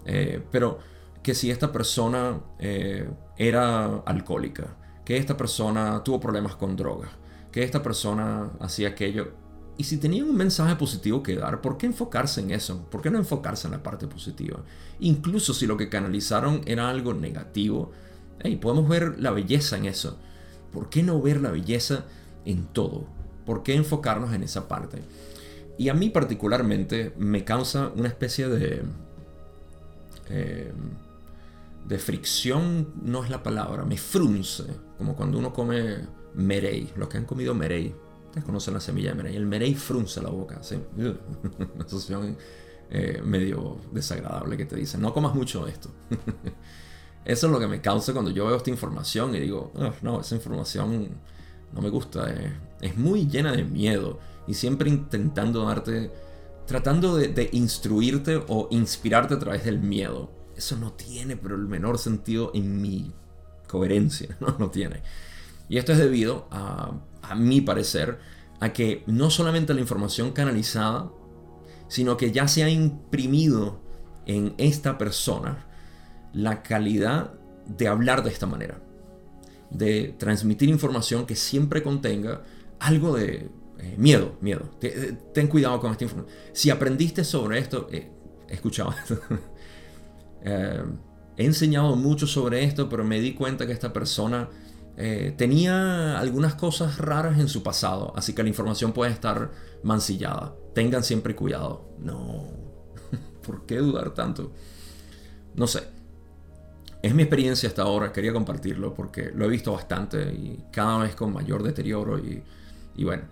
eh, 0.05 0.43
pero 0.51 0.79
que 1.23 1.35
si 1.35 1.51
esta 1.51 1.71
persona 1.71 2.41
eh, 2.59 3.09
era 3.37 4.03
alcohólica, 4.05 4.77
que 5.05 5.17
esta 5.17 5.37
persona 5.37 6.03
tuvo 6.05 6.21
problemas 6.21 6.57
con 6.57 6.77
drogas, 6.77 7.11
que 7.51 7.63
esta 7.63 7.83
persona 7.83 8.51
hacía 8.61 8.89
aquello. 8.89 9.42
Y 9.83 9.85
si 9.85 9.97
tenían 9.97 10.29
un 10.29 10.37
mensaje 10.37 10.77
positivo 10.77 11.25
que 11.25 11.35
dar, 11.35 11.61
¿por 11.61 11.77
qué 11.77 11.87
enfocarse 11.87 12.41
en 12.41 12.53
eso? 12.53 12.87
¿Por 12.89 13.03
qué 13.03 13.11
no 13.11 13.19
enfocarse 13.19 13.67
en 13.67 13.73
la 13.73 13.83
parte 13.83 14.07
positiva? 14.07 14.61
Incluso 15.01 15.53
si 15.55 15.67
lo 15.67 15.77
que 15.77 15.89
canalizaron 15.89 16.61
era 16.67 16.89
algo 16.89 17.15
negativo, 17.15 17.91
hey, 18.39 18.61
podemos 18.63 18.89
ver 18.89 19.19
la 19.19 19.33
belleza 19.33 19.77
en 19.77 19.87
eso. 19.87 20.21
¿Por 20.73 20.89
qué 20.89 21.03
no 21.03 21.21
ver 21.21 21.41
la 21.41 21.51
belleza 21.51 22.05
en 22.45 22.67
todo? 22.67 23.09
¿Por 23.45 23.65
qué 23.65 23.75
enfocarnos 23.75 24.33
en 24.33 24.45
esa 24.45 24.69
parte? 24.69 25.03
Y 25.79 25.89
a 25.89 25.95
mí 25.95 26.11
particularmente 26.11 27.13
me 27.19 27.43
causa 27.43 27.91
una 27.97 28.07
especie 28.07 28.47
de... 28.47 28.85
Eh, 30.31 30.73
de 31.89 31.99
fricción 31.99 32.93
no 33.03 33.25
es 33.25 33.31
la 33.31 33.43
palabra, 33.43 33.85
me 33.85 33.97
frunce, 33.97 34.63
como 34.97 35.17
cuando 35.17 35.41
uno 35.41 35.53
come 35.53 36.07
merey, 36.35 36.93
los 36.95 37.09
que 37.09 37.19
han 37.19 37.25
comido 37.25 37.53
merey, 37.53 37.93
ustedes 38.33 38.45
conocen 38.47 38.73
la 38.75 38.81
semilla 38.81 39.11
de 39.11 39.17
merey, 39.17 39.37
el 39.37 39.45
merey 39.45 39.75
frunce 39.75 40.23
la 40.23 40.31
boca, 40.31 40.63
¿sí? 40.63 40.77
una 40.97 41.87
sensación 41.87 42.37
eh, 42.91 43.21
medio 43.23 43.77
desagradable 43.93 44.57
que 44.57 44.65
te 44.65 44.77
dicen, 44.77 45.03
no 45.03 45.13
comas 45.13 45.35
mucho 45.35 45.67
de 45.67 45.73
esto. 45.73 45.91
Eso 47.25 47.47
es 47.47 47.53
lo 47.53 47.61
que 47.61 47.69
me 47.69 47.81
causa 47.81 48.13
cuando 48.13 48.31
yo 48.31 48.47
veo 48.47 48.57
esta 48.57 48.71
información 48.71 49.35
y 49.37 49.41
digo, 49.41 49.73
no, 50.01 50.21
esa 50.21 50.35
información 50.35 51.09
no 51.73 51.81
me 51.81 51.89
gusta, 51.89 52.31
eh, 52.33 52.53
es 52.81 52.97
muy 52.97 53.29
llena 53.29 53.53
de 53.53 53.65
miedo 53.65 54.19
y 54.49 54.55
siempre 54.55 54.89
intentando 54.89 55.65
darte, 55.65 56.11
tratando 56.67 57.17
de 57.17 57.51
instruirte 57.53 58.43
o 58.49 58.67
inspirarte 58.71 59.35
a 59.35 59.39
través 59.39 59.65
del 59.65 59.79
miedo 59.79 60.43
eso 60.57 60.77
no 60.77 60.93
tiene 60.93 61.37
pero 61.37 61.55
el 61.55 61.67
menor 61.67 61.99
sentido 61.99 62.51
en 62.55 62.81
mi 62.81 63.13
coherencia, 63.69 64.37
no, 64.41 64.57
no 64.59 64.71
tiene. 64.71 65.03
Y 65.69 65.79
esto 65.79 65.93
es 65.93 65.99
debido 65.99 66.47
a, 66.51 66.93
a 67.23 67.35
mi 67.35 67.61
parecer, 67.61 68.19
a 68.61 68.73
que 68.73 69.03
no 69.07 69.31
solamente 69.31 69.75
la 69.75 69.81
información 69.81 70.33
canalizada, 70.33 71.11
sino 71.89 72.17
que 72.17 72.33
ya 72.33 72.49
se 72.49 72.63
ha 72.63 72.69
imprimido 72.69 73.81
en 74.27 74.55
esta 74.59 74.99
persona 74.99 75.67
la 76.33 76.63
calidad 76.63 77.35
de 77.67 77.89
hablar 77.89 78.23
de 78.23 78.31
esta 78.31 78.47
manera, 78.47 78.83
de 79.71 80.15
transmitir 80.19 80.69
información 80.69 81.27
que 81.27 81.37
siempre 81.37 81.83
contenga 81.83 82.43
algo 82.79 83.17
de 83.17 83.51
eh, 83.79 83.95
miedo, 83.99 84.37
miedo. 84.41 84.71
Eh, 84.81 85.17
ten 85.35 85.49
cuidado 85.49 85.81
con 85.81 85.93
esta 85.93 86.05
información. 86.05 86.37
Si 86.53 86.71
aprendiste 86.71 87.25
sobre 87.25 87.59
esto, 87.59 87.89
eh, 87.91 88.11
escuchaba 88.49 88.95
Eh, 90.45 90.85
he 91.37 91.45
enseñado 91.45 91.97
mucho 91.97 92.27
sobre 92.27 92.65
esto, 92.65 92.89
pero 92.89 93.05
me 93.05 93.21
di 93.21 93.35
cuenta 93.35 93.67
que 93.67 93.73
esta 93.73 93.93
persona 93.93 94.49
eh, 94.97 95.35
tenía 95.37 96.19
algunas 96.19 96.55
cosas 96.55 96.99
raras 96.99 97.39
en 97.39 97.49
su 97.49 97.63
pasado, 97.63 98.13
así 98.17 98.35
que 98.35 98.43
la 98.43 98.49
información 98.49 98.93
puede 98.93 99.11
estar 99.11 99.51
mancillada. 99.83 100.55
Tengan 100.75 101.03
siempre 101.03 101.35
cuidado. 101.35 101.89
No, 101.99 102.49
¿por 103.47 103.67
qué 103.67 103.79
dudar 103.79 104.15
tanto? 104.15 104.53
No 105.55 105.67
sé. 105.67 105.85
Es 107.03 107.15
mi 107.15 107.23
experiencia 107.23 107.69
hasta 107.69 107.83
ahora, 107.83 108.13
quería 108.13 108.33
compartirlo 108.33 108.95
porque 108.95 109.33
lo 109.35 109.47
he 109.47 109.49
visto 109.49 109.73
bastante 109.73 110.23
y 110.33 110.65
cada 110.71 110.99
vez 110.99 111.17
con 111.17 111.33
mayor 111.33 111.65
deterioro 111.65 112.19
y, 112.19 112.45
y 112.95 113.05
bueno, 113.05 113.25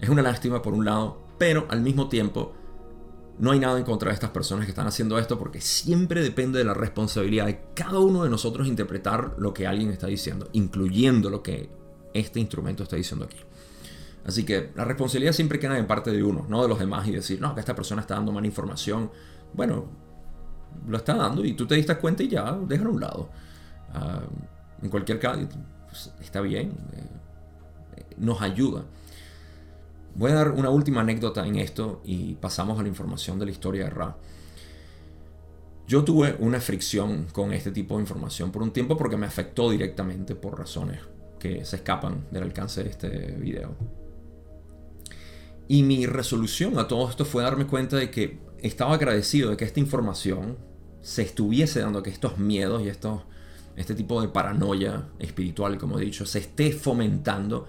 es 0.00 0.08
una 0.08 0.22
lástima 0.22 0.62
por 0.62 0.72
un 0.72 0.86
lado, 0.86 1.26
pero 1.36 1.66
al 1.68 1.82
mismo 1.82 2.08
tiempo 2.08 2.54
no 3.38 3.52
hay 3.52 3.60
nada 3.60 3.78
en 3.78 3.84
contra 3.84 4.08
de 4.08 4.14
estas 4.14 4.30
personas 4.30 4.64
que 4.64 4.72
están 4.72 4.86
haciendo 4.86 5.18
esto 5.18 5.38
porque 5.38 5.60
siempre 5.60 6.22
depende 6.22 6.58
de 6.58 6.64
la 6.64 6.74
responsabilidad 6.74 7.46
de 7.46 7.60
cada 7.74 7.98
uno 8.00 8.24
de 8.24 8.30
nosotros 8.30 8.66
interpretar 8.66 9.36
lo 9.38 9.54
que 9.54 9.66
alguien 9.66 9.90
está 9.90 10.08
diciendo, 10.08 10.48
incluyendo 10.52 11.30
lo 11.30 11.42
que 11.42 11.70
este 12.14 12.40
instrumento 12.40 12.82
está 12.82 12.96
diciendo 12.96 13.24
aquí. 13.24 13.38
Así 14.24 14.44
que 14.44 14.72
la 14.74 14.84
responsabilidad 14.84 15.32
siempre 15.32 15.58
queda 15.58 15.78
en 15.78 15.86
parte 15.86 16.10
de 16.10 16.22
uno, 16.22 16.46
no 16.48 16.62
de 16.62 16.68
los 16.68 16.78
demás 16.78 17.06
y 17.06 17.12
decir, 17.12 17.40
no, 17.40 17.54
que 17.54 17.60
esta 17.60 17.74
persona 17.74 18.00
está 18.02 18.14
dando 18.14 18.32
mala 18.32 18.46
información. 18.46 19.10
Bueno, 19.54 19.86
lo 20.86 20.96
está 20.96 21.14
dando 21.14 21.44
y 21.44 21.54
tú 21.54 21.66
te 21.66 21.76
diste 21.76 21.96
cuenta 21.96 22.22
y 22.22 22.28
ya, 22.28 22.58
déjalo 22.66 22.90
a 22.90 22.92
un 22.92 23.00
lado. 23.00 23.30
Ah, 23.94 24.20
en 24.82 24.90
cualquier 24.90 25.18
caso, 25.18 25.40
pues, 25.86 26.12
está 26.20 26.40
bien, 26.40 26.72
eh, 26.92 28.04
nos 28.18 28.42
ayuda. 28.42 28.84
Voy 30.18 30.32
a 30.32 30.34
dar 30.34 30.50
una 30.50 30.68
última 30.68 31.02
anécdota 31.02 31.46
en 31.46 31.54
esto 31.54 32.02
y 32.04 32.34
pasamos 32.34 32.76
a 32.80 32.82
la 32.82 32.88
información 32.88 33.38
de 33.38 33.44
la 33.44 33.52
historia 33.52 33.84
de 33.84 33.90
Ra. 33.90 34.16
Yo 35.86 36.02
tuve 36.02 36.34
una 36.40 36.60
fricción 36.60 37.28
con 37.30 37.52
este 37.52 37.70
tipo 37.70 37.94
de 37.94 38.00
información 38.00 38.50
por 38.50 38.62
un 38.62 38.72
tiempo 38.72 38.96
porque 38.96 39.16
me 39.16 39.26
afectó 39.26 39.70
directamente 39.70 40.34
por 40.34 40.58
razones 40.58 40.98
que 41.38 41.64
se 41.64 41.76
escapan 41.76 42.26
del 42.32 42.42
alcance 42.42 42.82
de 42.82 42.90
este 42.90 43.08
video. 43.38 43.76
Y 45.68 45.84
mi 45.84 46.04
resolución 46.04 46.80
a 46.80 46.88
todo 46.88 47.08
esto 47.08 47.24
fue 47.24 47.44
darme 47.44 47.68
cuenta 47.68 47.96
de 47.96 48.10
que 48.10 48.40
estaba 48.60 48.94
agradecido 48.94 49.50
de 49.50 49.56
que 49.56 49.66
esta 49.66 49.78
información 49.78 50.58
se 51.00 51.22
estuviese 51.22 51.78
dando, 51.78 52.02
que 52.02 52.10
estos 52.10 52.38
miedos 52.38 52.82
y 52.82 52.88
estos, 52.88 53.22
este 53.76 53.94
tipo 53.94 54.20
de 54.20 54.26
paranoia 54.26 55.10
espiritual, 55.20 55.78
como 55.78 56.00
he 56.00 56.04
dicho, 56.04 56.26
se 56.26 56.40
esté 56.40 56.72
fomentando, 56.72 57.68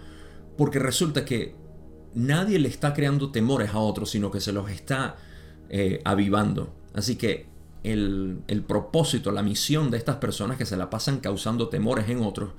porque 0.57 0.79
resulta 0.79 1.23
que 1.23 1.68
nadie 2.13 2.59
le 2.59 2.67
está 2.67 2.93
creando 2.93 3.31
temores 3.31 3.71
a 3.73 3.79
otros, 3.79 4.09
sino 4.11 4.31
que 4.31 4.39
se 4.39 4.51
los 4.51 4.69
está 4.69 5.17
eh, 5.69 6.01
avivando. 6.05 6.73
Así 6.93 7.15
que 7.15 7.47
el, 7.83 8.63
propósito, 8.67 9.31
la 9.31 9.43
misión 9.43 9.91
de 9.91 9.97
estas 9.97 10.17
personas 10.17 10.57
que 10.57 10.65
se 10.65 10.77
la 10.77 10.89
pasan 10.89 11.19
causando 11.19 11.69
temores 11.69 12.09
en 12.09 12.21
otros 12.21 12.51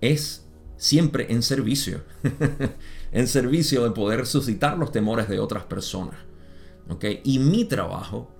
es 0.00 0.46
siempre 0.76 1.32
en 1.32 1.42
servicio. 1.42 2.02
en 3.12 3.28
servicio 3.28 3.84
de 3.84 3.90
poder 3.90 4.26
suscitar 4.26 4.78
los 4.78 4.92
temores 4.92 5.28
de 5.28 5.38
otras 5.38 5.64
personas. 5.64 6.16
¿okay? 6.88 7.20
Y 7.24 7.38
mi 7.38 7.64
trabajo, 7.64 8.30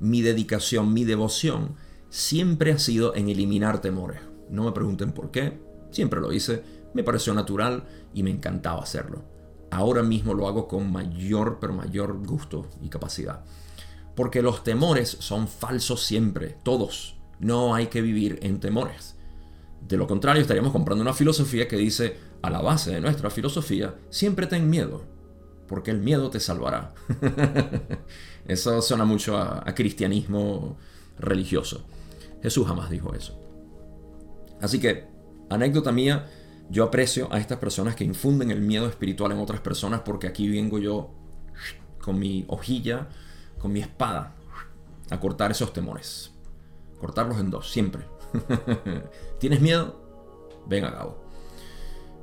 mi 0.00 0.22
dedicación, 0.22 0.92
mi 0.92 1.04
devoción, 1.04 1.76
siempre 2.10 2.72
ha 2.72 2.78
sido 2.78 3.14
en 3.14 3.28
eliminar 3.28 3.80
temores. 3.80 4.20
No 4.50 4.64
me 4.64 4.72
pregunten 4.72 5.12
por 5.12 5.30
qué, 5.30 5.60
siempre 5.90 6.20
lo 6.20 6.32
hice, 6.32 6.62
me 6.92 7.02
pareció 7.02 7.32
natural 7.32 7.84
y 8.12 8.22
me 8.22 8.30
encantaba 8.30 8.82
hacerlo 8.82 9.31
ahora 9.72 10.02
mismo 10.02 10.34
lo 10.34 10.46
hago 10.46 10.68
con 10.68 10.92
mayor, 10.92 11.56
pero 11.58 11.72
mayor 11.72 12.26
gusto 12.26 12.68
y 12.82 12.88
capacidad. 12.90 13.42
Porque 14.14 14.42
los 14.42 14.62
temores 14.62 15.16
son 15.20 15.48
falsos 15.48 16.04
siempre, 16.04 16.56
todos. 16.62 17.16
No 17.40 17.74
hay 17.74 17.86
que 17.86 18.02
vivir 18.02 18.38
en 18.42 18.60
temores. 18.60 19.16
De 19.80 19.96
lo 19.96 20.06
contrario, 20.06 20.42
estaríamos 20.42 20.72
comprando 20.72 21.00
una 21.00 21.14
filosofía 21.14 21.68
que 21.68 21.76
dice, 21.76 22.18
a 22.42 22.50
la 22.50 22.60
base 22.60 22.92
de 22.92 23.00
nuestra 23.00 23.30
filosofía, 23.30 23.94
siempre 24.10 24.46
ten 24.46 24.68
miedo, 24.68 25.04
porque 25.66 25.90
el 25.90 26.00
miedo 26.00 26.28
te 26.28 26.38
salvará. 26.38 26.92
eso 28.46 28.82
suena 28.82 29.06
mucho 29.06 29.38
a, 29.38 29.62
a 29.66 29.74
cristianismo 29.74 30.76
religioso. 31.18 31.86
Jesús 32.42 32.66
jamás 32.66 32.90
dijo 32.90 33.14
eso. 33.14 33.40
Así 34.60 34.78
que, 34.78 35.06
anécdota 35.48 35.92
mía, 35.92 36.28
yo 36.72 36.84
aprecio 36.84 37.28
a 37.30 37.38
estas 37.38 37.58
personas 37.58 37.94
que 37.94 38.02
infunden 38.02 38.50
el 38.50 38.62
miedo 38.62 38.86
espiritual 38.88 39.30
en 39.32 39.38
otras 39.38 39.60
personas 39.60 40.00
porque 40.00 40.26
aquí 40.26 40.48
vengo 40.48 40.78
yo 40.78 41.10
con 42.00 42.18
mi 42.18 42.46
hojilla, 42.48 43.08
con 43.58 43.72
mi 43.72 43.80
espada, 43.80 44.34
a 45.10 45.20
cortar 45.20 45.50
esos 45.50 45.74
temores. 45.74 46.32
Cortarlos 46.98 47.38
en 47.38 47.50
dos, 47.50 47.70
siempre. 47.70 48.06
¿Tienes 49.38 49.60
miedo? 49.60 50.00
Ven 50.66 50.86
a 50.86 50.92
cabo. 50.92 51.22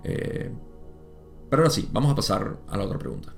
Eh, 0.03 0.51
pero 1.47 1.61
ahora 1.61 1.69
sí, 1.69 1.87
vamos 1.91 2.11
a 2.11 2.15
pasar 2.15 2.57
a 2.67 2.75
la 2.75 2.85
otra 2.85 2.97
pregunta. 2.97 3.31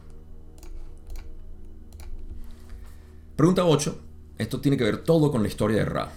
Pregunta 3.36 3.66
8. 3.66 4.00
Esto 4.38 4.62
tiene 4.62 4.78
que 4.78 4.86
ver 4.86 5.04
todo 5.04 5.30
con 5.30 5.42
la 5.42 5.50
historia 5.50 5.80
de 5.80 5.86
Ra. 5.86 6.10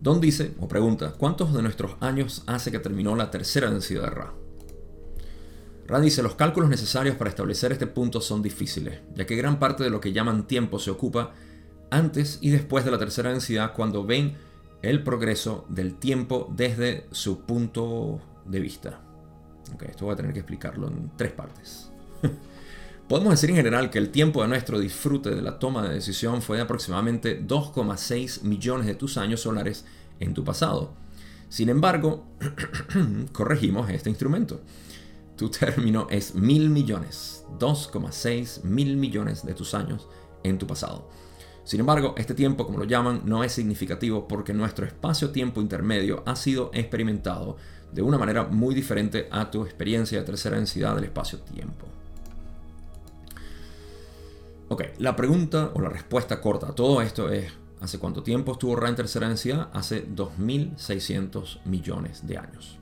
Don 0.00 0.20
dice, 0.20 0.54
o 0.60 0.68
pregunta, 0.68 1.14
¿cuántos 1.18 1.52
de 1.52 1.62
nuestros 1.62 1.96
años 2.00 2.44
hace 2.46 2.70
que 2.70 2.78
terminó 2.78 3.16
la 3.16 3.30
tercera 3.30 3.70
densidad 3.70 4.02
de 4.02 4.10
Ra? 4.10 4.32
Ra 5.86 6.00
dice, 6.00 6.22
los 6.22 6.34
cálculos 6.34 6.70
necesarios 6.70 7.16
para 7.16 7.30
establecer 7.30 7.72
este 7.72 7.86
punto 7.86 8.20
son 8.20 8.42
difíciles, 8.42 9.00
ya 9.14 9.26
que 9.26 9.36
gran 9.36 9.58
parte 9.58 9.82
de 9.82 9.90
lo 9.90 10.00
que 10.00 10.12
llaman 10.12 10.46
tiempo 10.46 10.78
se 10.78 10.90
ocupa 10.90 11.32
antes 11.90 12.38
y 12.40 12.50
después 12.50 12.84
de 12.84 12.90
la 12.90 12.98
tercera 12.98 13.30
densidad 13.30 13.72
cuando 13.74 14.04
ven 14.04 14.36
el 14.82 15.02
progreso 15.02 15.66
del 15.68 15.94
tiempo 15.94 16.52
desde 16.54 17.06
su 17.10 17.40
punto 17.40 18.20
de 18.44 18.60
vista. 18.60 19.00
Ok, 19.74 19.84
esto 19.84 20.04
voy 20.04 20.14
a 20.14 20.16
tener 20.16 20.32
que 20.32 20.40
explicarlo 20.40 20.88
en 20.88 21.10
tres 21.16 21.32
partes. 21.32 21.90
Podemos 23.08 23.30
decir 23.30 23.48
en 23.48 23.56
general 23.56 23.88
que 23.88 23.96
el 23.96 24.10
tiempo 24.10 24.42
de 24.42 24.48
nuestro 24.48 24.78
disfrute 24.78 25.30
de 25.30 25.40
la 25.40 25.58
toma 25.58 25.88
de 25.88 25.94
decisión 25.94 26.42
fue 26.42 26.58
de 26.58 26.64
aproximadamente 26.64 27.42
2,6 27.42 28.42
millones 28.42 28.86
de 28.86 28.94
tus 28.96 29.16
años 29.16 29.40
solares 29.40 29.86
en 30.20 30.34
tu 30.34 30.44
pasado. 30.44 30.92
Sin 31.48 31.70
embargo, 31.70 32.26
corregimos 33.32 33.88
este 33.88 34.10
instrumento. 34.10 34.60
Tu 35.38 35.48
término 35.48 36.06
es 36.10 36.34
mil 36.34 36.68
millones, 36.68 37.46
2,6 37.58 38.64
mil 38.64 38.98
millones 38.98 39.46
de 39.46 39.54
tus 39.54 39.72
años 39.72 40.06
en 40.42 40.58
tu 40.58 40.66
pasado. 40.66 41.08
Sin 41.64 41.80
embargo, 41.80 42.14
este 42.18 42.34
tiempo, 42.34 42.66
como 42.66 42.76
lo 42.76 42.84
llaman, 42.84 43.22
no 43.24 43.42
es 43.42 43.52
significativo 43.52 44.28
porque 44.28 44.52
nuestro 44.52 44.84
espacio-tiempo 44.84 45.62
intermedio 45.62 46.22
ha 46.26 46.36
sido 46.36 46.70
experimentado 46.74 47.56
de 47.90 48.02
una 48.02 48.18
manera 48.18 48.44
muy 48.44 48.74
diferente 48.74 49.28
a 49.30 49.50
tu 49.50 49.64
experiencia 49.64 50.18
de 50.18 50.26
tercera 50.26 50.56
densidad 50.56 50.94
del 50.94 51.04
espacio-tiempo. 51.04 51.86
Ok, 54.70 54.82
la 54.98 55.16
pregunta 55.16 55.70
o 55.72 55.80
la 55.80 55.88
respuesta 55.88 56.42
corta 56.42 56.68
a 56.68 56.74
todo 56.74 57.00
esto 57.00 57.30
es, 57.30 57.50
¿hace 57.80 57.98
cuánto 57.98 58.22
tiempo 58.22 58.52
estuvo 58.52 58.76
Ra 58.76 58.90
en 58.90 58.96
tercera 58.96 59.26
densidad? 59.26 59.70
Hace 59.72 60.06
2.600 60.06 61.64
millones 61.64 62.26
de 62.26 62.36
años. 62.36 62.78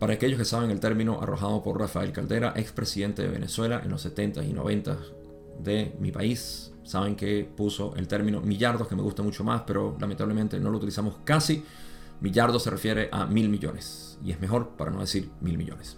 Para 0.00 0.14
aquellos 0.14 0.36
que 0.36 0.44
saben 0.44 0.72
el 0.72 0.80
término 0.80 1.22
arrojado 1.22 1.62
por 1.62 1.78
Rafael 1.78 2.10
Caldera, 2.10 2.52
expresidente 2.56 3.22
de 3.22 3.28
Venezuela 3.28 3.80
en 3.84 3.90
los 3.90 4.02
70 4.02 4.42
y 4.42 4.52
90 4.52 4.98
de 5.60 5.94
mi 6.00 6.10
país, 6.10 6.72
saben 6.82 7.14
que 7.14 7.48
puso 7.56 7.94
el 7.94 8.08
término 8.08 8.40
millardos, 8.40 8.88
que 8.88 8.96
me 8.96 9.02
gusta 9.02 9.22
mucho 9.22 9.44
más, 9.44 9.62
pero 9.68 9.96
lamentablemente 10.00 10.58
no 10.58 10.70
lo 10.70 10.78
utilizamos 10.78 11.18
casi. 11.22 11.64
Millardo 12.20 12.58
se 12.58 12.70
refiere 12.70 13.08
a 13.12 13.24
mil 13.26 13.48
millones, 13.48 14.18
y 14.24 14.32
es 14.32 14.40
mejor 14.40 14.70
para 14.70 14.90
no 14.90 14.98
decir 14.98 15.30
mil 15.40 15.56
millones 15.56 15.96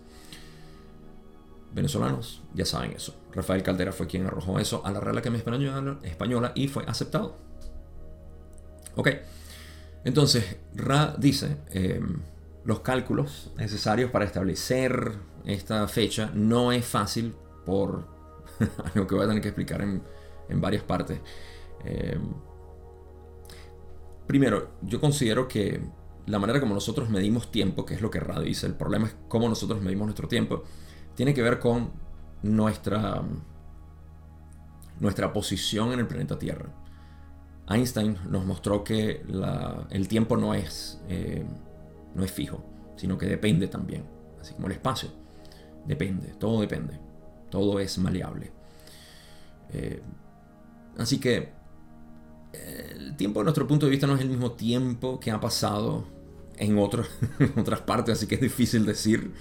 venezolanos 1.72 2.42
ya 2.54 2.64
saben 2.64 2.92
eso. 2.92 3.14
Rafael 3.32 3.62
Caldera 3.62 3.92
fue 3.92 4.06
quien 4.06 4.26
arrojó 4.26 4.58
eso 4.58 4.84
a 4.84 4.90
la 4.90 5.00
Real 5.00 5.18
Academia 5.18 5.38
Española, 6.02 6.52
y 6.54 6.68
fue 6.68 6.84
aceptado. 6.86 7.36
Ok, 8.96 9.08
entonces 10.04 10.56
Ra 10.74 11.14
dice, 11.16 11.58
em, 11.70 12.20
los 12.64 12.80
cálculos 12.80 13.52
necesarios 13.56 14.10
para 14.10 14.24
establecer 14.24 15.12
esta 15.44 15.86
fecha 15.88 16.30
no 16.34 16.72
es 16.72 16.84
fácil 16.84 17.34
por 17.64 18.06
algo 18.94 19.06
que 19.06 19.14
voy 19.14 19.24
a 19.24 19.28
tener 19.28 19.42
que 19.42 19.48
explicar 19.48 19.80
en, 19.82 20.02
varias 20.60 20.82
partes. 20.82 21.20
Em, 21.84 22.34
primero, 24.26 24.70
yo 24.82 25.00
considero 25.00 25.46
que 25.46 25.80
la 26.26 26.38
manera 26.38 26.60
como 26.60 26.74
nosotros 26.74 27.08
medimos 27.08 27.50
tiempo, 27.52 27.86
que 27.86 27.94
es 27.94 28.00
lo 28.00 28.10
que 28.10 28.20
Ra 28.20 28.40
dice, 28.40 28.66
el 28.66 28.74
problema 28.74 29.06
es 29.06 29.16
cómo 29.28 29.48
nosotros 29.48 29.80
medimos 29.80 30.06
nuestro 30.06 30.26
tiempo, 30.28 30.64
tiene 31.20 31.34
que 31.34 31.42
ver 31.42 31.58
con 31.58 31.90
nuestra, 32.42 33.22
nuestra 35.00 35.34
posición 35.34 35.92
en 35.92 35.98
el 35.98 36.06
planeta 36.06 36.38
Tierra. 36.38 36.70
Einstein 37.68 38.16
nos 38.30 38.46
mostró 38.46 38.82
que 38.82 39.22
el 39.90 40.08
tiempo 40.08 40.38
no 40.38 40.54
es, 40.54 40.98
eh, 41.10 41.44
no 42.14 42.24
es 42.24 42.32
fijo, 42.32 42.64
sino 42.96 43.18
que 43.18 43.26
depende 43.26 43.68
también, 43.68 44.02
así 44.40 44.54
como 44.54 44.68
el 44.68 44.72
espacio. 44.72 45.10
Depende, 45.84 46.28
todo 46.38 46.62
depende, 46.62 46.98
todo 47.50 47.78
es 47.80 47.98
maleable. 47.98 48.50
Eh, 49.74 50.00
así 50.96 51.20
que 51.20 51.52
eh, 52.54 52.94
el 52.96 53.16
tiempo, 53.18 53.40
de 53.40 53.44
nuestro 53.44 53.66
punto 53.66 53.84
de 53.84 53.90
vista, 53.90 54.06
no 54.06 54.14
es 54.14 54.22
el 54.22 54.30
mismo 54.30 54.52
tiempo 54.52 55.20
que 55.20 55.30
ha 55.30 55.38
pasado 55.38 56.06
en, 56.56 56.70
en 56.78 57.58
otras 57.58 57.80
partes, 57.82 58.16
así 58.16 58.26
que 58.26 58.36
es 58.36 58.40
difícil 58.40 58.86
decir 58.86 59.34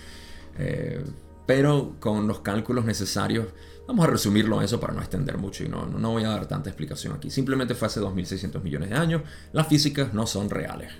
pero 1.50 1.96
con 2.00 2.28
los 2.28 2.42
cálculos 2.42 2.86
necesarios. 2.86 3.48
Vamos 3.88 4.06
a 4.06 4.12
resumirlo 4.12 4.62
eso 4.62 4.80
para 4.80 4.94
no 4.94 5.00
extender 5.00 5.40
mucho 5.40 5.64
y 5.64 5.68
no, 5.68 5.88
no 5.88 6.12
voy 6.12 6.24
a 6.24 6.30
dar 6.30 6.46
tanta 6.46 6.70
explicación 6.70 7.16
aquí. 7.16 7.32
Simplemente 7.32 7.74
fue 7.74 7.88
hace 7.88 8.00
2.600 8.00 8.62
millones 8.62 8.92
de 8.92 8.96
años. 8.96 9.24
Las 9.52 9.66
físicas 9.66 10.14
no 10.14 10.28
son 10.28 10.52
reales 10.52 10.92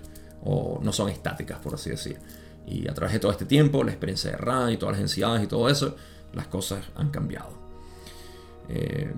o 0.44 0.80
no 0.82 0.92
son 0.92 1.10
estáticas, 1.10 1.60
por 1.60 1.76
así 1.76 1.92
decir. 1.92 2.18
Y 2.66 2.88
a 2.88 2.96
través 2.96 3.14
de 3.14 3.20
todo 3.20 3.32
este 3.32 3.46
tiempo, 3.46 3.84
la 3.84 3.92
experiencia 3.92 4.32
de 4.32 4.38
Ra 4.38 4.72
y 4.72 4.78
todas 4.78 4.94
las 4.94 5.02
densidades 5.02 5.44
y 5.44 5.46
todo 5.46 5.70
eso, 5.70 5.96
las 6.34 6.48
cosas 6.48 6.84
han 6.96 7.12
cambiado. 7.12 7.52
Eh, 8.70 9.14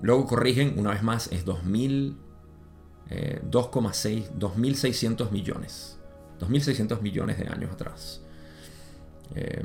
luego 0.00 0.24
corrigen, 0.24 0.78
una 0.78 0.92
vez 0.92 1.02
más, 1.02 1.30
es 1.30 1.44
2.000, 1.44 2.16
2,6, 3.10 4.30
2.600 4.32 5.30
millones. 5.30 5.98
2.600 6.40 7.02
millones 7.02 7.38
de 7.38 7.48
años 7.48 7.70
atrás. 7.70 8.22
Eh, 9.34 9.64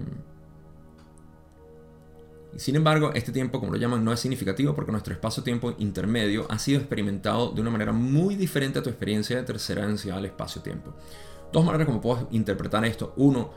sin 2.56 2.76
embargo, 2.76 3.12
este 3.14 3.32
tiempo, 3.32 3.60
como 3.60 3.72
lo 3.72 3.80
llaman, 3.80 4.04
no 4.04 4.14
es 4.14 4.20
significativo 4.20 4.76
porque 4.76 4.92
nuestro 4.92 5.14
espacio-tiempo 5.14 5.74
intermedio 5.80 6.46
ha 6.50 6.60
sido 6.60 6.80
experimentado 6.80 7.52
de 7.52 7.62
una 7.62 7.72
manera 7.72 7.92
muy 7.94 8.36
diferente 8.36 8.80
a 8.80 8.84
tu 8.84 8.90
experiencia 8.90 9.38
de 9.38 9.44
tercera 9.44 9.88
densidad 9.88 10.18
del 10.18 10.26
espacio-tiempo. 10.26 10.94
Dos 11.52 11.66
maneras 11.66 11.88
como 11.88 12.00
puedo 12.00 12.28
interpretar 12.32 12.86
esto. 12.86 13.14
Uno, 13.18 13.52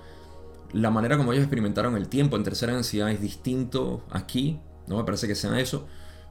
la 0.73 0.91
manera 0.91 1.19
como 1.19 1.33
ellos 1.33 1.45
experimentaron 1.45 1.97
el 1.97 2.09
tiempo 2.09 2.37
en 2.37 2.45
tercera 2.45 2.73
densidad 2.73 3.11
es 3.11 3.21
distinto 3.21 4.05
aquí. 4.11 4.61
No 4.87 4.97
me 4.97 5.05
parece 5.05 5.29
que 5.29 5.35
sea 5.35 5.61
eso. 5.61 5.87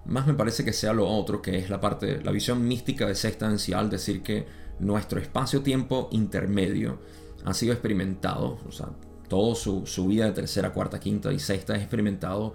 Más 0.05 0.25
me 0.25 0.33
parece 0.33 0.65
que 0.65 0.73
sea 0.73 0.93
lo 0.93 1.07
otro, 1.07 1.41
que 1.41 1.57
es 1.57 1.69
la 1.69 1.79
parte, 1.79 2.21
la 2.23 2.31
visión 2.31 2.67
mística 2.67 3.05
de 3.07 3.15
sexta 3.15 3.47
densidad, 3.47 3.85
decir 3.85 4.23
que 4.23 4.47
nuestro 4.79 5.19
espacio-tiempo 5.19 6.09
intermedio 6.11 6.99
ha 7.43 7.53
sido 7.53 7.73
experimentado, 7.73 8.59
o 8.67 8.71
sea, 8.71 8.89
todo 9.27 9.55
su, 9.55 10.07
vida 10.07 10.25
de 10.25 10.31
tercera, 10.31 10.71
cuarta, 10.71 10.99
quinta 10.99 11.31
y 11.31 11.39
sexta 11.39 11.75
es 11.75 11.81
experimentado 11.81 12.53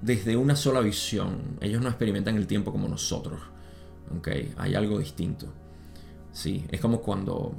desde 0.00 0.36
una 0.36 0.56
sola 0.56 0.80
visión. 0.80 1.58
Ellos 1.60 1.82
no 1.82 1.88
experimentan 1.88 2.36
el 2.36 2.46
tiempo 2.46 2.72
como 2.72 2.88
nosotros. 2.88 3.40
Hay 4.56 4.74
algo 4.74 4.98
distinto. 4.98 5.46
Sí, 6.32 6.64
es 6.70 6.80
como 6.80 7.00
cuando 7.00 7.54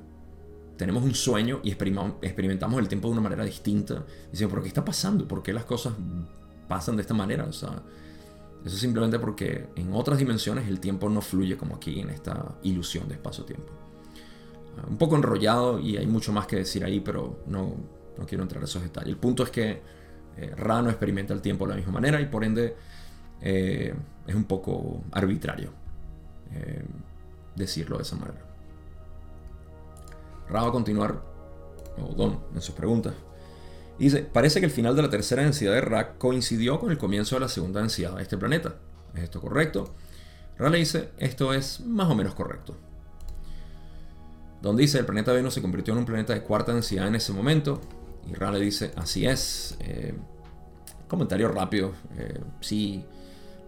tenemos 0.77 1.03
un 1.03 1.13
sueño 1.13 1.59
y 1.63 1.71
experimentamos 1.71 2.79
el 2.79 2.87
tiempo 2.87 3.07
de 3.07 3.13
una 3.13 3.21
manera 3.21 3.43
distinta. 3.43 4.05
Y 4.27 4.31
decimos, 4.31 4.51
¿pero 4.51 4.61
qué 4.63 4.67
está 4.69 4.83
pasando? 4.83 5.27
¿Por 5.27 5.43
qué 5.43 5.53
las 5.53 5.65
cosas 5.65 5.93
pasan 6.67 6.95
de 6.95 7.01
esta 7.01 7.13
manera? 7.13 7.45
O 7.45 7.53
sea, 7.53 7.83
eso 8.65 8.75
es 8.75 8.81
simplemente 8.81 9.19
porque 9.19 9.67
en 9.75 9.93
otras 9.93 10.19
dimensiones 10.19 10.67
el 10.67 10.79
tiempo 10.79 11.09
no 11.09 11.21
fluye 11.21 11.57
como 11.57 11.75
aquí 11.75 11.99
en 11.99 12.09
esta 12.09 12.55
ilusión 12.63 13.07
de 13.07 13.15
espacio-tiempo. 13.15 13.71
Un 14.89 14.97
poco 14.97 15.15
enrollado 15.15 15.79
y 15.79 15.97
hay 15.97 16.07
mucho 16.07 16.31
más 16.31 16.47
que 16.47 16.57
decir 16.57 16.83
ahí, 16.83 16.99
pero 16.99 17.41
no, 17.47 17.75
no 18.17 18.25
quiero 18.25 18.43
entrar 18.43 18.59
en 18.59 18.65
esos 18.65 18.81
detalles. 18.81 19.09
El 19.09 19.17
punto 19.17 19.43
es 19.43 19.49
que 19.49 19.81
eh, 20.37 20.53
Ra 20.55 20.81
no 20.81 20.89
experimenta 20.89 21.33
el 21.33 21.41
tiempo 21.41 21.65
de 21.65 21.71
la 21.71 21.75
misma 21.75 21.93
manera 21.93 22.21
y 22.21 22.25
por 22.25 22.43
ende 22.43 22.75
eh, 23.41 23.93
es 24.27 24.35
un 24.35 24.45
poco 24.45 25.03
arbitrario 25.11 25.71
eh, 26.53 26.83
decirlo 27.55 27.97
de 27.97 28.03
esa 28.03 28.15
manera. 28.15 28.41
Ra 30.49 30.63
va 30.63 30.69
a 30.69 30.71
continuar, 30.71 31.21
o 31.97 32.13
Don, 32.13 32.39
en 32.53 32.61
sus 32.61 32.75
preguntas. 32.75 33.13
Dice, 33.97 34.23
parece 34.23 34.59
que 34.59 34.65
el 34.65 34.71
final 34.71 34.95
de 34.95 35.03
la 35.03 35.09
tercera 35.09 35.43
densidad 35.43 35.73
de 35.73 35.81
Ra 35.81 36.13
coincidió 36.17 36.79
con 36.79 36.91
el 36.91 36.97
comienzo 36.97 37.35
de 37.35 37.41
la 37.41 37.47
segunda 37.47 37.79
densidad 37.81 38.15
de 38.15 38.23
este 38.23 38.37
planeta. 38.37 38.75
¿Es 39.13 39.23
esto 39.23 39.41
correcto? 39.41 39.93
Ra 40.57 40.69
le 40.69 40.79
dice, 40.79 41.11
esto 41.17 41.53
es 41.53 41.81
más 41.81 42.09
o 42.09 42.15
menos 42.15 42.33
correcto. 42.33 42.75
Don 44.61 44.75
dice, 44.75 44.99
el 44.99 45.05
planeta 45.05 45.33
Venus 45.33 45.55
se 45.55 45.61
convirtió 45.61 45.93
en 45.93 45.99
un 45.99 46.05
planeta 46.05 46.33
de 46.33 46.41
cuarta 46.41 46.73
densidad 46.73 47.07
en 47.07 47.15
ese 47.15 47.33
momento. 47.33 47.81
Y 48.29 48.33
Ra 48.33 48.51
le 48.51 48.59
dice, 48.59 48.91
así 48.95 49.25
es. 49.25 49.77
Eh, 49.79 50.13
comentario 51.07 51.49
rápido. 51.49 51.91
Eh, 52.17 52.39
sí, 52.61 53.03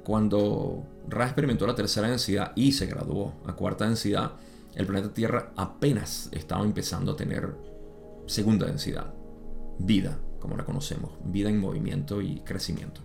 cuando 0.04 0.84
Ra 1.08 1.26
experimentó 1.26 1.68
la 1.68 1.76
tercera 1.76 2.10
densidad 2.10 2.52
y 2.56 2.72
se 2.72 2.86
graduó 2.86 3.34
a 3.46 3.54
cuarta 3.54 3.86
densidad, 3.86 4.34
el 4.76 4.86
planeta 4.86 5.14
Tierra 5.14 5.52
apenas 5.56 6.30
estaba 6.32 6.64
empezando 6.64 7.14
a 7.14 7.16
tener 7.16 7.54
segunda 8.26 8.66
densidad. 8.66 9.14
Vida, 9.80 10.18
como 10.40 10.56
la 10.56 10.66
conocemos. 10.66 11.12
Vida 11.26 11.50
en 11.50 11.60
movimiento 11.60 12.22
y 12.22 12.40
crecimiento. 12.42 13.02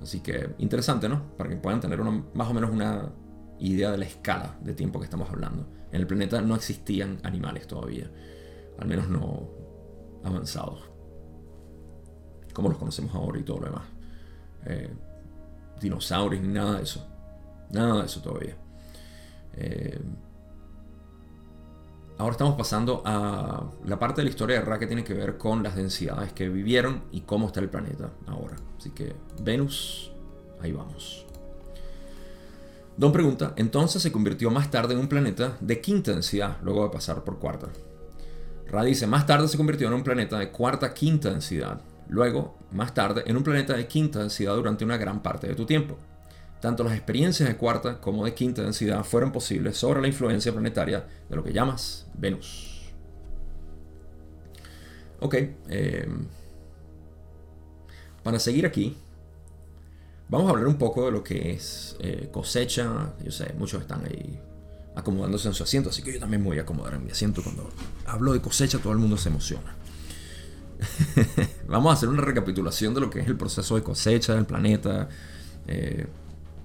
Así 0.00 0.20
que 0.20 0.54
interesante, 0.58 1.08
¿no? 1.08 1.36
Para 1.36 1.48
que 1.50 1.56
puedan 1.56 1.80
tener 1.80 2.00
más 2.00 2.48
o 2.48 2.54
menos 2.54 2.70
una 2.70 3.12
idea 3.60 3.92
de 3.92 3.98
la 3.98 4.04
escala 4.04 4.56
de 4.60 4.74
tiempo 4.74 4.98
que 4.98 5.04
estamos 5.04 5.30
hablando. 5.30 5.68
En 5.92 6.00
el 6.00 6.06
planeta 6.06 6.40
no 6.40 6.56
existían 6.56 7.18
animales 7.22 7.66
todavía. 7.66 8.10
Al 8.78 8.88
menos 8.88 9.08
no, 9.08 9.48
avanzados, 10.24 10.80
como 12.52 12.68
los 12.68 12.78
conocemos 12.78 13.14
ahora 13.14 13.38
y 13.38 13.42
todo 13.42 13.60
lo 13.60 13.66
demás. 13.66 13.84
Eh, 14.66 14.94
dinosaurios 15.80 16.42
ni 16.42 16.52
nada 16.52 16.76
de 16.76 16.82
eso. 16.84 17.06
Nada 17.70 18.00
de 18.00 18.06
eso 18.06 18.20
todavía. 18.20 18.56
Eh, 19.54 20.00
ahora 22.18 22.32
estamos 22.32 22.54
pasando 22.54 23.02
a 23.04 23.64
la 23.84 23.98
parte 23.98 24.20
de 24.20 24.24
la 24.24 24.30
historia 24.30 24.58
de 24.58 24.64
Ra 24.64 24.78
que 24.78 24.86
tiene 24.86 25.04
que 25.04 25.14
ver 25.14 25.38
con 25.38 25.62
las 25.62 25.74
densidades 25.74 26.32
que 26.32 26.48
vivieron 26.48 27.04
y 27.10 27.22
cómo 27.22 27.46
está 27.46 27.60
el 27.60 27.68
planeta 27.68 28.10
ahora. 28.26 28.56
Así 28.78 28.90
que 28.90 29.14
Venus, 29.42 30.12
ahí 30.60 30.72
vamos. 30.72 31.26
Don 32.96 33.10
pregunta, 33.10 33.54
entonces 33.56 34.02
se 34.02 34.12
convirtió 34.12 34.50
más 34.50 34.70
tarde 34.70 34.92
en 34.92 35.00
un 35.00 35.08
planeta 35.08 35.56
de 35.60 35.80
quinta 35.80 36.12
densidad 36.12 36.58
luego 36.62 36.84
de 36.84 36.90
pasar 36.90 37.24
por 37.24 37.38
cuarta. 37.38 37.68
Ra 38.68 38.84
dice, 38.84 39.06
más 39.06 39.26
tarde 39.26 39.48
se 39.48 39.56
convirtió 39.56 39.88
en 39.88 39.94
un 39.94 40.02
planeta 40.02 40.38
de 40.38 40.50
cuarta, 40.50 40.94
quinta 40.94 41.30
densidad. 41.30 41.80
Luego, 42.08 42.56
más 42.72 42.94
tarde, 42.94 43.22
en 43.26 43.36
un 43.36 43.42
planeta 43.42 43.74
de 43.74 43.86
quinta 43.86 44.18
densidad 44.20 44.54
durante 44.54 44.84
una 44.84 44.96
gran 44.96 45.22
parte 45.22 45.46
de 45.48 45.54
tu 45.54 45.66
tiempo. 45.66 45.96
tanto 46.60 46.84
las 46.84 46.94
experiencias 46.94 47.48
de 47.48 47.56
cuarta 47.56 48.00
como 48.00 48.24
de 48.24 48.34
quinta 48.34 48.62
densidad 48.62 49.02
fueron 49.02 49.32
posibles 49.32 49.76
sobre 49.76 50.00
la 50.00 50.06
influencia 50.06 50.52
planetaria 50.52 51.04
de 51.28 51.36
lo 51.36 51.42
que 51.42 51.52
llamas 51.52 52.06
Venus. 52.14 52.92
Ok, 55.18 55.34
eh, 55.68 56.08
para 58.22 58.38
seguir 58.38 58.64
aquí, 58.64 58.96
vamos 60.28 60.46
a 60.48 60.50
hablar 60.50 60.68
un 60.68 60.78
poco 60.78 61.06
de 61.06 61.12
lo 61.12 61.24
que 61.24 61.50
es 61.52 61.96
eh, 61.98 62.28
cosecha. 62.30 63.12
Yo 63.24 63.32
sé, 63.32 63.52
muchos 63.58 63.82
están 63.82 64.04
ahí 64.04 64.40
acomodándose 64.94 65.48
en 65.48 65.54
su 65.54 65.62
asiento, 65.62 65.90
así 65.90 66.02
que 66.02 66.12
yo 66.12 66.20
también 66.20 66.42
me 66.42 66.48
voy 66.48 66.58
a 66.58 66.62
acomodar 66.62 66.94
en 66.94 67.04
mi 67.04 67.10
asiento. 67.10 67.42
Cuando 67.42 67.70
hablo 68.06 68.32
de 68.32 68.40
cosecha, 68.40 68.78
todo 68.78 68.92
el 68.92 68.98
mundo 68.98 69.16
se 69.16 69.28
emociona. 69.28 69.74
vamos 71.68 71.90
a 71.90 71.94
hacer 71.94 72.08
una 72.08 72.22
recapitulación 72.22 72.92
de 72.94 73.00
lo 73.00 73.10
que 73.10 73.20
es 73.20 73.26
el 73.26 73.36
proceso 73.36 73.76
de 73.76 73.82
cosecha 73.82 74.34
del 74.34 74.46
planeta. 74.46 75.08
Eh, 75.66 76.06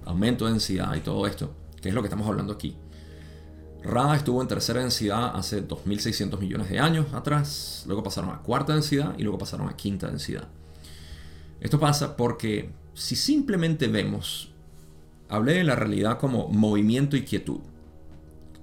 aumento 0.08 0.46
de 0.46 0.52
densidad 0.52 0.94
y 0.94 1.00
todo 1.00 1.26
esto, 1.26 1.54
que 1.80 1.90
es 1.90 1.94
lo 1.94 2.02
que 2.02 2.06
estamos 2.06 2.26
hablando 2.26 2.54
aquí. 2.54 2.76
Ra 3.82 4.16
estuvo 4.16 4.42
en 4.42 4.48
tercera 4.48 4.80
densidad 4.80 5.36
hace 5.36 5.66
2.600 5.66 6.38
millones 6.40 6.68
de 6.68 6.80
años 6.80 7.12
atrás, 7.14 7.84
luego 7.86 8.02
pasaron 8.02 8.30
a 8.30 8.38
cuarta 8.38 8.72
densidad 8.72 9.14
y 9.18 9.22
luego 9.22 9.38
pasaron 9.38 9.68
a 9.68 9.76
quinta 9.76 10.08
densidad. 10.08 10.48
Esto 11.60 11.78
pasa 11.78 12.16
porque 12.16 12.70
si 12.94 13.16
simplemente 13.16 13.86
vemos, 13.86 14.52
hablé 15.28 15.54
de 15.54 15.64
la 15.64 15.76
realidad 15.76 16.18
como 16.18 16.48
movimiento 16.48 17.16
y 17.16 17.24
quietud. 17.24 17.60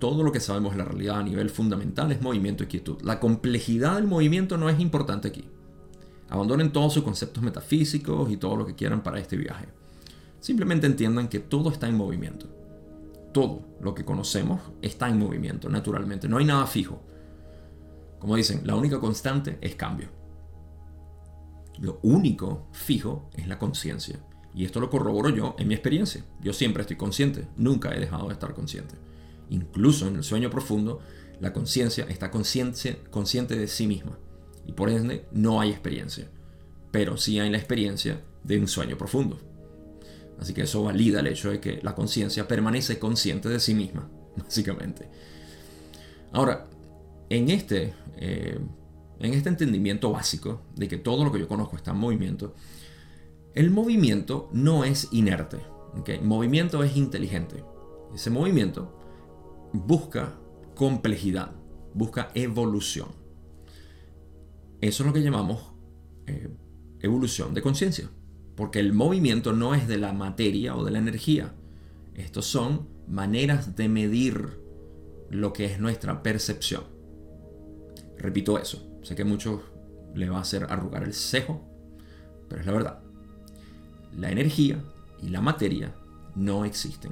Todo 0.05 0.21
lo 0.21 0.31
que 0.31 0.39
sabemos 0.39 0.73
de 0.73 0.77
la 0.77 0.85
realidad 0.85 1.17
a 1.17 1.23
nivel 1.23 1.49
fundamental 1.49 2.11
es 2.11 2.21
movimiento 2.21 2.63
y 2.63 2.67
quietud. 2.67 3.01
La 3.01 3.19
complejidad 3.19 3.95
del 3.95 4.05
movimiento 4.05 4.55
no 4.55 4.69
es 4.69 4.79
importante 4.79 5.29
aquí. 5.29 5.45
Abandonen 6.29 6.71
todos 6.71 6.93
sus 6.93 7.01
conceptos 7.01 7.41
metafísicos 7.41 8.29
y 8.29 8.37
todo 8.37 8.55
lo 8.55 8.67
que 8.67 8.75
quieran 8.75 9.01
para 9.01 9.17
este 9.17 9.35
viaje. 9.35 9.65
Simplemente 10.39 10.85
entiendan 10.85 11.27
que 11.27 11.39
todo 11.39 11.71
está 11.71 11.87
en 11.87 11.97
movimiento. 11.97 12.45
Todo 13.33 13.65
lo 13.81 13.95
que 13.95 14.05
conocemos 14.05 14.61
está 14.83 15.09
en 15.09 15.17
movimiento, 15.17 15.69
naturalmente. 15.69 16.29
No 16.29 16.37
hay 16.37 16.45
nada 16.45 16.67
fijo. 16.67 17.01
Como 18.19 18.35
dicen, 18.35 18.61
la 18.63 18.75
única 18.75 18.99
constante 18.99 19.57
es 19.59 19.73
cambio. 19.73 20.09
Lo 21.79 21.97
único 22.03 22.67
fijo 22.73 23.31
es 23.33 23.47
la 23.47 23.57
conciencia. 23.57 24.19
Y 24.53 24.65
esto 24.65 24.79
lo 24.79 24.91
corroboro 24.91 25.29
yo 25.29 25.55
en 25.57 25.67
mi 25.67 25.73
experiencia. 25.73 26.23
Yo 26.41 26.53
siempre 26.53 26.81
estoy 26.81 26.95
consciente, 26.95 27.47
nunca 27.57 27.91
he 27.91 27.99
dejado 27.99 28.27
de 28.27 28.33
estar 28.33 28.53
consciente. 28.53 28.93
Incluso 29.49 30.07
en 30.07 30.15
el 30.15 30.23
sueño 30.23 30.49
profundo, 30.49 30.99
la 31.39 31.53
conciencia 31.53 32.05
está 32.09 32.31
consciente, 32.31 33.01
consciente 33.11 33.55
de 33.55 33.67
sí 33.67 33.87
misma. 33.87 34.17
Y 34.65 34.71
por 34.71 34.89
ende 34.89 35.25
no 35.31 35.61
hay 35.61 35.71
experiencia. 35.71 36.29
Pero 36.91 37.17
sí 37.17 37.39
hay 37.39 37.49
la 37.49 37.57
experiencia 37.57 38.21
de 38.43 38.59
un 38.59 38.67
sueño 38.67 38.97
profundo. 38.97 39.39
Así 40.39 40.53
que 40.53 40.63
eso 40.63 40.83
valida 40.83 41.19
el 41.19 41.27
hecho 41.27 41.51
de 41.51 41.59
que 41.59 41.79
la 41.81 41.95
conciencia 41.95 42.47
permanece 42.47 42.99
consciente 42.99 43.49
de 43.49 43.59
sí 43.59 43.73
misma, 43.73 44.09
básicamente. 44.37 45.09
Ahora, 46.31 46.67
en 47.29 47.49
este, 47.49 47.93
eh, 48.17 48.59
en 49.19 49.33
este 49.33 49.49
entendimiento 49.49 50.11
básico 50.11 50.61
de 50.75 50.87
que 50.87 50.97
todo 50.97 51.23
lo 51.23 51.31
que 51.31 51.39
yo 51.39 51.47
conozco 51.47 51.77
está 51.77 51.91
en 51.91 51.97
movimiento, 51.97 52.55
el 53.53 53.71
movimiento 53.71 54.49
no 54.51 54.83
es 54.83 55.07
inerte. 55.11 55.59
El 56.07 56.23
movimiento 56.23 56.83
es 56.83 56.97
inteligente. 56.97 57.63
Ese 58.13 58.29
movimiento 58.29 58.99
busca 59.75 60.37
complejidad, 60.75 61.51
busca 61.93 62.29
evolución. 62.33 63.09
Eso 64.81 65.03
es 65.03 65.07
lo 65.07 65.13
que 65.13 65.21
llamamos 65.21 65.73
eh, 66.27 66.49
evolución 66.99 67.53
de 67.53 67.61
conciencia. 67.61 68.09
Porque 68.55 68.79
el 68.79 68.93
movimiento 68.93 69.53
no 69.53 69.75
es 69.75 69.87
de 69.87 69.97
la 69.97 70.13
materia 70.13 70.75
o 70.75 70.83
de 70.83 70.91
la 70.91 70.99
energía. 70.99 71.53
Estos 72.13 72.45
son 72.45 72.87
maneras 73.07 73.75
de 73.75 73.89
medir 73.89 74.59
lo 75.29 75.53
que 75.53 75.65
es 75.65 75.79
nuestra 75.79 76.23
percepción. 76.23 76.83
Repito 78.17 78.57
eso. 78.57 78.87
Sé 79.03 79.15
que 79.15 79.23
a 79.23 79.25
muchos 79.25 79.61
le 80.13 80.29
va 80.29 80.37
a 80.37 80.41
hacer 80.41 80.65
arrugar 80.69 81.03
el 81.03 81.13
cejo, 81.13 81.61
pero 82.47 82.61
es 82.61 82.67
la 82.67 82.73
verdad. 82.73 82.99
La 84.17 84.31
energía 84.31 84.81
y 85.21 85.29
la 85.29 85.41
materia 85.41 85.93
no 86.35 86.63
existen. 86.63 87.11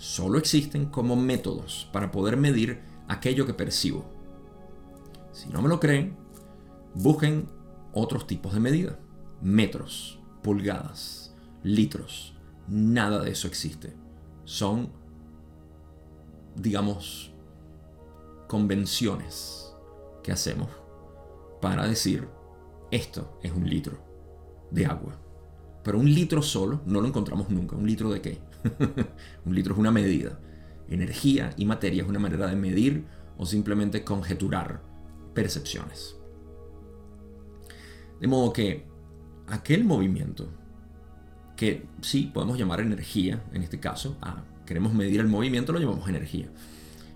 Solo 0.00 0.38
existen 0.38 0.86
como 0.86 1.14
métodos 1.14 1.86
para 1.92 2.10
poder 2.10 2.38
medir 2.38 2.80
aquello 3.06 3.44
que 3.44 3.52
percibo. 3.52 4.06
Si 5.30 5.50
no 5.50 5.60
me 5.60 5.68
lo 5.68 5.78
creen, 5.78 6.16
busquen 6.94 7.46
otros 7.92 8.26
tipos 8.26 8.54
de 8.54 8.60
medidas 8.60 8.96
metros, 9.42 10.18
pulgadas, 10.42 11.34
litros. 11.62 12.34
Nada 12.66 13.20
de 13.20 13.32
eso 13.32 13.46
existe. 13.46 13.94
Son, 14.46 14.90
digamos, 16.56 17.34
convenciones 18.48 19.76
que 20.22 20.32
hacemos 20.32 20.70
para 21.60 21.86
decir, 21.86 22.26
esto 22.90 23.38
es 23.42 23.52
un 23.52 23.68
litro 23.68 23.98
de 24.70 24.86
agua. 24.86 25.18
Pero 25.84 25.98
un 25.98 26.10
litro 26.10 26.40
solo 26.40 26.80
no 26.86 27.02
lo 27.02 27.06
encontramos 27.06 27.50
nunca. 27.50 27.76
¿Un 27.76 27.86
litro 27.86 28.10
de 28.10 28.22
qué? 28.22 28.49
un 29.44 29.54
litro 29.54 29.74
es 29.74 29.78
una 29.78 29.90
medida. 29.90 30.38
Energía 30.88 31.50
y 31.56 31.64
materia 31.64 32.02
es 32.02 32.08
una 32.08 32.18
manera 32.18 32.46
de 32.46 32.56
medir 32.56 33.04
o 33.36 33.46
simplemente 33.46 34.04
conjeturar 34.04 34.82
percepciones. 35.34 36.16
De 38.20 38.26
modo 38.26 38.52
que 38.52 38.86
aquel 39.46 39.84
movimiento, 39.84 40.48
que 41.56 41.86
sí 42.02 42.30
podemos 42.32 42.58
llamar 42.58 42.80
energía 42.80 43.42
en 43.52 43.62
este 43.62 43.80
caso, 43.80 44.18
ah, 44.20 44.44
queremos 44.66 44.92
medir 44.92 45.20
el 45.20 45.28
movimiento, 45.28 45.72
lo 45.72 45.78
llamamos 45.78 46.08
energía. 46.08 46.50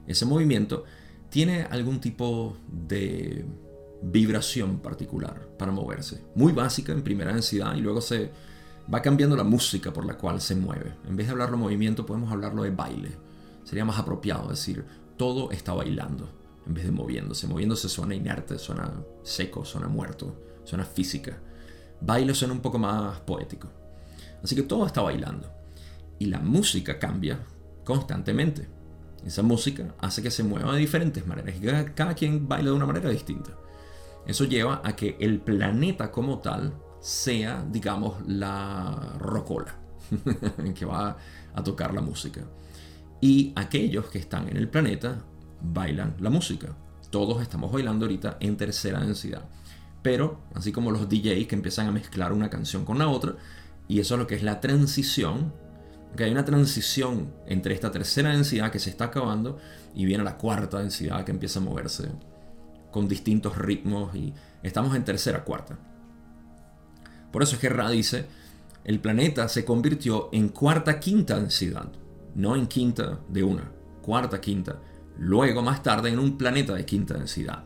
Ese 0.07 0.25
movimiento 0.25 0.85
tiene 1.29 1.63
algún 1.63 2.01
tipo 2.01 2.57
de 2.71 3.45
vibración 4.03 4.81
particular 4.81 5.49
para 5.59 5.73
moverse, 5.73 6.23
muy 6.35 6.53
básica 6.53 6.93
en 6.93 7.03
primera 7.03 7.33
densidad 7.33 7.75
y 7.75 7.81
luego 7.81 8.01
se 8.01 8.31
va 8.93 9.03
cambiando 9.03 9.37
la 9.37 9.45
música 9.45 9.93
por 9.93 10.05
la 10.05 10.17
cual 10.17 10.41
se 10.41 10.55
mueve. 10.55 10.95
En 11.07 11.17
vez 11.17 11.27
de 11.27 11.33
hablarlo 11.33 11.57
movimiento, 11.57 12.07
podemos 12.07 12.31
hablarlo 12.31 12.63
de 12.63 12.71
baile. 12.71 13.13
Sería 13.65 13.85
más 13.85 13.99
apropiado 13.99 14.49
decir, 14.49 14.85
todo 15.17 15.51
está 15.51 15.73
bailando 15.73 16.29
en 16.67 16.75
vez 16.75 16.85
de 16.85 16.93
moviéndose. 16.93 17.47
Moviéndose 17.47 17.89
suena 17.89 18.15
inerte, 18.15 18.59
suena 18.59 18.93
seco, 19.23 19.65
suena 19.65 19.89
muerto, 19.89 20.35
suena 20.65 20.85
física 20.85 21.39
baile 22.05 22.35
suena 22.35 22.55
un 22.55 22.61
poco 22.61 22.79
más 22.79 23.21
poético. 23.21 23.69
Así 24.43 24.55
que 24.55 24.63
todo 24.63 24.87
está 24.87 25.01
bailando. 25.03 25.51
Y 26.19 26.27
la 26.27 26.39
música 26.39 26.99
cambia 26.99 27.41
constantemente. 27.85 28.69
Esa 29.25 29.43
música 29.43 29.95
hace 29.99 30.23
que 30.23 30.31
se 30.31 30.43
mueva 30.43 30.75
de 30.75 30.81
diferentes 30.81 31.27
maneras. 31.27 31.57
Y 31.57 31.93
cada 31.95 32.15
quien 32.15 32.47
baila 32.47 32.71
de 32.71 32.77
una 32.77 32.87
manera 32.87 33.11
distinta. 33.11 33.51
Eso 34.27 34.45
lleva 34.45 34.81
a 34.85 34.95
que 34.97 35.17
el 35.21 35.41
planeta 35.41 36.11
como 36.11 36.39
tal 36.39 36.75
sea, 37.05 37.65
digamos, 37.71 38.17
la 38.27 39.17
rocola 39.19 39.75
que 40.75 40.85
va 40.85 41.17
a 41.55 41.63
tocar 41.63 41.93
la 41.93 42.01
música. 42.01 42.43
Y 43.21 43.53
aquellos 43.57 44.07
que 44.07 44.19
están 44.19 44.49
en 44.49 44.57
el 44.57 44.69
planeta 44.69 45.23
bailan 45.61 46.17
la 46.21 46.31
música. 46.31 46.77
Todos 47.11 47.43
estamos 47.43 47.71
bailando 47.71 48.07
ahorita 48.07 48.39
en 48.41 48.57
tercera 48.57 49.01
densidad 49.01 49.45
pero 50.05 50.39
así 50.55 50.71
como 50.71 50.91
los 50.91 51.09
DJs 51.09 51.47
que 51.47 51.55
empiezan 51.55 51.87
a 51.87 51.91
mezclar 51.91 52.35
una 52.35 52.51
canción 52.51 52.85
con 52.85 52.99
la 52.99 53.09
otra, 53.09 53.37
y 53.89 54.01
eso 54.01 54.15
es 54.15 54.19
lo 54.19 54.27
que 54.27 54.35
es 54.35 54.43
la 54.43 54.61
transición, 54.61 55.55
que 56.15 56.25
hay 56.25 56.31
una 56.31 56.45
transición 56.45 57.33
entre 57.47 57.73
esta 57.73 57.91
tercera 57.91 58.29
densidad 58.29 58.71
que 58.71 58.79
se 58.79 58.91
está 58.91 59.07
acabando 59.07 59.59
y 59.95 60.05
viene 60.05 60.23
la 60.23 60.37
cuarta 60.37 60.79
densidad 60.81 61.25
que 61.25 61.33
empieza 61.33 61.59
a 61.59 61.63
moverse 61.63 62.11
con 62.93 63.09
distintos 63.09 63.57
ritmos 63.57 64.15
y 64.15 64.35
estamos 64.63 64.95
en 64.95 65.05
tercera, 65.05 65.43
cuarta. 65.43 65.79
Por 67.35 67.43
eso 67.43 67.57
es 67.57 67.61
que 67.61 67.69
Ra 67.69 67.91
dice, 67.91 68.27
el 68.85 69.01
planeta 69.01 69.49
se 69.49 69.65
convirtió 69.65 70.29
en 70.31 70.51
cuarta, 70.51 71.01
quinta 71.01 71.35
densidad, 71.35 71.89
no 72.37 72.55
en 72.55 72.69
quinta 72.69 73.19
de 73.29 73.43
una, 73.43 73.73
cuarta, 74.03 74.41
quinta, 74.41 74.79
luego 75.19 75.61
más 75.61 75.83
tarde 75.83 76.11
en 76.11 76.21
un 76.21 76.39
planeta 76.39 76.75
de 76.75 76.87
quinta 76.87 77.15
densidad. 77.15 77.65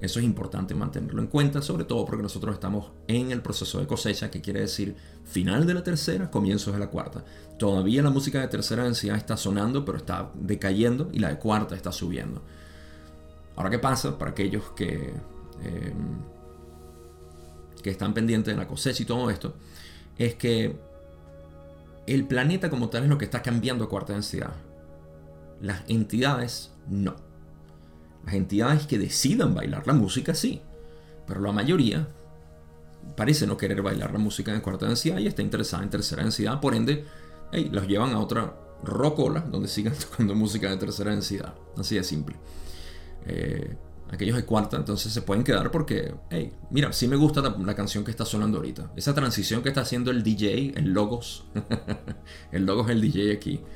Eso 0.00 0.18
es 0.18 0.24
importante 0.24 0.74
mantenerlo 0.74 1.22
en 1.22 1.28
cuenta, 1.28 1.62
sobre 1.62 1.84
todo 1.84 2.04
porque 2.04 2.24
nosotros 2.24 2.52
estamos 2.54 2.90
en 3.06 3.30
el 3.30 3.42
proceso 3.42 3.78
de 3.78 3.86
cosecha, 3.86 4.28
que 4.28 4.40
quiere 4.40 4.62
decir 4.62 4.96
final 5.22 5.64
de 5.64 5.74
la 5.74 5.84
tercera, 5.84 6.28
comienzos 6.28 6.74
de 6.74 6.80
la 6.80 6.90
cuarta. 6.90 7.24
Todavía 7.60 8.02
la 8.02 8.10
música 8.10 8.40
de 8.40 8.48
tercera 8.48 8.82
densidad 8.82 9.18
está 9.18 9.36
sonando, 9.36 9.84
pero 9.84 9.98
está 9.98 10.32
decayendo 10.34 11.10
y 11.12 11.20
la 11.20 11.28
de 11.28 11.38
cuarta 11.38 11.76
está 11.76 11.92
subiendo. 11.92 12.42
Ahora, 13.54 13.70
¿qué 13.70 13.78
pasa 13.78 14.18
para 14.18 14.32
aquellos 14.32 14.72
que, 14.72 15.14
eh, 15.62 15.92
que 17.82 17.90
están 17.90 18.14
pendientes 18.14 18.54
de 18.54 18.60
la 18.60 18.66
cosecha 18.66 19.02
y 19.02 19.06
todo 19.06 19.30
esto? 19.30 19.54
Es 20.18 20.34
que 20.34 20.76
el 22.06 22.26
planeta 22.26 22.70
como 22.70 22.88
tal 22.88 23.04
es 23.04 23.08
lo 23.08 23.18
que 23.18 23.24
está 23.24 23.42
cambiando 23.42 23.84
a 23.84 23.88
cuarta 23.88 24.12
densidad. 24.12 24.52
Las 25.60 25.82
entidades 25.88 26.70
no. 26.88 27.16
Las 28.24 28.34
entidades 28.34 28.86
que 28.86 28.98
decidan 28.98 29.54
bailar 29.54 29.86
la 29.86 29.92
música, 29.92 30.34
sí. 30.34 30.60
Pero 31.26 31.40
la 31.40 31.52
mayoría 31.52 32.08
parece 33.16 33.46
no 33.46 33.56
querer 33.56 33.82
bailar 33.82 34.12
la 34.12 34.18
música 34.18 34.54
en 34.54 34.60
cuarta 34.60 34.86
densidad 34.86 35.18
y 35.18 35.26
está 35.26 35.42
interesada 35.42 35.82
en 35.82 35.90
tercera 35.90 36.22
densidad. 36.22 36.60
Por 36.60 36.74
ende, 36.74 37.04
los 37.70 37.86
llevan 37.86 38.12
a 38.12 38.20
otra 38.20 38.54
rocola 38.82 39.40
donde 39.40 39.68
sigan 39.68 39.94
tocando 40.10 40.34
música 40.34 40.70
de 40.70 40.76
tercera 40.76 41.12
densidad. 41.12 41.54
Así 41.76 41.96
de 41.96 42.04
simple. 42.04 42.36
Eh, 43.26 43.76
aquellos 44.12 44.36
de 44.36 44.44
cuarta 44.44 44.76
entonces 44.76 45.10
se 45.10 45.22
pueden 45.22 45.42
quedar 45.42 45.70
porque, 45.70 46.14
hey, 46.30 46.52
mira, 46.70 46.92
sí 46.92 47.08
me 47.08 47.16
gusta 47.16 47.40
la, 47.40 47.74
canción 47.74 48.04
que 48.04 48.10
está 48.10 48.26
sonando 48.26 48.58
ahorita. 48.58 48.92
Esa 48.94 49.14
transición 49.14 49.62
que 49.62 49.70
está 49.70 49.80
haciendo 49.80 50.10
el 50.10 50.22
DJ, 50.22 50.74
el 50.76 50.92
Logos. 50.92 51.44
el 52.52 52.66
Logos 52.66 52.86
es 52.88 52.92
el 52.92 53.00
DJ 53.00 53.32
aquí. 53.32 53.60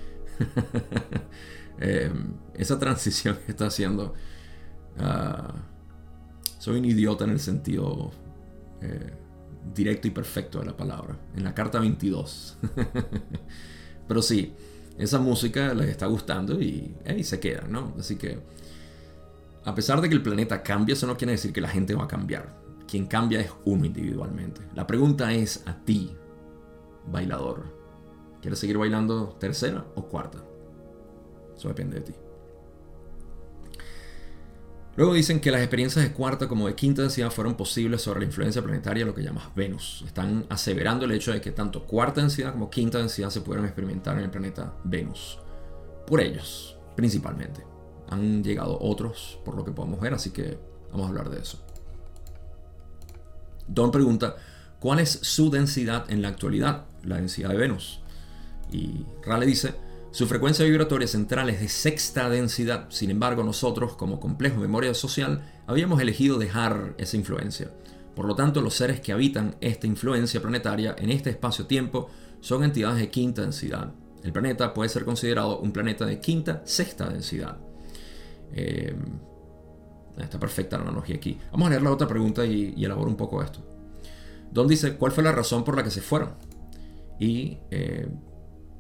Eh, 1.78 2.10
esa 2.54 2.78
transición 2.78 3.36
que 3.44 3.52
está 3.52 3.66
haciendo... 3.66 4.14
Ah, 4.98 5.52
soy 6.58 6.78
un 6.78 6.86
idiota 6.86 7.24
en 7.24 7.32
el 7.32 7.38
sentido 7.38 8.12
eh, 8.80 9.12
directo 9.74 10.08
y 10.08 10.10
perfecto 10.10 10.58
de 10.60 10.64
la 10.64 10.74
palabra. 10.74 11.18
En 11.36 11.44
la 11.44 11.54
carta 11.54 11.78
22. 11.78 12.56
Pero 14.08 14.22
sí, 14.22 14.54
esa 14.96 15.18
música 15.18 15.74
les 15.74 15.90
está 15.90 16.06
gustando 16.06 16.58
y 16.62 16.96
se 17.24 17.40
quedan, 17.40 17.70
¿no? 17.70 17.94
Así 17.98 18.16
que, 18.16 18.38
a 19.66 19.74
pesar 19.74 20.00
de 20.00 20.08
que 20.08 20.14
el 20.14 20.22
planeta 20.22 20.62
cambia, 20.62 20.92
eso 20.92 21.08
no 21.08 21.16
quiere 21.16 21.32
decir 21.32 21.52
que 21.52 21.60
la 21.60 21.68
gente 21.68 21.94
va 21.94 22.04
a 22.04 22.08
cambiar. 22.08 22.56
Quien 22.86 23.06
cambia 23.06 23.40
es 23.40 23.50
uno 23.64 23.84
individualmente. 23.84 24.60
La 24.76 24.86
pregunta 24.86 25.32
es 25.32 25.64
a 25.66 25.74
ti, 25.84 26.16
bailador. 27.10 27.64
¿Quieres 28.40 28.60
seguir 28.60 28.78
bailando 28.78 29.36
tercera 29.40 29.84
o 29.96 30.06
cuarta? 30.06 30.38
Eso 31.56 31.66
depende 31.66 31.96
de 31.96 32.02
ti. 32.02 32.14
Luego 34.94 35.14
dicen 35.14 35.40
que 35.40 35.50
las 35.50 35.62
experiencias 35.62 36.04
de 36.04 36.12
cuarta 36.12 36.46
como 36.46 36.68
de 36.68 36.76
quinta 36.76 37.02
densidad 37.02 37.32
fueron 37.32 37.56
posibles 37.56 38.02
sobre 38.02 38.20
la 38.20 38.26
influencia 38.26 38.62
planetaria, 38.62 39.04
lo 39.04 39.16
que 39.16 39.24
llamas 39.24 39.52
Venus. 39.56 40.04
Están 40.06 40.46
aseverando 40.48 41.06
el 41.06 41.10
hecho 41.10 41.32
de 41.32 41.40
que 41.40 41.50
tanto 41.50 41.84
cuarta 41.84 42.20
densidad 42.20 42.52
como 42.52 42.70
quinta 42.70 42.98
densidad 42.98 43.30
se 43.30 43.40
pudieron 43.40 43.66
experimentar 43.66 44.16
en 44.16 44.24
el 44.24 44.30
planeta 44.30 44.76
Venus. 44.84 45.40
Por 46.06 46.20
ellos, 46.20 46.78
principalmente. 46.94 47.75
Han 48.10 48.42
llegado 48.44 48.78
otros, 48.80 49.38
por 49.44 49.56
lo 49.56 49.64
que 49.64 49.72
podemos 49.72 50.00
ver, 50.00 50.14
así 50.14 50.30
que 50.30 50.58
vamos 50.90 51.06
a 51.06 51.08
hablar 51.08 51.30
de 51.30 51.40
eso. 51.40 51.58
Don 53.68 53.90
pregunta, 53.90 54.36
¿cuál 54.80 55.00
es 55.00 55.18
su 55.22 55.50
densidad 55.50 56.10
en 56.10 56.22
la 56.22 56.28
actualidad? 56.28 56.84
La 57.02 57.16
densidad 57.16 57.50
de 57.50 57.56
Venus. 57.56 58.00
Y 58.70 59.04
Raleigh 59.24 59.48
dice, 59.48 59.74
su 60.12 60.26
frecuencia 60.26 60.64
vibratoria 60.64 61.08
central 61.08 61.50
es 61.50 61.60
de 61.60 61.68
sexta 61.68 62.30
densidad, 62.30 62.86
sin 62.88 63.10
embargo 63.10 63.42
nosotros, 63.42 63.96
como 63.96 64.18
complejo 64.18 64.58
memoria 64.60 64.94
social, 64.94 65.42
habíamos 65.66 66.00
elegido 66.00 66.38
dejar 66.38 66.94
esa 66.96 67.16
influencia. 67.16 67.70
Por 68.14 68.24
lo 68.24 68.34
tanto, 68.34 68.62
los 68.62 68.74
seres 68.74 69.00
que 69.00 69.12
habitan 69.12 69.56
esta 69.60 69.86
influencia 69.86 70.40
planetaria 70.40 70.96
en 70.98 71.10
este 71.10 71.28
espacio-tiempo 71.28 72.08
son 72.40 72.64
entidades 72.64 72.98
de 72.98 73.10
quinta 73.10 73.42
densidad. 73.42 73.92
El 74.22 74.32
planeta 74.32 74.72
puede 74.72 74.88
ser 74.88 75.04
considerado 75.04 75.58
un 75.58 75.72
planeta 75.72 76.06
de 76.06 76.18
quinta, 76.18 76.62
sexta 76.64 77.10
densidad. 77.10 77.58
Eh, 78.52 78.94
está 80.18 80.38
perfecta 80.38 80.76
la 80.76 80.84
analogía 80.84 81.16
aquí. 81.16 81.38
Vamos 81.52 81.66
a 81.66 81.70
leer 81.70 81.82
la 81.82 81.92
otra 81.92 82.08
pregunta 82.08 82.44
y, 82.44 82.74
y 82.76 82.86
un 82.86 83.16
poco 83.16 83.42
esto. 83.42 83.60
Don 84.50 84.66
dice, 84.66 84.96
¿cuál 84.96 85.12
fue 85.12 85.22
la 85.22 85.32
razón 85.32 85.64
por 85.64 85.76
la 85.76 85.82
que 85.82 85.90
se 85.90 86.00
fueron? 86.00 86.30
Y 87.18 87.58
eh, 87.70 88.08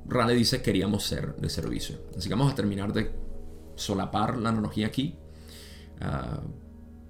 Rale 0.06 0.34
dice 0.34 0.62
queríamos 0.62 1.04
ser 1.04 1.36
de 1.36 1.48
servicio. 1.48 1.98
Así 2.16 2.28
que 2.28 2.34
vamos 2.34 2.52
a 2.52 2.56
terminar 2.56 2.92
de 2.92 3.12
solapar 3.74 4.36
la 4.38 4.50
analogía 4.50 4.86
aquí. 4.86 5.16
Ah, 6.00 6.40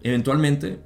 eventualmente, 0.03 0.81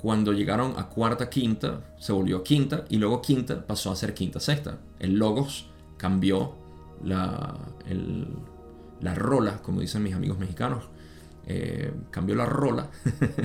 cuando 0.00 0.32
llegaron 0.32 0.74
a 0.78 0.88
cuarta, 0.88 1.28
quinta, 1.28 1.94
se 1.98 2.12
volvió 2.12 2.42
quinta 2.42 2.84
y 2.88 2.96
luego 2.96 3.20
quinta 3.20 3.66
pasó 3.66 3.90
a 3.90 3.96
ser 3.96 4.14
quinta, 4.14 4.40
sexta. 4.40 4.78
El 4.98 5.14
logos 5.14 5.70
cambió 5.96 6.54
la, 7.02 7.56
la 9.00 9.14
rola, 9.14 9.62
como 9.62 9.80
dicen 9.80 10.02
mis 10.02 10.14
amigos 10.14 10.38
mexicanos. 10.38 10.84
Eh, 11.46 11.92
cambió 12.10 12.36
la 12.36 12.46
rola 12.46 12.90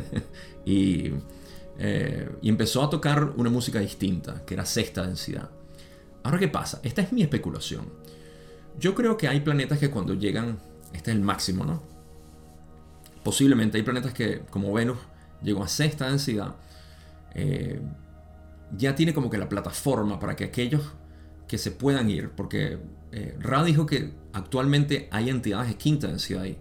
y, 0.66 1.12
eh, 1.80 2.30
y 2.41 2.49
empezó 2.49 2.84
a 2.84 2.89
tocar 2.89 3.34
una 3.38 3.49
música 3.49 3.80
distinta, 3.80 4.45
que 4.45 4.53
era 4.53 4.66
sexta 4.66 5.06
densidad. 5.06 5.49
Ahora, 6.24 6.38
¿qué 6.38 6.47
pasa? 6.47 6.80
Esta 6.84 7.01
es 7.01 7.12
mi 7.14 7.22
especulación. 7.22 7.86
Yo 8.80 8.93
creo 8.93 9.18
que 9.18 9.28
hay 9.28 9.39
planetas 9.39 9.80
que 9.80 9.89
cuando 9.89 10.14
llegan, 10.14 10.60
este 10.93 11.12
es 11.12 11.18
el 11.18 11.24
máximo, 11.24 11.66
¿no? 11.66 11.82
Posiblemente 13.24 13.78
hay 13.78 13.84
planetas 13.84 14.14
que, 14.14 14.41
como 14.51 14.72
Venus, 14.74 14.97
llegó 15.41 15.64
a 15.64 15.68
sexta 15.68 16.08
densidad, 16.08 16.56
eh, 17.34 17.82
ya 18.78 18.95
tiene 18.95 19.14
como 19.14 19.30
que 19.30 19.38
la 19.38 19.49
plataforma 19.49 20.20
para 20.20 20.36
que 20.36 20.43
aquellos 20.43 20.93
que 21.47 21.58
se 21.58 21.72
puedan 21.72 22.10
ir, 22.10 22.32
porque 22.32 22.78
Ra 23.39 23.64
dijo 23.64 23.86
que 23.86 24.12
actualmente 24.36 25.07
hay 25.11 25.29
entidades 25.29 25.69
de 25.69 25.75
quinta 25.75 26.07
densidad 26.07 26.43
ahí. 26.43 26.57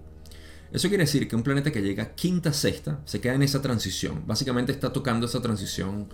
Eso 0.72 0.89
quiere 0.89 1.05
decir 1.05 1.29
que 1.29 1.37
un 1.37 1.43
planeta 1.43 1.70
que 1.70 1.83
llega 1.83 2.14
quinta, 2.14 2.53
sexta, 2.53 3.01
se 3.05 3.20
queda 3.20 3.35
en 3.35 3.43
esa 3.43 3.62
transición. 3.62 4.25
Básicamente 4.27 4.72
está 4.72 4.93
tocando 4.93 5.27
esa 5.27 5.41
transición 5.41 6.09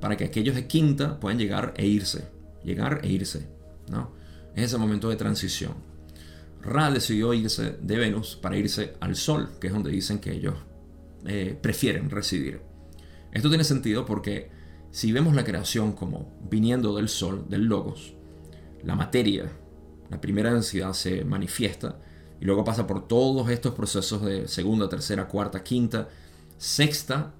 para 0.00 0.16
que 0.16 0.24
aquellos 0.24 0.54
de 0.54 0.66
quinta 0.66 1.20
puedan 1.20 1.38
llegar 1.38 1.74
e 1.76 1.86
irse 1.86 2.36
llegar 2.66 3.00
e 3.04 3.08
irse, 3.08 3.48
¿no? 3.88 4.10
Es 4.54 4.64
ese 4.64 4.78
momento 4.78 5.08
de 5.08 5.16
transición. 5.16 5.74
Ra 6.60 6.90
decidió 6.90 7.32
irse 7.32 7.76
de 7.80 7.96
Venus 7.96 8.36
para 8.36 8.56
irse 8.56 8.94
al 9.00 9.14
Sol, 9.14 9.50
que 9.60 9.68
es 9.68 9.72
donde 9.72 9.90
dicen 9.90 10.18
que 10.18 10.32
ellos 10.32 10.54
eh, 11.24 11.56
prefieren 11.60 12.10
residir. 12.10 12.60
Esto 13.32 13.48
tiene 13.48 13.62
sentido 13.62 14.04
porque 14.04 14.50
si 14.90 15.12
vemos 15.12 15.34
la 15.34 15.44
creación 15.44 15.92
como 15.92 16.36
viniendo 16.50 16.96
del 16.96 17.08
Sol, 17.08 17.46
del 17.48 17.66
Logos, 17.66 18.14
la 18.82 18.96
materia, 18.96 19.52
la 20.10 20.20
primera 20.20 20.52
densidad 20.52 20.92
se 20.92 21.24
manifiesta 21.24 21.96
y 22.40 22.44
luego 22.44 22.64
pasa 22.64 22.86
por 22.86 23.06
todos 23.08 23.48
estos 23.50 23.74
procesos 23.74 24.22
de 24.22 24.46
segunda, 24.48 24.88
tercera, 24.88 25.26
cuarta, 25.26 25.62
quinta, 25.62 26.08
sexta, 26.58 27.32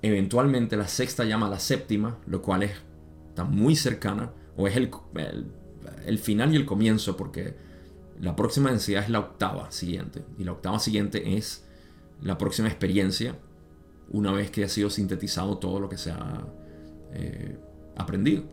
eventualmente 0.00 0.76
la 0.76 0.88
sexta 0.88 1.24
llama 1.24 1.46
a 1.46 1.50
la 1.50 1.58
séptima, 1.58 2.18
lo 2.26 2.42
cual 2.42 2.62
es, 2.62 2.72
está 3.28 3.44
muy 3.44 3.74
cercana 3.76 4.32
o 4.56 4.68
es 4.68 4.76
el, 4.76 4.90
el, 6.06 6.18
final 6.18 6.52
y 6.52 6.56
el 6.56 6.66
comienzo, 6.66 7.16
porque 7.16 7.56
la 8.20 8.36
próxima 8.36 8.70
densidad 8.70 9.02
es 9.02 9.10
la 9.10 9.20
octava 9.20 9.70
siguiente, 9.70 10.24
y 10.38 10.44
la 10.44 10.52
octava 10.52 10.78
siguiente 10.78 11.36
es 11.36 11.64
la 12.20 12.38
próxima 12.38 12.68
experiencia, 12.68 13.36
una 14.10 14.30
vez 14.30 14.50
que 14.50 14.64
ha 14.64 14.68
sido 14.68 14.90
sintetizado 14.90 15.58
todo 15.58 15.80
lo 15.80 15.88
que 15.88 15.98
se 15.98 16.10
ha 16.10 16.44
eh, 17.12 17.58
aprendido. 17.96 18.44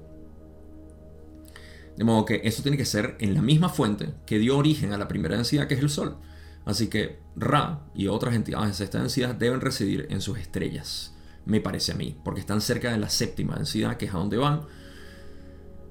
De 1.99 2.05
modo 2.05 2.23
que 2.23 2.39
eso 2.45 2.63
tiene 2.63 2.77
que 2.77 2.85
ser 2.85 3.17
en 3.19 3.33
la 3.33 3.41
misma 3.41 3.67
fuente 3.67 4.13
que 4.25 4.39
dio 4.39 4.57
origen 4.57 4.93
a 4.93 4.97
la 4.97 5.09
primera 5.09 5.35
densidad, 5.35 5.67
que 5.67 5.73
es 5.73 5.81
el 5.81 5.89
Sol. 5.89 6.15
Así 6.63 6.87
que 6.87 7.19
Ra 7.35 7.87
y 7.93 8.07
otras 8.07 8.35
entidades 8.35 8.69
de 8.69 8.73
sexta 8.75 8.99
densidad 8.99 9.35
deben 9.35 9.59
residir 9.59 10.07
en 10.09 10.21
sus 10.21 10.37
estrellas, 10.39 11.13
me 11.45 11.59
parece 11.59 11.91
a 11.91 11.95
mí, 11.95 12.17
porque 12.23 12.39
están 12.39 12.61
cerca 12.61 12.89
de 12.89 12.99
la 12.99 13.09
séptima 13.09 13.57
densidad, 13.57 13.97
que 13.97 14.05
es 14.05 14.13
a 14.13 14.17
donde 14.17 14.37
van, 14.37 14.61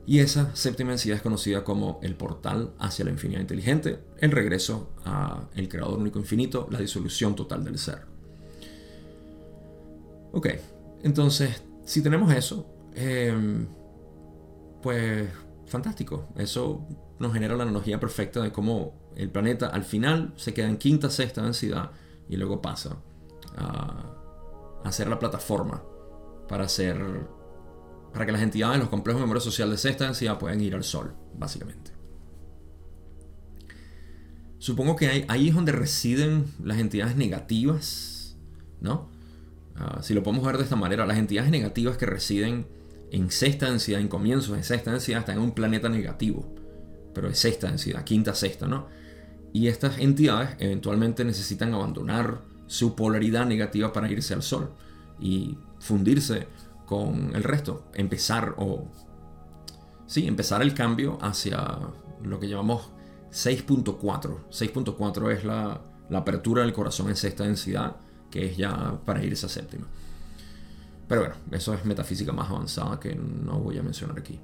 y 0.06 0.20
esa 0.20 0.56
séptima 0.56 0.92
densidad 0.92 1.18
es 1.18 1.22
conocida 1.22 1.62
como 1.62 2.00
el 2.02 2.14
portal 2.14 2.72
hacia 2.78 3.04
la 3.04 3.10
infinidad 3.10 3.42
inteligente, 3.42 3.98
el 4.18 4.30
regreso 4.30 4.94
a 5.04 5.42
el 5.56 5.68
creador 5.68 5.98
único 5.98 6.18
infinito, 6.18 6.68
la 6.70 6.78
disolución 6.78 7.36
total 7.36 7.64
del 7.64 7.76
ser. 7.76 8.06
Ok, 10.32 10.48
entonces, 11.02 11.62
si 11.84 12.02
tenemos 12.02 12.32
eso, 12.32 12.66
em, 12.94 13.66
pues 14.80 15.28
fantástico. 15.68 16.28
Eso 16.36 16.86
nos 17.18 17.32
genera 17.32 17.56
la 17.56 17.64
analogía 17.64 18.00
perfecta 18.00 18.40
de 18.42 18.52
cómo 18.52 18.94
el 19.16 19.30
planeta 19.30 19.68
al 19.68 19.84
final 19.84 20.32
se 20.36 20.54
queda 20.54 20.68
en 20.68 20.78
quinta, 20.78 21.10
sexta 21.10 21.42
densidad 21.42 21.90
y 22.28 22.36
luego 22.36 22.60
pasa 22.60 22.96
a, 23.56 24.14
a 24.84 24.92
ser 24.92 25.08
la 25.08 25.18
plataforma 25.18 25.82
para 26.48 26.68
ser 26.68 26.96
para 28.12 28.24
que 28.24 28.32
las 28.32 28.42
entidades 28.42 28.76
de 28.76 28.80
los 28.80 28.88
complejos 28.88 29.20
de 29.20 29.26
memoria 29.26 29.40
social 29.40 29.70
de 29.70 29.76
sexta 29.76 30.04
densidad 30.04 30.38
puedan 30.38 30.60
ir 30.60 30.74
al 30.74 30.82
Sol, 30.82 31.14
básicamente. 31.36 31.92
Supongo 34.58 34.96
que 34.96 35.26
ahí 35.28 35.48
es 35.48 35.54
donde 35.54 35.72
residen 35.72 36.46
las 36.62 36.78
entidades 36.78 37.16
negativas, 37.16 38.36
¿no? 38.80 39.08
Ah, 39.76 40.00
si 40.02 40.14
lo 40.14 40.22
podemos 40.22 40.44
ver 40.44 40.56
de 40.56 40.64
esta 40.64 40.74
manera, 40.74 41.06
las 41.06 41.18
entidades 41.18 41.50
negativas 41.50 41.96
que 41.96 42.06
residen 42.06 42.66
en 43.10 43.30
sexta 43.30 43.70
densidad, 43.70 44.00
en 44.00 44.08
comienzos 44.08 44.56
de 44.56 44.62
sexta 44.62 44.90
densidad, 44.90 45.20
están 45.20 45.36
en 45.36 45.42
un 45.42 45.52
planeta 45.52 45.88
negativo, 45.88 46.54
pero 47.14 47.28
de 47.28 47.34
sexta 47.34 47.68
densidad, 47.68 48.04
quinta, 48.04 48.34
sexta, 48.34 48.66
¿no? 48.66 48.86
Y 49.52 49.68
estas 49.68 49.98
entidades 49.98 50.50
eventualmente 50.58 51.24
necesitan 51.24 51.72
abandonar 51.74 52.42
su 52.66 52.94
polaridad 52.94 53.46
negativa 53.46 53.92
para 53.92 54.10
irse 54.10 54.34
al 54.34 54.42
Sol 54.42 54.70
y 55.18 55.56
fundirse 55.80 56.46
con 56.86 57.34
el 57.34 57.42
resto. 57.42 57.84
Empezar 57.94 58.54
o... 58.58 58.86
Sí, 60.06 60.26
empezar 60.26 60.62
el 60.62 60.74
cambio 60.74 61.18
hacia 61.20 61.78
lo 62.22 62.40
que 62.40 62.48
llamamos 62.48 62.90
6.4. 63.30 63.98
6.4 64.50 65.32
es 65.32 65.44
la, 65.44 65.80
apertura 66.10 66.62
del 66.62 66.72
corazón 66.72 67.08
en 67.08 67.16
sexta 67.16 67.44
densidad, 67.44 67.96
que 68.30 68.46
es 68.46 68.56
ya 68.56 68.98
para 69.04 69.22
irse 69.22 69.46
a 69.46 69.48
séptima. 69.48 69.86
Pero 71.08 71.22
bueno, 71.22 71.36
eso 71.50 71.72
es 71.72 71.84
metafísica 71.84 72.32
más 72.32 72.50
avanzada 72.50 73.00
que 73.00 73.14
no 73.14 73.58
voy 73.58 73.78
a 73.78 73.82
mencionar 73.82 74.18
aquí. 74.18 74.38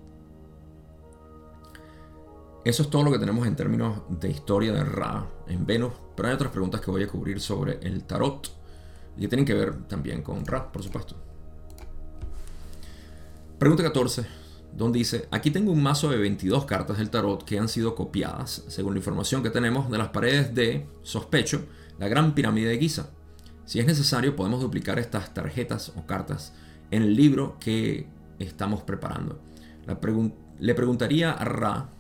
Eso 2.65 2.83
es 2.83 2.89
todo 2.89 3.03
lo 3.03 3.13
que 3.13 3.19
tenemos 3.19 3.47
en 3.47 3.55
términos 3.55 4.01
de 4.09 4.31
historia 4.31 4.73
de 4.73 4.83
Ra 4.83 5.27
en 5.47 5.67
Venus, 5.67 5.93
pero 6.17 6.29
hay 6.29 6.35
otras 6.35 6.51
preguntas 6.51 6.81
que 6.81 6.91
voy 6.91 7.03
a 7.03 7.09
cubrir 7.09 7.39
sobre 7.39 7.79
el 7.83 8.05
tarot 8.05 8.51
y 9.19 9.21
que 9.21 9.29
tienen 9.29 9.45
que 9.45 9.53
ver 9.53 9.87
también 9.87 10.23
con 10.23 10.47
Ra, 10.47 10.73
por 10.73 10.83
supuesto. 10.83 11.15
Pregunta 13.59 13.83
14, 13.83 14.27
donde 14.73 14.99
dice, 14.99 15.29
aquí 15.31 15.51
tengo 15.51 15.73
un 15.73 15.83
mazo 15.83 16.09
de 16.11 16.17
22 16.17 16.65
cartas 16.65 16.97
del 16.97 17.11
tarot 17.11 17.45
que 17.45 17.59
han 17.59 17.69
sido 17.69 17.95
copiadas, 17.95 18.65
según 18.69 18.95
la 18.95 18.99
información 18.99 19.43
que 19.43 19.51
tenemos, 19.51 19.91
de 19.91 19.99
las 19.99 20.09
paredes 20.09 20.55
de, 20.55 20.87
sospecho, 21.03 21.67
la 21.99 22.09
Gran 22.09 22.35
Pirámide 22.35 22.71
de 22.71 22.79
Giza. 22.79 23.11
Si 23.65 23.81
es 23.81 23.87
necesario, 23.87 24.37
podemos 24.37 24.61
duplicar 24.61 24.99
estas 24.99 25.33
tarjetas 25.33 25.93
o 25.97 26.07
cartas 26.07 26.53
en 26.91 27.03
el 27.03 27.17
libro 27.17 27.57
que 27.59 28.07
estamos 28.39 28.83
preparando. 28.83 29.41
le 30.59 30.75
preguntaría 30.75 31.33
a 31.33 31.45
Ra 31.45 31.91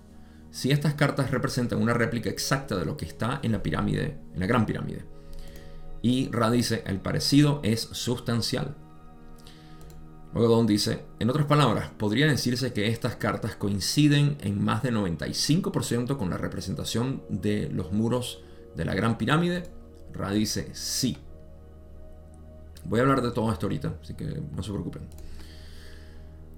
si 0.51 0.71
estas 0.71 0.95
cartas 0.95 1.31
representan 1.31 1.83
una 1.83 1.95
réplica 1.95 2.31
exacta 2.31 2.77
de 2.77 2.85
lo 2.85 2.97
que 2.97 3.07
está 3.07 3.41
en 3.43 3.53
la 3.53 3.63
pirámide, 3.63 4.19
en 4.35 4.41
la 4.41 4.47
gran 4.47 4.67
pirámide. 4.67 5.05
Y 6.01 6.31
Ra 6.31 6.51
dice, 6.51 6.85
el 6.87 7.01
parecido 7.01 7.61
es 7.65 7.81
sustancial. 7.81 8.77
Luego 10.35 10.55
Don 10.55 10.67
dice, 10.67 11.05
en 11.19 11.31
otras 11.31 11.47
palabras, 11.47 11.91
podría 11.97 12.27
decirse 12.27 12.73
que 12.73 12.89
estas 12.89 13.17
cartas 13.17 13.57
coinciden 13.57 14.37
en 14.43 14.63
más 14.63 14.83
de 14.83 14.93
95% 14.93 16.17
con 16.17 16.29
la 16.29 16.37
representación 16.37 17.23
de 17.29 17.69
los 17.73 17.93
muros 17.93 18.43
de 18.77 18.85
la 18.85 18.95
Gran 18.95 19.17
Pirámide. 19.17 19.65
Ra 20.13 20.31
dice, 20.31 20.71
sí. 20.73 21.17
Voy 22.85 23.01
a 23.01 23.03
hablar 23.03 23.23
de 23.23 23.31
todo 23.31 23.53
esto 23.53 23.67
ahorita, 23.67 23.95
así 24.03 24.15
que 24.15 24.43
no 24.55 24.63
se 24.63 24.71
preocupen. 24.71 25.09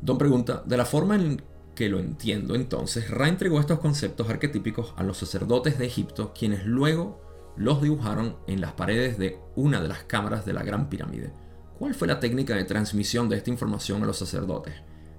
Don 0.01 0.19
pregunta, 0.19 0.63
de 0.67 0.77
la 0.77 0.85
forma 0.85 1.17
en 1.17 1.43
que 1.75 1.89
lo 1.89 1.99
entiendo 1.99 2.55
entonces, 2.55 3.11
Ra 3.11 3.29
entregó 3.29 3.61
estos 3.61 3.79
conceptos 3.79 4.29
arquetípicos 4.29 4.95
a 4.97 5.03
los 5.03 5.19
sacerdotes 5.19 5.79
de 5.79 5.87
Egipto, 5.87 6.33
quienes 6.37 6.65
luego 6.65 7.21
los 7.57 7.83
dibujaron 7.83 8.37
en 8.47 8.61
las 8.61 8.73
paredes 8.73 9.19
de 9.19 9.39
una 9.55 9.81
de 9.81 9.89
las 9.89 10.05
cámaras 10.05 10.45
de 10.45 10.53
la 10.53 10.63
Gran 10.63 10.89
Pirámide. 10.89 11.33
¿Cuál 11.79 11.95
fue 11.95 12.09
la 12.09 12.21
técnica 12.21 12.55
de 12.55 12.65
transmisión 12.65 13.29
de 13.29 13.37
esta 13.37 13.51
información 13.51 14.03
a 14.03 14.07
los 14.07 14.19
sacerdotes? 14.19 14.75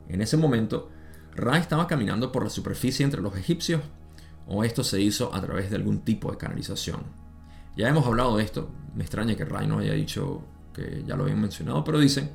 En 0.09 0.21
ese 0.21 0.37
momento, 0.37 0.89
Ra 1.35 1.57
estaba 1.57 1.87
caminando 1.87 2.31
por 2.31 2.43
la 2.43 2.49
superficie 2.49 3.03
entre 3.05 3.21
los 3.21 3.35
egipcios 3.37 3.81
o 4.47 4.63
esto 4.63 4.83
se 4.83 4.99
hizo 4.99 5.33
a 5.35 5.41
través 5.41 5.69
de 5.69 5.75
algún 5.75 5.99
tipo 5.99 6.31
de 6.31 6.37
canalización. 6.37 7.01
Ya 7.75 7.87
hemos 7.87 8.07
hablado 8.07 8.37
de 8.37 8.43
esto, 8.43 8.71
me 8.95 9.03
extraña 9.03 9.35
que 9.35 9.45
Ra 9.45 9.61
no 9.67 9.79
haya 9.79 9.93
dicho 9.93 10.41
que 10.77 11.03
ya 11.05 11.17
lo 11.17 11.23
habían 11.23 11.41
mencionado, 11.41 11.83
pero 11.83 11.99
dice 11.99 12.29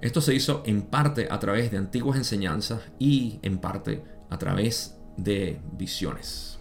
esto 0.00 0.20
se 0.20 0.34
hizo 0.34 0.62
en 0.64 0.82
parte 0.82 1.28
a 1.30 1.38
través 1.38 1.70
de 1.70 1.76
antiguas 1.76 2.16
enseñanzas 2.16 2.80
y 2.98 3.38
en 3.42 3.58
parte 3.58 4.02
a 4.30 4.38
través 4.38 4.96
de 5.16 5.60
visiones. 5.72 6.58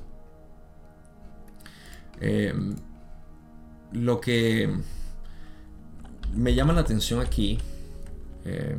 Eh, 2.20 2.54
lo 3.94 4.20
que 4.20 4.70
me 6.36 6.54
llama 6.54 6.74
la 6.74 6.82
atención 6.82 7.22
aquí 7.22 7.58
eh, 8.44 8.78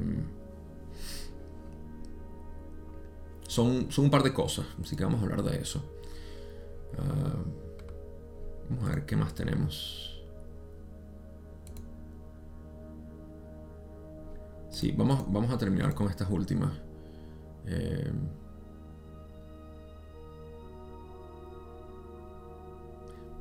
son, 3.49 3.91
son, 3.91 4.05
un 4.05 4.11
par 4.11 4.23
de 4.23 4.35
cosas, 4.35 4.67
así 4.83 4.95
que 4.95 5.05
vamos 5.05 5.21
a 5.21 5.25
hablar 5.25 5.43
de 5.43 5.59
eso. 5.59 5.83
Ah, 6.99 7.35
vamos 8.69 8.91
a 8.91 8.95
ver 8.95 9.07
qué 9.07 9.17
más 9.17 9.35
tenemos. 9.35 10.10
Sí, 14.71 14.95
vamos, 14.97 15.25
vamos 15.31 15.51
a 15.51 15.59
terminar 15.59 15.95
con 15.95 16.09
estas 16.09 16.31
últimas. 16.31 16.71
Eh, 17.67 18.11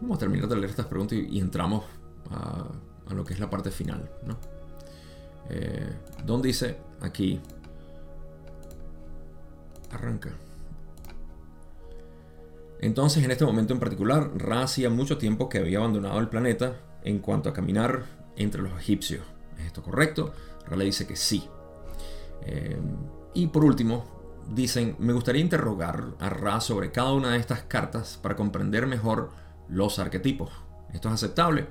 vamos 0.01 0.17
a 0.17 0.19
terminar 0.19 0.47
de 0.47 0.55
leer 0.55 0.71
estas 0.71 0.88
preguntas 0.88 1.17
y, 1.17 1.39
entramos 1.39 1.86
a, 2.32 2.65
lo 3.13 3.23
que 3.23 3.34
es 3.34 3.39
la 3.39 3.49
parte 3.49 3.69
final. 3.71 4.09
¿no? 4.25 4.38
Eh, 5.49 5.93
Don 6.25 6.41
dice 6.41 6.77
aquí, 7.01 7.39
arranca. 9.91 10.32
Entonces, 12.82 13.23
en 13.23 13.32
este 13.32 13.45
momento 13.45 13.73
en 13.73 13.80
particular, 13.80 14.32
Ra 14.36 14.63
hacía 14.63 14.89
mucho 14.89 15.17
tiempo 15.17 15.49
que 15.49 15.59
había 15.59 15.80
abandonado 15.80 16.19
el 16.19 16.30
planeta 16.30 16.77
en 17.03 17.19
cuanto 17.19 17.49
a 17.49 17.53
caminar 17.53 18.05
entre 18.36 18.61
los 18.61 18.71
egipcios. 18.80 19.21
¿Es 19.59 19.65
esto 19.65 19.84
correcto? 19.84 20.34
Le 20.76 20.86
dice 20.86 21.07
que 21.07 21.15
sí. 21.15 21.43
Eh, 22.45 22.80
y 23.34 23.47
por 23.47 23.63
último, 23.63 24.05
dicen, 24.53 24.95
me 24.99 25.13
gustaría 25.13 25.41
interrogar 25.41 26.15
a 26.20 26.30
Ra 26.30 26.61
sobre 26.61 26.91
cada 26.91 27.13
una 27.13 27.32
de 27.32 27.38
estas 27.38 27.63
cartas 27.63 28.20
para 28.22 28.36
comprender 28.36 28.88
mejor 28.88 29.32
los 29.67 29.99
arquetipos. 29.99 30.51
¿Esto 30.93 31.09
es 31.09 31.15
aceptable? 31.15 31.67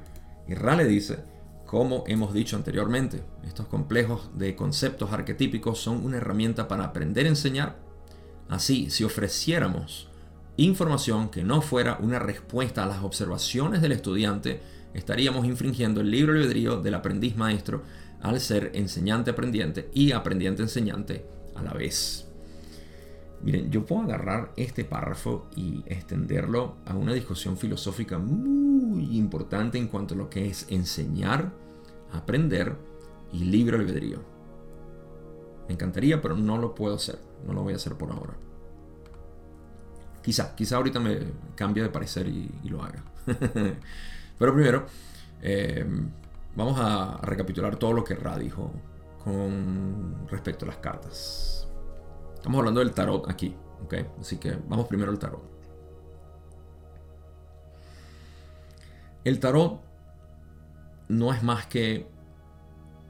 Y 0.46 0.54
Ra 0.54 0.76
le 0.76 0.84
dice, 0.84 1.24
como 1.66 2.04
hemos 2.06 2.32
dicho 2.32 2.56
anteriormente, 2.56 3.22
estos 3.46 3.66
complejos 3.66 4.30
de 4.34 4.56
conceptos 4.56 5.12
arquetípicos 5.12 5.78
son 5.78 6.04
una 6.04 6.16
herramienta 6.16 6.68
para 6.68 6.84
aprender 6.84 7.26
a 7.26 7.30
enseñar. 7.30 7.76
Así, 8.48 8.88
si 8.90 9.04
ofreciéramos 9.04 10.08
información 10.56 11.28
que 11.28 11.44
no 11.44 11.60
fuera 11.60 11.98
una 12.00 12.18
respuesta 12.18 12.84
a 12.84 12.86
las 12.86 13.02
observaciones 13.02 13.82
del 13.82 13.92
estudiante, 13.92 14.62
estaríamos 14.94 15.46
infringiendo 15.46 16.00
el 16.00 16.10
libre 16.10 16.38
albedrío 16.38 16.80
del 16.80 16.94
aprendiz 16.94 17.36
maestro 17.36 17.82
al 18.20 18.40
ser 18.40 18.72
enseñante-aprendiente 18.74 19.90
y 19.92 20.12
aprendiente-enseñante 20.12 21.24
a 21.54 21.62
la 21.62 21.72
vez. 21.72 22.28
Miren, 23.42 23.70
yo 23.70 23.86
puedo 23.86 24.02
agarrar 24.02 24.52
este 24.56 24.84
párrafo 24.84 25.48
y 25.54 25.84
extenderlo 25.86 26.76
a 26.86 26.94
una 26.94 27.12
discusión 27.12 27.56
filosófica 27.56 28.18
muy 28.18 29.16
importante 29.16 29.78
en 29.78 29.86
cuanto 29.86 30.14
a 30.14 30.16
lo 30.16 30.28
que 30.28 30.48
es 30.48 30.66
enseñar, 30.68 31.52
aprender 32.12 32.74
y 33.32 33.44
libre 33.44 33.76
albedrío. 33.76 34.22
Me 35.68 35.74
encantaría, 35.74 36.20
pero 36.20 36.36
no 36.36 36.58
lo 36.58 36.74
puedo 36.74 36.96
hacer. 36.96 37.18
No 37.46 37.52
lo 37.52 37.62
voy 37.62 37.74
a 37.74 37.76
hacer 37.76 37.94
por 37.94 38.10
ahora. 38.10 38.34
Quizá, 40.22 40.56
quizá 40.56 40.76
ahorita 40.76 40.98
me 40.98 41.18
cambie 41.54 41.82
de 41.82 41.90
parecer 41.90 42.26
y, 42.26 42.50
lo 42.64 42.82
haga. 42.82 43.04
pero 44.38 44.54
primero, 44.54 44.86
eh, 45.42 45.86
Vamos 46.58 46.76
a 46.80 47.20
recapitular 47.22 47.76
todo 47.76 47.92
lo 47.92 48.02
que 48.02 48.16
Ra 48.16 48.36
dijo 48.36 48.72
con 49.22 50.26
respecto 50.26 50.64
a 50.64 50.68
las 50.68 50.78
cartas. 50.78 51.68
Estamos 52.34 52.58
hablando 52.58 52.80
del 52.80 52.90
tarot 52.90 53.30
aquí, 53.30 53.54
¿ok? 53.84 53.94
Así 54.20 54.38
que 54.38 54.58
vamos 54.66 54.88
primero 54.88 55.12
al 55.12 55.20
tarot. 55.20 55.40
El 59.22 59.38
tarot 59.38 59.80
no 61.06 61.32
es 61.32 61.44
más 61.44 61.66
que... 61.66 62.08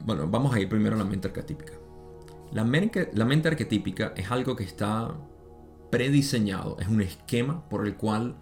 Bueno, 0.05 0.27
vamos 0.27 0.53
a 0.53 0.59
ir 0.59 0.69
primero 0.69 0.95
a 0.95 0.99
la 0.99 1.05
mente 1.05 1.29
arquetípica. 1.29 1.73
La 2.51 2.63
mente, 2.63 3.09
la 3.15 3.25
mente 3.25 3.47
arquetípica 3.47 4.13
es 4.15 4.29
algo 4.29 4.55
que 4.55 4.63
está 4.63 5.17
prediseñado, 5.89 6.77
es 6.79 6.87
un 6.87 7.01
esquema 7.01 7.67
por 7.67 7.87
el 7.87 7.97
cual 7.97 8.35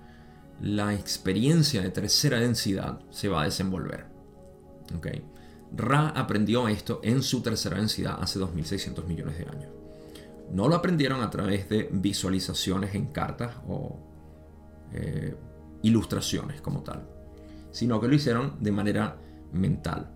la 0.59 0.93
experiencia 0.93 1.81
de 1.81 1.91
tercera 1.91 2.41
densidad 2.41 2.99
se 3.09 3.29
va 3.29 3.43
a 3.43 3.45
desenvolver. 3.45 4.16
Okay. 4.95 5.23
Ra 5.75 6.09
aprendió 6.09 6.67
esto 6.67 7.01
en 7.03 7.21
su 7.21 7.41
tercera 7.41 7.77
densidad 7.77 8.17
hace 8.21 8.39
2600 8.39 9.05
millones 9.05 9.37
de 9.37 9.45
años. 9.45 9.71
No 10.51 10.69
lo 10.69 10.75
aprendieron 10.75 11.21
a 11.21 11.29
través 11.29 11.67
de 11.67 11.89
visualizaciones 11.91 12.95
en 12.95 13.07
cartas 13.07 13.55
o 13.67 13.99
eh, 14.93 15.35
ilustraciones 15.81 16.61
como 16.61 16.83
tal, 16.83 17.07
sino 17.71 17.99
que 17.99 18.07
lo 18.07 18.15
hicieron 18.15 18.55
de 18.61 18.71
manera 18.71 19.17
mental, 19.51 20.13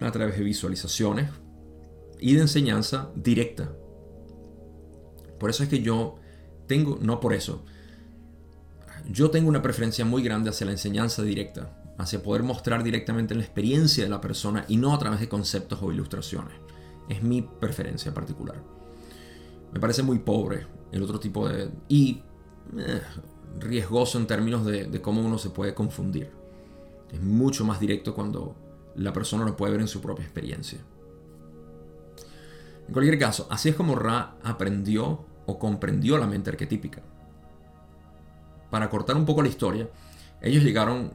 a 0.00 0.10
través 0.10 0.36
de 0.36 0.44
visualizaciones 0.44 1.30
y 2.18 2.34
de 2.34 2.40
enseñanza 2.40 3.10
directa. 3.14 3.72
Por 5.38 5.50
eso 5.50 5.62
es 5.62 5.68
que 5.68 5.82
yo 5.82 6.16
tengo, 6.66 6.98
no 7.00 7.20
por 7.20 7.32
eso, 7.32 7.64
yo 9.08 9.30
tengo 9.30 9.48
una 9.48 9.62
preferencia 9.62 10.04
muy 10.04 10.22
grande 10.22 10.50
hacia 10.50 10.66
la 10.66 10.72
enseñanza 10.72 11.22
directa, 11.22 11.81
hacia 11.98 12.22
poder 12.22 12.42
mostrar 12.42 12.82
directamente 12.82 13.34
la 13.34 13.42
experiencia 13.42 14.04
de 14.04 14.10
la 14.10 14.20
persona 14.20 14.64
y 14.68 14.76
no 14.76 14.94
a 14.94 14.98
través 14.98 15.20
de 15.20 15.28
conceptos 15.28 15.80
o 15.82 15.92
ilustraciones. 15.92 16.54
Es 17.08 17.22
mi 17.22 17.42
preferencia 17.42 18.12
particular. 18.14 18.56
Me 19.72 19.80
parece 19.80 20.02
muy 20.02 20.18
pobre 20.18 20.66
el 20.90 21.02
otro 21.02 21.18
tipo 21.18 21.48
de... 21.48 21.70
y 21.88 22.22
eh, 22.76 23.02
riesgoso 23.58 24.18
en 24.18 24.26
términos 24.26 24.64
de, 24.64 24.84
de 24.84 25.00
cómo 25.02 25.20
uno 25.20 25.38
se 25.38 25.50
puede 25.50 25.74
confundir. 25.74 26.30
Es 27.12 27.20
mucho 27.20 27.64
más 27.64 27.80
directo 27.80 28.14
cuando 28.14 28.56
la 28.96 29.12
persona 29.12 29.44
lo 29.44 29.56
puede 29.56 29.72
ver 29.72 29.80
en 29.82 29.88
su 29.88 30.00
propia 30.00 30.24
experiencia. 30.24 30.80
En 32.86 32.92
cualquier 32.92 33.18
caso, 33.18 33.46
así 33.50 33.68
es 33.68 33.74
como 33.74 33.94
Ra 33.94 34.36
aprendió 34.42 35.24
o 35.46 35.58
comprendió 35.58 36.18
la 36.18 36.26
mente 36.26 36.50
arquetípica. 36.50 37.02
Para 38.70 38.88
cortar 38.88 39.16
un 39.16 39.24
poco 39.24 39.42
la 39.42 39.48
historia, 39.48 39.88
ellos 40.40 40.62
llegaron 40.62 41.12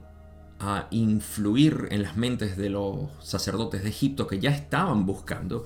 a 0.59 0.87
influir 0.91 1.87
en 1.91 2.01
las 2.01 2.17
mentes 2.17 2.57
de 2.57 2.69
los 2.69 3.09
sacerdotes 3.21 3.83
de 3.83 3.89
Egipto 3.89 4.27
que 4.27 4.39
ya 4.39 4.51
estaban 4.51 5.05
buscando. 5.05 5.65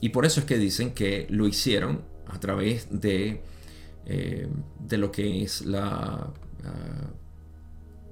Y 0.00 0.10
por 0.10 0.26
eso 0.26 0.40
es 0.40 0.46
que 0.46 0.58
dicen 0.58 0.92
que 0.92 1.26
lo 1.30 1.46
hicieron 1.46 2.02
a 2.26 2.38
través 2.38 2.88
de, 2.90 3.42
eh, 4.04 4.48
de 4.80 4.98
lo 4.98 5.10
que 5.10 5.42
es 5.42 5.64
la 5.64 6.32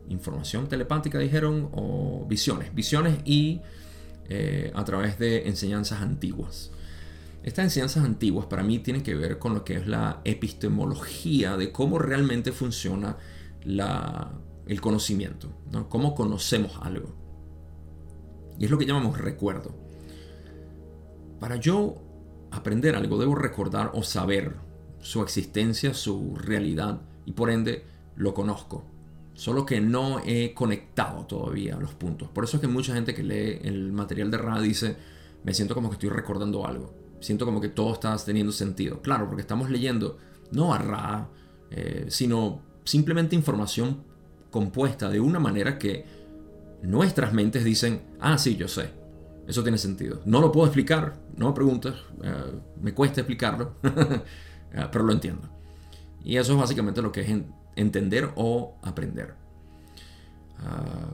información 0.09 0.69
telepática, 0.69 1.19
dijeron, 1.19 1.69
o 1.73 2.27
visiones. 2.29 2.75
Visiones 2.75 3.19
y 3.25 3.61
eh, 4.29 4.73
a 4.75 4.85
través 4.85 5.19
de 5.19 5.49
enseñanzas 5.49 6.01
antiguas. 6.01 6.71
Estas 7.43 7.65
enseñanzas 7.65 8.05
antiguas 8.05 8.47
para 8.47 8.63
mí 8.63 8.79
tienen 8.79 9.03
que 9.03 9.15
ver 9.15 9.39
con 9.39 9.55
lo 9.55 9.65
que 9.65 9.75
es 9.75 9.87
la 9.87 10.21
epistemología 10.25 11.57
de 11.57 11.73
cómo 11.73 11.99
realmente 11.99 12.53
funciona 12.53 13.19
el 14.67 14.81
conocimiento, 14.81 15.49
¿no? 15.73 15.89
cómo 15.89 16.15
conocemos 16.15 16.79
algo. 16.83 17.15
Y 18.59 18.65
es 18.65 18.71
lo 18.71 18.79
que 18.79 18.87
llamamos 18.87 19.19
recuerdo. 19.19 19.75
Para 21.41 21.57
yo 21.57 21.97
aprender 22.51 22.95
algo 22.95 23.19
debo 23.19 23.35
recordar 23.35 23.91
o 23.95 24.03
saber 24.03 24.55
su 25.01 25.23
existencia, 25.23 25.93
su 25.93 26.37
realidad 26.37 27.03
y 27.27 27.33
por 27.33 27.51
ende 27.51 27.85
lo 28.17 28.33
conozco. 28.33 28.85
Solo 29.35 29.67
que 29.67 29.81
no 29.81 30.21
he 30.25 30.55
conectado 30.55 31.27
todavía 31.27 31.77
los 31.77 31.95
puntos. 31.95 32.29
Por 32.29 32.45
eso 32.45 32.57
es 32.57 32.61
que 32.61 32.69
mucha 32.69 32.95
gente 32.95 33.15
que 33.15 33.25
lee 33.25 33.59
el 33.63 33.93
material 33.93 34.31
de 34.31 34.39
Ra 34.39 34.61
dice, 34.61 34.97
me 35.43 35.53
siento 35.53 35.75
como 35.75 35.91
que 35.91 35.95
estoy 35.95 36.11
recordando 36.11 36.65
algo 36.65 37.05
siento 37.25 37.47
como 37.47 37.61
que 37.61 37.69
todo 37.69 37.93
está 37.95 38.17
teniendo 38.19 38.53
sentido. 38.53 39.01
Claro, 39.01 39.27
porque 39.27 39.41
estamos 39.41 39.71
leyendo 39.71 40.19
no 40.53 40.75
a 40.75 40.79
Ra, 40.79 41.29
eh, 41.71 42.07
sino 42.09 42.61
simplemente 42.85 43.35
información 43.35 44.05
compuesta 44.55 45.11
de 45.11 45.19
una 45.19 45.41
manera 45.41 45.81
que 45.81 46.05
nuestras 46.81 47.33
mentes 47.33 47.65
dicen, 47.65 48.03
ah, 48.21 48.39
sí, 48.39 48.55
yo 48.55 48.69
sé, 48.69 48.89
eso 49.49 49.65
tiene 49.65 49.79
sentido. 49.79 50.21
No 50.27 50.41
lo 50.41 50.53
puedo 50.53 50.69
explicar, 50.69 51.17
no 51.37 51.49
me 51.49 51.55
preguntes, 51.55 51.95
eh, 52.23 52.53
me 52.81 52.95
cuesta 52.95 53.23
explicarlo, 53.23 53.75
eh, 53.83 54.87
pero 54.93 55.05
lo 55.05 55.13
entiendo. 55.13 55.49
Y 56.23 56.37
eso 56.37 56.53
es 56.53 56.59
básicamente 56.61 57.03
lo 57.03 57.11
que 57.11 57.23
es 57.23 57.37
entender 57.75 58.31
o 58.37 58.77
aprender. 58.85 59.35
Ah, 60.61 61.11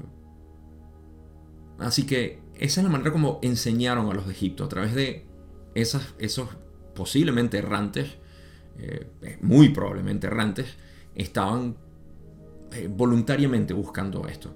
así 1.78 2.04
que 2.04 2.42
esa 2.58 2.80
es 2.82 2.84
la 2.84 2.90
manera 2.90 3.10
como 3.10 3.38
enseñaron 3.40 4.10
a 4.10 4.12
los 4.12 4.26
de 4.26 4.32
Egipto, 4.32 4.64
a 4.64 4.68
través 4.68 4.94
de 4.94 5.24
esos 5.74 6.46
posiblemente 6.94 7.56
errantes, 7.56 8.18
eh, 8.76 9.38
muy 9.40 9.70
probablemente 9.70 10.26
errantes, 10.26 10.76
estaban 11.14 11.76
eh, 12.72 12.88
voluntariamente 12.88 13.74
buscando 13.74 14.26
esto. 14.26 14.54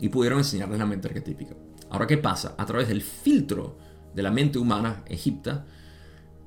Y 0.00 0.08
pudieron 0.08 0.38
enseñarles 0.38 0.78
la 0.78 0.86
mente 0.86 1.08
arquetípica. 1.08 1.56
Ahora, 1.90 2.06
¿qué 2.06 2.18
pasa? 2.18 2.54
A 2.58 2.66
través 2.66 2.88
del 2.88 3.02
filtro 3.02 3.78
de 4.14 4.22
la 4.22 4.30
mente 4.30 4.58
humana 4.58 5.02
egipta, 5.06 5.66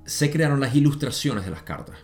se 0.06 0.32
crearon 0.32 0.60
las 0.60 0.76
ilustraciones 0.76 1.46
de 1.46 1.52
las 1.52 1.64
cartas. 1.64 1.98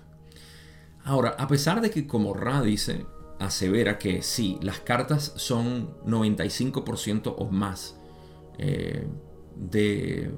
Ahora, 1.03 1.35
a 1.37 1.47
pesar 1.47 1.81
de 1.81 1.89
que 1.89 2.05
como 2.05 2.33
Ra 2.33 2.61
dice, 2.61 3.05
asevera 3.39 3.97
que 3.97 4.21
sí, 4.21 4.57
las 4.61 4.79
cartas 4.79 5.33
son 5.37 5.97
95% 6.05 7.35
o 7.37 7.49
más 7.49 7.97
eh, 8.57 9.07
de 9.55 10.31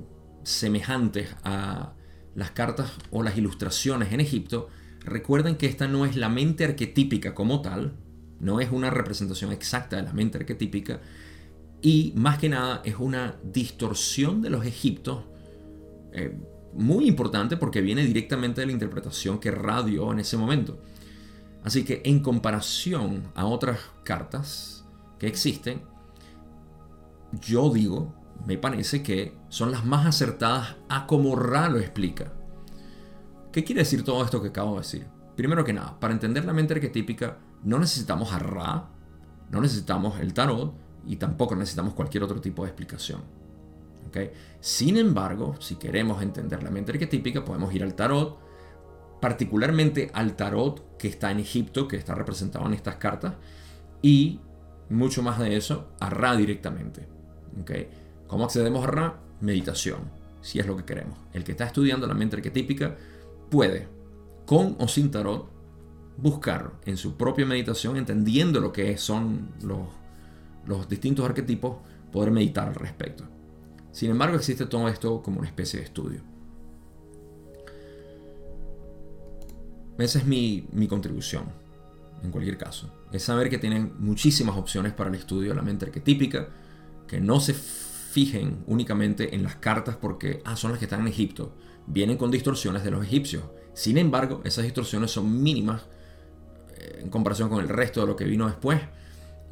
semejantes 0.43 1.35
a 1.43 1.93
las 2.35 2.51
cartas 2.51 2.91
o 3.11 3.23
las 3.23 3.37
ilustraciones 3.37 4.13
en 4.13 4.19
Egipto, 4.19 4.69
recuerden 5.09 5.55
que 5.55 5.65
esta 5.65 5.87
no 5.87 6.05
es 6.05 6.15
la 6.15 6.29
mente 6.29 6.65
arquetípica 6.65 7.33
como 7.33 7.61
tal, 7.61 7.93
no 8.39 8.59
es 8.59 8.71
una 8.71 8.89
representación 8.89 9.51
exacta 9.51 9.97
de 9.97 10.03
la 10.03 10.13
mente 10.13 10.37
arquetípica, 10.37 11.01
y 11.81 12.13
más 12.15 12.37
que 12.37 12.49
nada 12.49 12.81
es 12.83 12.95
una 12.97 13.37
distorsión 13.43 14.41
de 14.41 14.49
los 14.49 14.65
egiptos 14.65 15.23
eh, 16.11 16.37
muy 16.73 17.07
importante 17.07 17.57
porque 17.57 17.81
viene 17.81 18.05
directamente 18.05 18.61
de 18.61 18.67
la 18.67 18.73
interpretación 18.73 19.39
que 19.39 19.51
radio 19.51 20.11
en 20.11 20.19
ese 20.19 20.37
momento. 20.37 20.79
Así 21.63 21.83
que 21.83 22.01
en 22.05 22.21
comparación 22.21 23.31
a 23.35 23.45
otras 23.45 23.79
cartas 24.03 24.85
que 25.17 25.27
existen, 25.27 25.81
yo 27.41 27.71
digo 27.71 28.19
me 28.45 28.57
parece 28.57 29.03
que 29.03 29.33
son 29.49 29.71
las 29.71 29.85
más 29.85 30.05
acertadas 30.05 30.75
a 30.87 31.07
como 31.07 31.35
Ra 31.35 31.69
lo 31.69 31.79
explica. 31.79 32.31
¿Qué 33.51 33.63
quiere 33.63 33.81
decir 33.81 34.03
todo 34.03 34.23
esto 34.23 34.41
que 34.41 34.49
acabo 34.49 34.73
de 34.73 34.81
decir? 34.81 35.07
Primero 35.35 35.63
que 35.63 35.73
nada, 35.73 35.99
para 35.99 36.13
entender 36.13 36.45
la 36.45 36.53
mente 36.53 36.75
arquetípica 36.75 37.37
no 37.63 37.79
necesitamos 37.79 38.31
a 38.33 38.39
Ra, 38.39 38.89
no 39.49 39.61
necesitamos 39.61 40.19
el 40.19 40.33
tarot 40.33 40.73
y 41.07 41.15
tampoco 41.15 41.55
necesitamos 41.55 41.93
cualquier 41.93 42.23
otro 42.23 42.39
tipo 42.39 42.63
de 42.63 42.69
explicación. 42.69 43.21
¿Okay? 44.07 44.31
Sin 44.59 44.97
embargo, 44.97 45.55
si 45.59 45.75
queremos 45.75 46.21
entender 46.21 46.61
la 46.61 46.69
mente 46.69 46.91
arquetípica, 46.91 47.43
podemos 47.43 47.73
ir 47.73 47.83
al 47.83 47.95
tarot, 47.95 48.37
particularmente 49.19 50.11
al 50.13 50.35
tarot 50.35 50.97
que 50.97 51.07
está 51.07 51.31
en 51.31 51.39
Egipto, 51.39 51.87
que 51.87 51.97
está 51.97 52.13
representado 52.13 52.65
en 52.67 52.73
estas 52.73 52.95
cartas, 52.95 53.33
y 54.01 54.39
mucho 54.89 55.23
más 55.23 55.39
de 55.39 55.55
eso, 55.55 55.89
a 55.99 56.09
Ra 56.09 56.35
directamente. 56.35 57.07
¿Okay? 57.61 57.89
¿Cómo 58.27 58.45
accedemos 58.45 58.83
a 58.83 58.91
Ra? 58.91 59.19
Meditación, 59.41 60.01
si 60.41 60.59
es 60.59 60.67
lo 60.67 60.77
que 60.77 60.85
queremos. 60.85 61.17
El 61.33 61.43
que 61.43 61.53
está 61.53 61.65
estudiando 61.65 62.05
la 62.05 62.13
mente 62.13 62.35
arquetípica 62.35 62.95
puede, 63.49 63.87
con 64.45 64.75
o 64.79 64.87
sin 64.87 65.11
tarot, 65.11 65.49
buscar 66.17 66.73
en 66.85 66.97
su 66.97 67.15
propia 67.15 67.45
meditación, 67.45 67.97
entendiendo 67.97 68.59
lo 68.59 68.71
que 68.71 68.97
son 68.97 69.51
los, 69.63 69.87
los 70.65 70.87
distintos 70.89 71.25
arquetipos, 71.25 71.77
poder 72.11 72.31
meditar 72.31 72.67
al 72.67 72.75
respecto. 72.75 73.25
Sin 73.91 74.11
embargo, 74.11 74.35
existe 74.35 74.65
todo 74.65 74.87
esto 74.87 75.21
como 75.21 75.39
una 75.39 75.47
especie 75.47 75.79
de 75.79 75.85
estudio. 75.85 76.21
Esa 79.97 80.19
es 80.19 80.25
mi, 80.25 80.67
mi, 80.71 80.87
contribución, 80.87 81.43
en 82.23 82.31
cualquier 82.31 82.57
caso. 82.57 82.89
Es 83.11 83.23
saber 83.23 83.49
que 83.49 83.57
tienen 83.57 83.93
muchísimas 83.99 84.55
opciones 84.55 84.93
para 84.93 85.09
el 85.09 85.15
estudio 85.15 85.49
de 85.49 85.55
la 85.55 85.61
mente 85.61 85.85
arquetípica, 85.85 86.47
que 87.05 87.19
no 87.19 87.39
se 87.41 87.53
fijen 87.53 88.63
únicamente 88.67 89.35
en 89.35 89.43
las 89.43 89.55
cartas 89.55 89.97
porque 89.97 90.41
ah, 90.45 90.55
son 90.55 90.71
las 90.71 90.79
que 90.79 90.85
están 90.85 91.01
en 91.01 91.07
Egipto. 91.07 91.53
Vienen 91.89 92.17
con 92.17 92.31
distorsiones 92.31 92.83
de 92.83 92.91
los 92.91 93.03
egipcios. 93.03 93.43
Sin 93.73 93.97
embargo, 93.97 94.41
esas 94.43 94.63
distorsiones 94.63 95.11
son 95.11 95.41
mínimas 95.41 95.81
eh, 96.77 96.99
en 97.01 97.09
comparación 97.09 97.49
con 97.49 97.59
el 97.59 97.67
resto 97.67 98.01
de 98.01 98.07
lo 98.07 98.15
que 98.15 98.25
vino 98.25 98.47
después. 98.47 98.79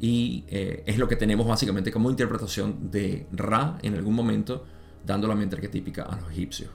Y 0.00 0.44
eh, 0.48 0.84
es 0.86 0.96
lo 0.96 1.08
que 1.08 1.16
tenemos 1.16 1.46
básicamente 1.46 1.90
como 1.90 2.08
interpretación 2.08 2.90
de 2.90 3.26
Ra 3.32 3.78
en 3.82 3.94
algún 3.94 4.14
momento, 4.14 4.64
dando 5.04 5.26
la 5.26 5.34
mente 5.34 5.56
arquetípica 5.56 6.04
a 6.04 6.20
los 6.20 6.30
egipcios. 6.30 6.70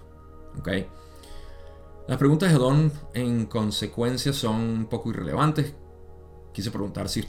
¿Okay? 0.59 0.85
Las 2.07 2.17
preguntas 2.17 2.51
de 2.51 2.57
Don 2.57 2.91
en 3.13 3.45
consecuencia 3.45 4.33
son 4.33 4.55
un 4.55 4.85
poco 4.87 5.09
irrelevantes. 5.09 5.73
Quise 6.51 6.69
preguntar 6.69 7.07
si 7.07 7.23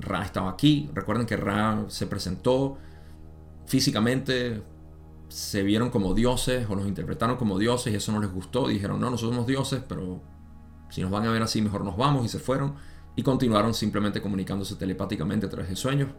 Ra 0.00 0.22
estaba 0.22 0.50
aquí. 0.50 0.90
Recuerden 0.92 1.26
que 1.26 1.36
Ra 1.36 1.86
se 1.88 2.06
presentó 2.06 2.76
físicamente 3.66 4.62
se 5.28 5.62
vieron 5.62 5.90
como 5.90 6.14
dioses 6.14 6.66
o 6.68 6.76
nos 6.76 6.86
interpretaron 6.86 7.36
como 7.36 7.58
dioses 7.58 7.92
y 7.92 7.96
eso 7.96 8.12
no 8.12 8.20
les 8.20 8.32
gustó. 8.32 8.68
Dijeron, 8.68 9.00
no, 9.00 9.10
nosotros 9.10 9.34
somos 9.34 9.46
dioses, 9.46 9.82
pero 9.86 10.22
si 10.90 11.02
nos 11.02 11.10
van 11.10 11.26
a 11.26 11.30
ver 11.30 11.42
así, 11.42 11.62
mejor 11.62 11.84
nos 11.84 11.96
vamos 11.96 12.24
y 12.24 12.28
se 12.28 12.38
fueron. 12.38 12.74
Y 13.16 13.22
continuaron 13.22 13.74
simplemente 13.74 14.22
comunicándose 14.22 14.76
telepáticamente 14.76 15.46
a 15.46 15.48
través 15.48 15.68
de 15.68 15.76
sueños 15.76 16.10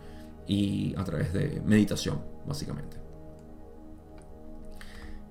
y 0.47 0.93
a 0.97 1.03
través 1.03 1.34
de 1.34 1.62
meditación, 1.66 2.22
básicamente. 2.45 2.97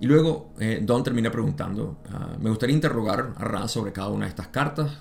Y 0.00 0.06
luego 0.06 0.52
eh, 0.60 0.80
Don 0.82 1.02
termina 1.02 1.30
preguntando, 1.30 1.98
ah, 2.10 2.36
me 2.40 2.50
gustaría 2.50 2.74
interrogar 2.74 3.34
a 3.36 3.44
Ra 3.44 3.68
sobre 3.68 3.92
cada 3.92 4.08
una 4.08 4.26
de 4.26 4.30
estas 4.30 4.48
cartas. 4.48 4.92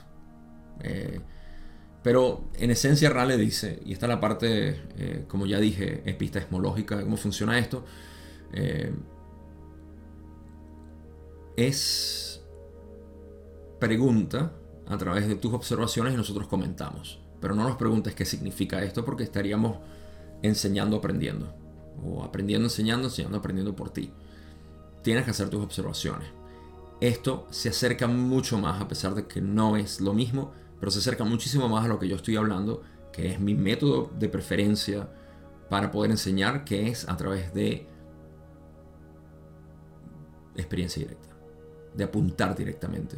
Eh, 0.81 1.19
pero 2.03 2.49
en 2.55 2.71
esencia 2.71 3.09
Ra 3.09 3.25
le 3.25 3.37
dice, 3.37 3.79
y 3.85 3.93
esta 3.93 4.05
es 4.05 4.09
la 4.09 4.19
parte, 4.19 4.81
eh, 4.97 5.25
como 5.27 5.45
ya 5.45 5.59
dije, 5.59 6.03
epistemológica 6.09 6.97
de 6.97 7.03
cómo 7.03 7.17
funciona 7.17 7.59
esto, 7.59 7.85
eh, 8.53 8.93
es 11.55 12.43
pregunta 13.79 14.53
a 14.87 14.97
través 14.97 15.27
de 15.27 15.35
tus 15.35 15.53
observaciones 15.53 16.13
y 16.13 16.17
nosotros 16.17 16.47
comentamos. 16.47 17.19
Pero 17.39 17.55
no 17.55 17.63
nos 17.63 17.77
preguntes 17.77 18.15
qué 18.15 18.25
significa 18.25 18.83
esto 18.83 19.05
porque 19.05 19.23
estaríamos 19.23 19.77
enseñando, 20.41 20.97
aprendiendo. 20.97 21.53
O 22.03 22.23
aprendiendo, 22.23 22.67
enseñando, 22.67 23.07
enseñando, 23.07 23.37
aprendiendo 23.37 23.75
por 23.75 23.89
ti. 23.89 24.11
Tienes 25.03 25.25
que 25.25 25.31
hacer 25.31 25.49
tus 25.49 25.63
observaciones. 25.63 26.29
Esto 26.99 27.47
se 27.51 27.69
acerca 27.69 28.07
mucho 28.07 28.57
más, 28.57 28.81
a 28.81 28.87
pesar 28.87 29.13
de 29.13 29.27
que 29.27 29.41
no 29.41 29.77
es 29.77 30.01
lo 30.01 30.13
mismo, 30.13 30.51
pero 30.79 30.91
se 30.91 30.99
acerca 30.99 31.23
muchísimo 31.23 31.69
más 31.69 31.85
a 31.85 31.87
lo 31.87 31.99
que 31.99 32.07
yo 32.07 32.15
estoy 32.15 32.35
hablando, 32.35 32.81
que 33.11 33.31
es 33.31 33.39
mi 33.39 33.53
método 33.53 34.11
de 34.17 34.29
preferencia 34.29 35.09
para 35.69 35.91
poder 35.91 36.11
enseñar, 36.11 36.63
que 36.65 36.87
es 36.87 37.07
a 37.07 37.17
través 37.17 37.53
de 37.53 37.87
experiencia 40.57 41.01
directa, 41.01 41.29
de 41.93 42.03
apuntar 42.03 42.55
directamente. 42.55 43.17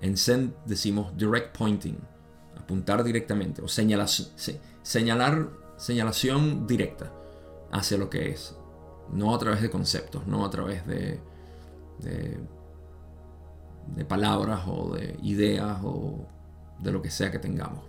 En 0.00 0.16
Zen 0.16 0.54
decimos 0.66 1.16
direct 1.16 1.56
pointing, 1.56 1.98
apuntar 2.56 3.02
directamente 3.02 3.62
o 3.62 3.68
señalar, 3.68 4.08
señalar 4.82 5.48
señalación 5.76 6.66
directa 6.66 7.12
hacia 7.72 7.98
lo 7.98 8.08
que 8.10 8.30
es, 8.30 8.54
no 9.12 9.34
a 9.34 9.38
través 9.38 9.62
de 9.62 9.70
conceptos, 9.70 10.26
no 10.26 10.44
a 10.44 10.50
través 10.50 10.86
de, 10.86 11.20
de, 12.00 12.38
de 13.94 14.04
palabras 14.04 14.62
o 14.66 14.94
de 14.94 15.18
ideas 15.22 15.78
o 15.82 16.26
de 16.78 16.92
lo 16.92 17.02
que 17.02 17.10
sea 17.10 17.30
que 17.30 17.38
tengamos. 17.38 17.84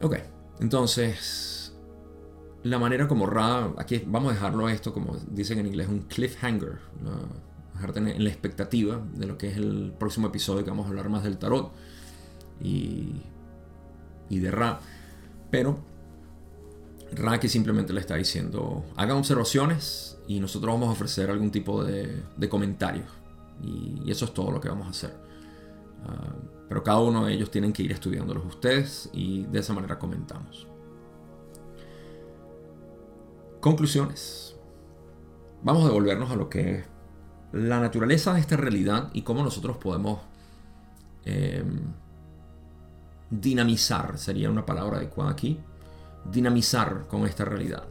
Ok, 0.00 0.16
entonces 0.60 1.61
la 2.64 2.78
manera 2.78 3.08
como 3.08 3.26
Ra, 3.26 3.72
aquí 3.76 4.02
vamos 4.06 4.30
a 4.30 4.34
dejarlo 4.34 4.68
esto 4.68 4.92
como 4.92 5.16
dicen 5.30 5.58
en 5.58 5.66
inglés, 5.66 5.88
un 5.88 6.00
cliffhanger, 6.00 6.78
dejarte 7.74 7.98
en 7.98 8.24
la 8.24 8.30
expectativa 8.30 9.02
de 9.14 9.26
lo 9.26 9.36
que 9.36 9.48
es 9.48 9.56
el 9.56 9.92
próximo 9.98 10.28
episodio 10.28 10.64
que 10.64 10.70
vamos 10.70 10.86
a 10.86 10.90
hablar 10.90 11.08
más 11.08 11.24
del 11.24 11.38
tarot 11.38 11.72
y, 12.60 13.22
y 14.28 14.38
de 14.38 14.50
Ra. 14.50 14.80
Pero 15.50 15.80
Ra 17.12 17.40
que 17.40 17.48
simplemente 17.48 17.92
le 17.92 18.00
está 18.00 18.14
diciendo, 18.14 18.84
hagan 18.96 19.18
observaciones 19.18 20.18
y 20.26 20.40
nosotros 20.40 20.72
vamos 20.72 20.88
a 20.88 20.92
ofrecer 20.92 21.30
algún 21.30 21.50
tipo 21.50 21.84
de, 21.84 22.22
de 22.36 22.48
comentarios. 22.48 23.06
Y, 23.62 24.10
eso 24.10 24.24
es 24.24 24.34
todo 24.34 24.50
lo 24.50 24.60
que 24.60 24.68
vamos 24.68 24.86
a 24.86 24.90
hacer. 24.90 25.14
Ah, 26.06 26.34
pero 26.68 26.82
cada 26.82 27.00
uno 27.00 27.26
de 27.26 27.34
ellos 27.34 27.50
tienen 27.50 27.72
que 27.72 27.82
ir 27.82 27.92
estudiándolos 27.92 28.44
ustedes 28.46 29.10
y 29.12 29.44
de 29.44 29.60
esa 29.60 29.74
manera 29.74 29.98
comentamos. 29.98 30.66
Conclusiones. 33.62 34.56
Vamos 35.62 35.84
a 35.84 35.86
devolvernos 35.86 36.32
a 36.32 36.34
lo 36.34 36.48
que 36.48 36.78
es 36.78 36.84
la 37.52 37.78
naturaleza 37.78 38.34
de 38.34 38.40
esta 38.40 38.56
realidad 38.56 39.10
y 39.12 39.22
cómo 39.22 39.44
nosotros 39.44 39.76
podemos 39.76 40.20
em, 41.24 41.78
dinamizar, 43.30 44.18
sería 44.18 44.50
una 44.50 44.66
palabra 44.66 44.96
adecuada 44.96 45.30
aquí, 45.30 45.60
dinamizar 46.28 47.06
con 47.06 47.24
esta 47.24 47.44
realidad. 47.44 47.84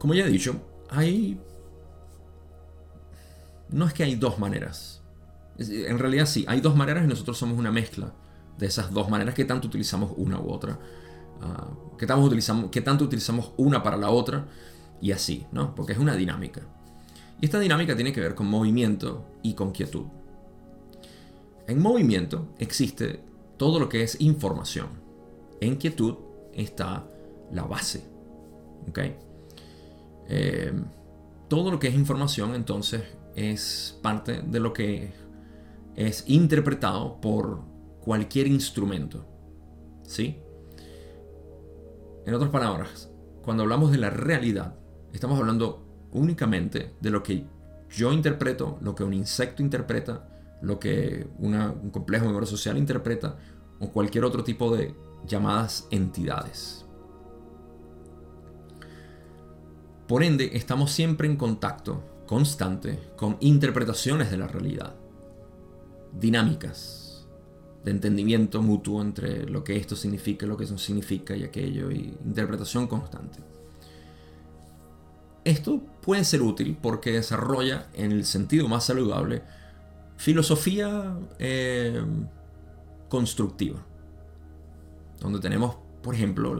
Como 0.00 0.14
ya 0.14 0.24
he 0.24 0.28
dicho, 0.28 0.60
hay... 0.88 1.40
No 3.68 3.86
es 3.86 3.92
que 3.92 4.02
hay 4.02 4.16
dos 4.16 4.40
maneras. 4.40 5.04
En 5.56 6.00
realidad 6.00 6.26
sí, 6.26 6.44
hay 6.48 6.60
dos 6.60 6.74
maneras 6.74 7.04
y 7.04 7.06
nosotros 7.06 7.38
somos 7.38 7.56
una 7.56 7.70
mezcla 7.70 8.12
de 8.58 8.66
esas 8.66 8.92
dos 8.92 9.08
maneras 9.08 9.36
que 9.36 9.44
tanto 9.44 9.68
utilizamos 9.68 10.12
una 10.16 10.40
u 10.40 10.50
otra. 10.50 10.80
Ah, 11.42 11.68
que, 11.98 12.06
tanto 12.06 12.24
utilizamos, 12.26 12.70
que 12.70 12.80
tanto 12.80 13.04
utilizamos 13.04 13.52
una 13.56 13.82
para 13.82 13.96
la 13.96 14.10
otra 14.10 14.46
y 15.00 15.12
así, 15.12 15.46
¿no? 15.52 15.74
Porque 15.74 15.92
es 15.92 15.98
una 15.98 16.14
dinámica. 16.14 16.62
Y 17.40 17.46
esta 17.46 17.58
dinámica 17.58 17.94
tiene 17.94 18.12
que 18.12 18.20
ver 18.20 18.34
con 18.34 18.46
movimiento 18.46 19.24
y 19.42 19.54
con 19.54 19.72
quietud. 19.72 20.04
En 21.66 21.80
movimiento 21.80 22.48
existe 22.58 23.20
todo 23.56 23.78
lo 23.78 23.88
que 23.88 24.02
es 24.02 24.20
información. 24.20 24.88
En 25.60 25.76
quietud 25.76 26.16
está 26.52 27.06
la 27.52 27.62
base. 27.62 28.04
Eh, 30.28 30.72
todo 31.48 31.70
lo 31.70 31.78
que 31.78 31.88
es 31.88 31.94
información 31.94 32.54
entonces 32.54 33.02
es 33.34 33.98
parte 34.02 34.42
de 34.42 34.60
lo 34.60 34.72
que 34.72 35.12
es 35.96 36.24
interpretado 36.26 37.20
por 37.20 37.62
cualquier 38.00 38.46
instrumento. 38.46 39.24
¿Sí? 40.02 40.38
En 42.30 42.36
otras 42.36 42.52
palabras, 42.52 43.10
cuando 43.42 43.64
hablamos 43.64 43.90
de 43.90 43.98
la 43.98 44.08
realidad, 44.08 44.76
Estamos 45.12 45.36
hablando 45.40 46.08
únicamente 46.12 46.94
de 47.00 47.10
lo 47.10 47.24
que 47.24 47.44
yo 47.90 48.12
interpreto, 48.12 48.78
lo 48.82 48.94
que 48.94 49.02
un 49.02 49.12
insecto 49.12 49.64
interpreta, 49.64 50.28
lo 50.62 50.78
que 50.78 51.26
un 51.40 51.90
complejo 51.90 52.26
memoria 52.26 52.46
social 52.46 52.78
interpreta 52.78 53.36
o 53.80 53.90
cualquier 53.90 54.24
otro 54.24 54.44
tipo 54.44 54.76
de 54.76 54.94
llamadas 55.26 55.88
entidades. 55.90 56.86
Por 60.06 60.22
ende, 60.22 60.52
estamos 60.52 60.92
siempre 60.92 61.26
en 61.26 61.34
contacto 61.34 62.22
constante 62.28 63.10
con 63.16 63.38
interpretaciones 63.40 64.30
de 64.30 64.36
la 64.36 64.46
realidad, 64.46 64.94
dinámicas 66.12 66.99
de 67.84 67.90
entendimiento 67.90 68.62
mutuo 68.62 69.00
entre 69.00 69.44
lo 69.46 69.64
que 69.64 69.76
esto 69.76 69.96
significa, 69.96 70.46
lo 70.46 70.56
que 70.56 70.64
eso 70.64 70.76
significa 70.78 71.34
y 71.34 71.44
aquello, 71.44 71.90
y 71.90 72.14
interpretación 72.24 72.86
constante. 72.86 73.38
Esto 75.44 75.80
puede 76.02 76.24
ser 76.24 76.42
útil 76.42 76.76
porque 76.80 77.12
desarrolla, 77.12 77.86
en 77.94 78.12
el 78.12 78.24
sentido 78.26 78.68
más 78.68 78.84
saludable, 78.84 79.42
filosofía 80.16 81.16
eh, 81.38 82.02
constructiva. 83.08 83.80
Donde 85.18 85.40
tenemos, 85.40 85.76
por 86.02 86.14
ejemplo, 86.14 86.54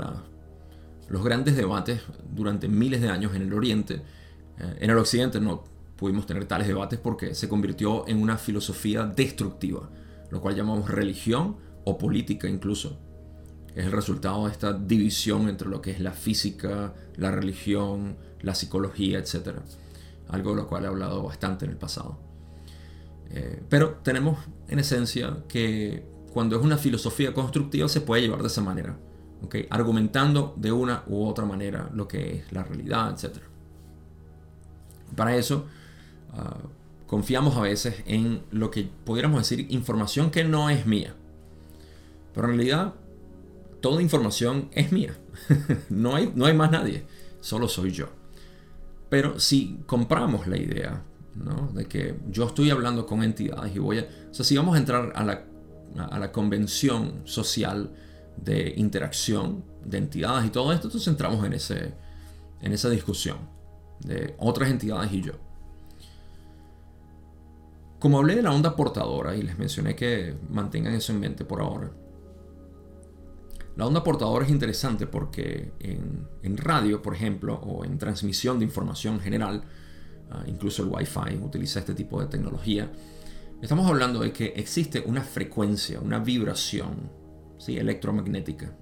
los 1.09 1.25
grandes 1.25 1.57
debates 1.57 2.01
durante 2.35 2.69
miles 2.69 3.03
de 3.03 3.11
años 3.11 3.35
en 3.35 3.43
el 3.43 3.53
Oriente. 3.53 4.03
Eh, 4.59 4.77
en 4.81 4.91
el 4.91 4.97
Occidente 4.97 5.41
no 5.41 5.65
pudimos 5.97 6.27
tener 6.27 6.47
tales 6.47 6.67
debates 6.67 6.99
porque 6.99 7.35
se 7.35 7.49
convirtió 7.49 8.09
en 8.09 8.23
una 8.23 8.39
filosofía 8.39 9.05
destructiva, 9.05 9.91
lo 10.31 10.41
cual 10.41 10.55
llamamos 10.55 10.91
religión 10.91 11.57
o 11.85 11.99
política 11.99 12.49
incluso. 12.49 12.99
Es 13.75 13.87
el 13.87 13.93
resultado 13.93 14.47
de 14.47 14.53
esta 14.53 14.73
división 14.73 15.49
entre 15.49 15.69
lo 15.69 15.81
que 15.81 15.93
es 15.93 16.01
la 16.01 16.13
física, 16.13 16.95
la 17.17 17.31
religión, 17.31 18.17
la 18.41 18.55
psicología, 18.55 19.19
etc. 19.19 19.59
Algo 20.29 20.51
de 20.51 20.57
lo 20.57 20.67
cual 20.67 20.85
he 20.85 20.89
hablado 20.89 21.23
bastante 21.23 21.65
en 21.65 21.73
el 21.73 21.77
pasado. 21.77 22.19
Eh, 23.31 23.63
pero 23.69 24.01
tenemos 24.03 24.39
en 24.69 24.81
esencia 24.81 25.45
que 25.49 26.05
cuando 26.33 26.57
es 26.57 26.63
una 26.65 26.77
filosofía 26.77 27.33
constructiva 27.33 27.89
se 27.89 28.01
puede 28.01 28.23
llevar 28.23 28.41
de 28.41 28.49
esa 28.49 28.61
manera, 28.61 28.97
¿okay? 29.43 29.67
argumentando 29.71 30.55
de 30.57 30.73
una 30.73 31.05
u 31.07 31.25
otra 31.25 31.45
manera 31.45 31.89
lo 31.95 32.09
que 32.09 32.37
es 32.37 32.53
la 32.53 32.65
realidad, 32.65 33.13
etc. 33.13 33.39
Para 35.15 35.37
eso 35.37 35.67
ah, 36.33 36.59
confiamos 37.11 37.57
a 37.57 37.63
veces 37.63 38.05
en 38.07 38.45
lo 38.53 38.71
que 38.71 38.89
pudiéramos 39.05 39.41
decir 39.41 39.67
información 39.71 40.31
que 40.31 40.45
no 40.45 40.71
es 40.71 40.87
mía. 40.87 41.13
Pero 42.33 42.47
en 42.47 42.55
realidad 42.55 42.95
toda 43.81 44.01
información 44.01 44.69
es 44.71 44.93
mía. 44.93 45.19
no, 45.91 46.15
hay, 46.15 46.31
no 46.37 46.47
hay 46.47 46.55
más 46.55 46.71
nadie, 46.71 47.05
solo 47.41 47.67
soy 47.67 47.91
yo. 47.91 48.11
Pero 49.09 49.41
si 49.41 49.81
compramos 49.87 50.47
la 50.47 50.57
idea 50.57 51.03
de 51.75 51.87
que 51.87 52.15
yo 52.29 52.47
estoy 52.47 52.71
hablando 52.71 53.07
con 53.07 53.25
entidades 53.25 53.75
y 53.75 53.81
voy 53.81 53.99
a... 53.99 54.07
O 54.31 54.33
sea, 54.33 54.45
si 54.45 54.57
vamos 54.57 54.77
a 54.77 54.79
entrar 54.79 55.13
a 55.17 55.25
la, 55.25 55.47
a 55.97 56.17
la 56.17 56.31
convención 56.31 57.23
social 57.25 57.93
de 58.37 58.73
interacción 58.77 59.65
de 59.85 59.99
entidades 59.99 60.47
y 60.47 60.51
todo 60.51 60.73
esto, 60.73 60.87
entonces 60.87 61.09
entramos 61.09 61.45
en, 61.45 61.55
ese, 61.55 61.93
en 62.61 62.73
esa 62.73 62.89
discusión 62.89 63.39
de 63.99 64.37
otras 64.39 64.71
entidades 64.71 65.13
y 65.13 65.23
yo. 65.23 65.50
Como 68.01 68.19
hablé 68.19 68.35
de 68.35 68.43
la 68.43 68.53
onda 68.53 68.75
portadora 68.75 69.37
y 69.37 69.43
les 69.43 69.59
mencioné 69.59 69.95
que 69.95 70.35
mantengan 70.49 70.95
eso 70.95 71.13
en 71.13 71.21
mente 71.21 71.45
por 71.45 71.61
ahora, 71.61 71.93
la 73.77 73.87
onda 73.87 74.03
portadora 74.03 74.47
es 74.47 74.51
interesante 74.51 75.07
porque 75.07 75.73
en, 75.81 76.57
radio, 76.57 77.03
por 77.03 77.15
ejemplo, 77.15 77.55
o 77.55 77.85
en 77.85 77.99
transmisión 77.99 78.59
de 78.59 78.65
información 78.65 79.21
general, 79.21 79.65
ah, 80.31 80.45
incluso 80.47 80.83
el 80.83 80.89
Wi-Fi 80.89 81.37
utiliza 81.43 81.81
este 81.81 81.95
tipo 81.95 82.19
de 82.21 82.27
tecnología, 82.27 82.91
estamos 83.61 83.87
hablando 83.87 84.21
de 84.21 84.33
que 84.33 84.55
existe 84.57 85.05
una 85.07 85.23
frecuencia, 85.23 86.01
una 86.01 86.19
vibración 86.21 87.11
¿sí? 87.59 87.77
electromagnética. 87.77 88.75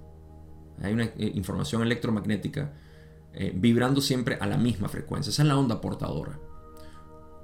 Hay 0.81 0.93
una 0.93 1.03
eh, 1.03 1.31
información 1.35 1.81
electromagnética 1.81 2.73
eh, 3.33 3.51
vibrando 3.53 3.99
siempre 3.99 4.37
a 4.39 4.47
la 4.47 4.57
misma 4.57 4.87
frecuencia. 4.87 5.29
Esa 5.29 5.41
es 5.41 5.47
la 5.49 5.57
onda 5.57 5.81
portadora. 5.81 6.39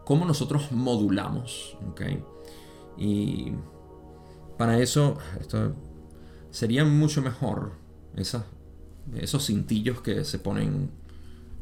¿Cómo 0.05 0.23
nosotros 0.23 0.71
modulamos? 0.71 1.75
Y 2.97 3.51
para 4.57 4.79
eso, 4.79 5.17
esto 5.39 5.73
sería 6.51 6.85
mucho 6.85 7.21
mejor 7.21 7.73
esos 8.15 9.45
cintillos 9.45 10.01
que 10.01 10.23
se 10.23 10.39
ponen 10.39 10.91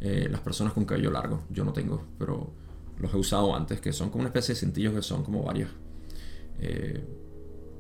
eh, 0.02 0.28
las 0.30 0.41
personas 0.41 0.74
con 0.74 0.86
cabello 0.86 1.10
largo. 1.10 1.44
Yo 1.49 1.64
no 1.64 1.72
tengo, 1.72 2.03
pero 2.20 2.52
los 2.99 3.14
he 3.14 3.18
usado 3.18 3.56
antes, 3.56 3.80
que 3.80 3.94
son 3.94 4.10
como 4.10 4.22
una 4.22 4.30
especie 4.30 4.53
de 4.53 4.60
cintillos 4.60 4.94
que 4.94 5.02
son 5.02 5.24
como 5.24 5.44
varias, 5.44 5.70
eh, 6.60 7.02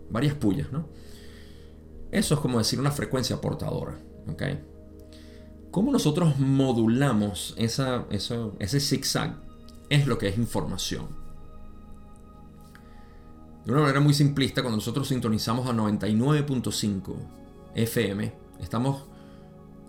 varias 0.09 0.33
pullas, 0.35 0.71
¿no? 0.71 0.87
Eso 2.09 2.35
es 2.35 2.39
como 2.39 2.57
decir 2.57 2.79
una 2.79 2.91
frecuencia 2.91 3.41
portadora, 3.41 3.99
¿ok? 4.27 4.43
¿Cómo 5.71 5.91
nosotros 5.91 6.39
modulamos 6.39 7.53
esa, 7.57 8.05
ese 8.09 8.79
zigzag? 8.79 9.52
Es 9.89 10.07
lo 10.07 10.17
que 10.17 10.27
es 10.27 10.37
información. 10.37 11.07
De 13.65 13.71
una 13.71 13.81
manera 13.81 14.01
muy 14.01 14.13
simplista, 14.13 14.61
cuando 14.61 14.77
nosotros 14.77 15.07
sintonizamos 15.07 15.67
a 15.67 15.73
99.5 15.73 17.15
FM, 17.75 18.33
estamos 18.59 19.03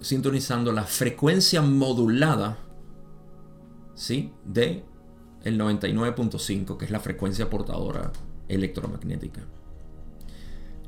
sintonizando 0.00 0.70
la 0.70 0.84
frecuencia 0.84 1.60
modulada 1.62 2.58
¿sí? 3.94 4.32
de 4.44 4.84
el 5.42 5.58
99.5, 5.58 6.76
que 6.76 6.84
es 6.84 6.90
la 6.90 7.00
frecuencia 7.00 7.50
portadora 7.50 8.12
electromagnética. 8.48 9.42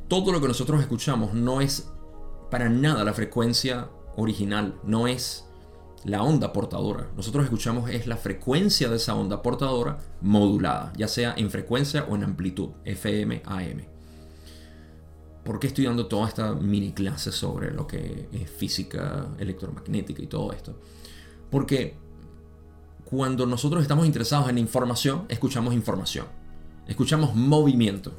todo 0.09 0.31
lo 0.31 0.41
que 0.41 0.49
nosotros 0.49 0.81
escuchamos 0.81 1.35
no 1.35 1.61
es 1.61 1.91
para 2.51 2.69
nada 2.69 3.03
la 3.03 3.13
frecuencia 3.13 3.89
original, 4.17 4.79
no 4.85 5.09
es 5.09 5.46
la 6.07 6.23
onda 6.23 6.53
portadora. 6.53 7.11
Nosotros 7.17 7.45
escuchamos 7.45 7.91
es 7.91 8.07
la 8.07 8.17
frecuencia 8.17 8.89
de 8.89 8.97
esa 8.97 9.15
onda 9.15 9.43
portadora 9.43 9.99
modulada, 10.21 10.93
ya 10.97 11.09
sea 11.09 11.35
en 11.37 11.51
frecuencia 11.51 12.05
o 12.09 12.15
en 12.15 12.23
amplitud, 12.23 12.71
FM, 12.85 13.43
AM. 13.45 13.83
¿Por 15.45 15.59
qué 15.59 15.67
estoy 15.67 15.85
dando 15.85 16.07
toda 16.07 16.29
esta 16.29 16.55
mini 16.55 16.93
clase 16.93 17.33
sobre 17.33 17.73
lo 17.73 17.87
que 17.87 18.29
es 18.33 18.51
física 18.51 19.29
electromagnética 19.39 20.23
y 20.23 20.27
todo 20.27 20.53
esto? 20.53 20.81
Porque 21.51 21.97
cuando 23.05 23.45
nosotros 23.47 23.83
estamos 23.83 24.07
interesados 24.07 24.49
en 24.49 24.59
información, 24.59 25.27
escuchamos 25.29 25.75
información. 25.75 26.27
Escuchamos 26.87 27.35
movimiento. 27.35 28.15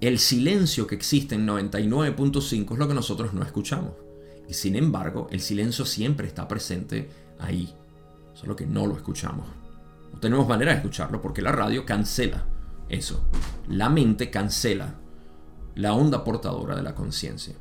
El 0.00 0.18
silencio 0.18 0.86
que 0.86 0.94
existe 0.94 1.34
en 1.34 1.46
99.5 1.46 2.72
es 2.72 2.78
lo 2.78 2.88
que 2.88 2.94
nosotros 2.94 3.32
no 3.32 3.42
escuchamos. 3.42 4.03
Y 4.48 4.54
sin 4.54 4.76
embargo, 4.76 5.28
el 5.30 5.40
silencio 5.40 5.84
siempre 5.84 6.26
está 6.26 6.46
presente 6.46 7.08
ahí. 7.38 7.74
Solo 8.34 8.56
que 8.56 8.66
no 8.66 8.86
lo 8.86 8.96
escuchamos. 8.96 9.46
No 10.12 10.18
tenemos 10.20 10.46
manera 10.46 10.72
de 10.72 10.78
escucharlo 10.78 11.20
porque 11.20 11.42
la 11.42 11.52
radio 11.52 11.84
cancela 11.84 12.46
eso. 12.88 13.24
La 13.68 13.88
mente 13.88 14.30
cancela 14.30 14.94
la 15.74 15.94
onda 15.94 16.24
portadora 16.24 16.76
de 16.76 16.82
la 16.82 16.94
conciencia. 16.94 17.54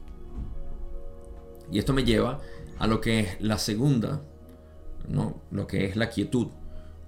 Y 1.71 1.79
esto 1.79 1.93
me 1.93 2.03
lleva 2.03 2.39
a 2.79 2.87
lo 2.87 3.01
que 3.01 3.19
es 3.19 3.41
la 3.41 3.57
segunda, 3.57 4.21
¿no? 5.07 5.41
lo 5.51 5.65
que 5.67 5.85
es 5.85 5.95
la 5.95 6.09
quietud. 6.09 6.47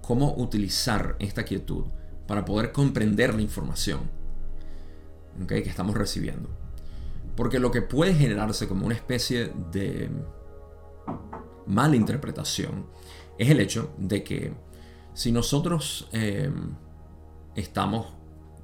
Cómo 0.01 0.35
utilizar 0.35 1.15
esta 1.19 1.43
quietud 1.43 1.85
para 2.27 2.45
poder 2.45 2.71
comprender 2.71 3.35
la 3.35 3.41
información 3.41 4.09
que 5.47 5.59
estamos 5.59 5.95
recibiendo. 5.95 6.49
Porque 7.35 7.59
lo 7.59 7.71
que 7.71 7.81
puede 7.81 8.13
generarse 8.13 8.67
como 8.67 8.85
una 8.85 8.95
especie 8.95 9.51
de 9.71 10.09
mala 11.67 11.95
interpretación 11.95 12.85
es 13.37 13.49
el 13.49 13.59
hecho 13.59 13.93
de 13.97 14.23
que 14.23 14.53
si 15.13 15.31
nosotros 15.31 16.07
eh, 16.11 16.51
estamos 17.55 18.07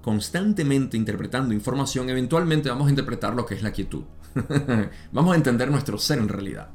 constantemente 0.02 0.98
interpretando 0.98 1.54
información, 1.54 2.10
eventualmente 2.10 2.70
vamos 2.70 2.88
a 2.88 2.90
interpretar 2.90 3.34
lo 3.36 3.46
que 3.46 3.56
es 3.56 3.64
la 3.64 3.72
quietud. 3.72 4.04
vamos 5.12 5.34
a 5.34 5.36
entender 5.36 5.70
nuestro 5.70 5.98
ser 5.98 6.20
en 6.20 6.30
realidad. 6.30 6.70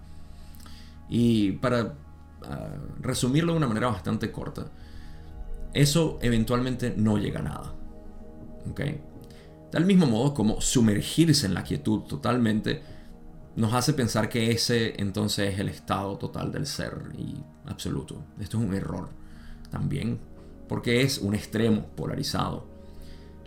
Y 1.09 1.52
para 1.52 1.94
ah, 2.43 2.68
resumirlo 3.01 3.52
de 3.52 3.59
una 3.59 3.68
manera 3.68 3.89
bastante 3.89 4.31
corta, 4.31 4.70
eso 5.73 6.18
eventualmente 6.23 6.94
no 6.97 7.18
llega 7.18 7.40
a 7.40 7.43
nada. 7.43 7.74
¿Okay? 8.70 9.01
Del 9.77 9.85
mismo 9.85 10.07
modo 10.07 10.32
como 10.32 10.62
sumergirse 10.62 11.44
en 11.44 11.53
la 11.53 11.62
quietud 11.62 12.05
totalmente 12.05 12.81
nos 13.57 13.74
hace 13.74 13.93
pensar 13.93 14.31
que 14.31 14.51
ese 14.51 14.98
entonces 14.98 15.53
es 15.53 15.61
el 15.61 15.69
estado 15.69 16.16
total 16.16 16.51
del 16.51 16.65
ser 16.65 17.12
y 17.19 17.35
absoluto. 17.66 18.24
Esto 18.40 18.57
es 18.57 18.65
un 18.65 18.74
error 18.74 19.11
también, 19.70 20.19
porque 20.66 21.03
es 21.03 21.19
un 21.19 21.35
extremo 21.35 21.89
polarizado. 21.94 22.66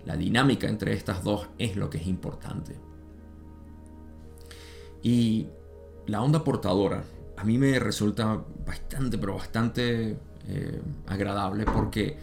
La 0.05 0.15
dinámica 0.15 0.67
entre 0.67 0.93
estas 0.93 1.23
dos 1.23 1.47
es 1.57 1.75
lo 1.75 1.89
que 1.89 1.97
es 1.97 2.05
importante. 2.05 2.75
Y 5.01 5.47
la 6.05 6.21
onda 6.21 6.43
portadora 6.43 7.03
a 7.37 7.43
mí 7.43 7.57
me 7.57 7.79
resulta 7.79 8.39
bastante, 8.67 9.17
pero 9.17 9.33
bastante 9.33 10.15
eh, 10.47 10.81
agradable 11.07 11.65
porque 11.65 12.19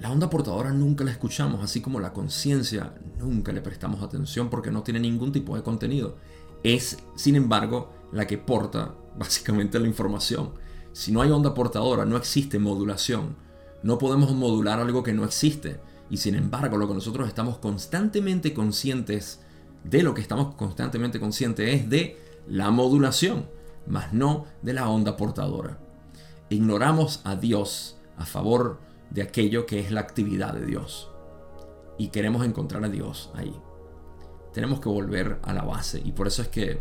la 0.00 0.10
onda 0.10 0.30
portadora 0.30 0.72
nunca 0.72 1.04
la 1.04 1.10
escuchamos, 1.10 1.62
así 1.62 1.82
como 1.82 2.00
la 2.00 2.14
conciencia 2.14 2.94
nunca 3.18 3.52
le 3.52 3.60
prestamos 3.60 4.02
atención 4.02 4.48
porque 4.48 4.70
no 4.70 4.82
tiene 4.82 4.98
ningún 4.98 5.30
tipo 5.30 5.54
de 5.54 5.62
contenido. 5.62 6.16
Es, 6.62 6.96
sin 7.16 7.36
embargo, 7.36 7.92
la 8.10 8.26
que 8.26 8.38
porta 8.38 8.94
básicamente 9.18 9.78
la 9.78 9.86
información. 9.86 10.52
Si 10.92 11.12
no 11.12 11.20
hay 11.20 11.30
onda 11.30 11.52
portadora, 11.52 12.06
no 12.06 12.16
existe 12.16 12.58
modulación. 12.58 13.36
No 13.82 13.98
podemos 13.98 14.34
modular 14.34 14.80
algo 14.80 15.02
que 15.02 15.12
no 15.12 15.24
existe. 15.24 15.80
Y 16.08 16.16
sin 16.16 16.34
embargo, 16.34 16.78
lo 16.78 16.88
que 16.88 16.94
nosotros 16.94 17.28
estamos 17.28 17.58
constantemente 17.58 18.54
conscientes 18.54 19.40
de 19.84 20.02
lo 20.02 20.14
que 20.14 20.22
estamos 20.22 20.54
constantemente 20.54 21.20
conscientes 21.20 21.74
es 21.74 21.90
de 21.90 22.18
la 22.48 22.70
modulación, 22.70 23.46
mas 23.86 24.14
no 24.14 24.46
de 24.62 24.72
la 24.72 24.88
onda 24.88 25.18
portadora. 25.18 25.78
Ignoramos 26.48 27.20
a 27.24 27.36
Dios 27.36 27.98
a 28.16 28.24
favor 28.24 28.89
de 29.10 29.22
aquello 29.22 29.66
que 29.66 29.80
es 29.80 29.90
la 29.90 30.00
actividad 30.00 30.54
de 30.54 30.64
Dios. 30.64 31.10
Y 31.98 32.08
queremos 32.08 32.44
encontrar 32.46 32.84
a 32.84 32.88
Dios 32.88 33.30
ahí. 33.34 33.54
Tenemos 34.52 34.80
que 34.80 34.88
volver 34.88 35.38
a 35.42 35.52
la 35.52 35.62
base. 35.62 36.00
Y 36.04 36.12
por 36.12 36.26
eso 36.26 36.42
es 36.42 36.48
que 36.48 36.80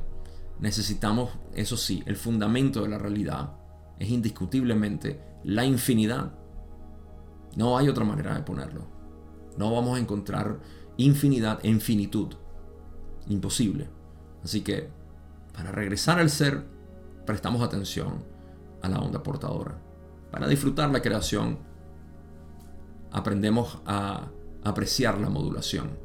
necesitamos, 0.59 1.31
eso 1.53 1.77
sí, 1.77 2.03
el 2.05 2.15
fundamento 2.15 2.81
de 2.81 2.89
la 2.89 2.97
realidad 2.97 3.53
es 3.99 4.09
indiscutiblemente 4.09 5.21
la 5.43 5.65
infinidad. 5.65 6.33
No 7.55 7.77
hay 7.77 7.89
otra 7.89 8.05
manera 8.05 8.35
de 8.35 8.43
ponerlo. 8.43 8.87
No 9.57 9.73
vamos 9.73 9.97
a 9.97 10.01
encontrar 10.01 10.59
infinidad 10.97 11.59
en 11.63 11.81
finitud. 11.81 12.35
Imposible. 13.27 13.89
Así 14.43 14.61
que, 14.61 14.89
para 15.53 15.71
regresar 15.71 16.19
al 16.19 16.29
ser, 16.29 16.65
prestamos 17.25 17.61
atención 17.61 18.23
a 18.81 18.89
la 18.89 18.99
onda 18.99 19.21
portadora. 19.21 19.81
Para 20.31 20.47
disfrutar 20.47 20.89
la 20.89 21.01
creación, 21.01 21.59
aprendemos 23.11 23.79
a 23.85 24.29
apreciar 24.63 25.19
la 25.19 25.29
modulación. 25.29 25.97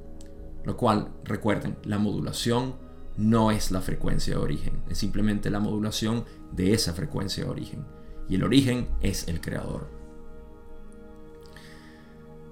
Lo 0.64 0.76
cual, 0.76 1.12
recuerden, 1.24 1.76
la 1.84 1.98
modulación 1.98 2.76
no 3.16 3.50
es 3.50 3.70
la 3.70 3.80
frecuencia 3.80 4.34
de 4.34 4.40
origen, 4.40 4.82
es 4.88 4.98
simplemente 4.98 5.50
la 5.50 5.60
modulación 5.60 6.24
de 6.52 6.72
esa 6.72 6.94
frecuencia 6.94 7.44
de 7.44 7.50
origen. 7.50 7.84
Y 8.28 8.36
el 8.36 8.44
origen 8.44 8.88
es 9.00 9.28
el 9.28 9.40
creador. 9.40 9.88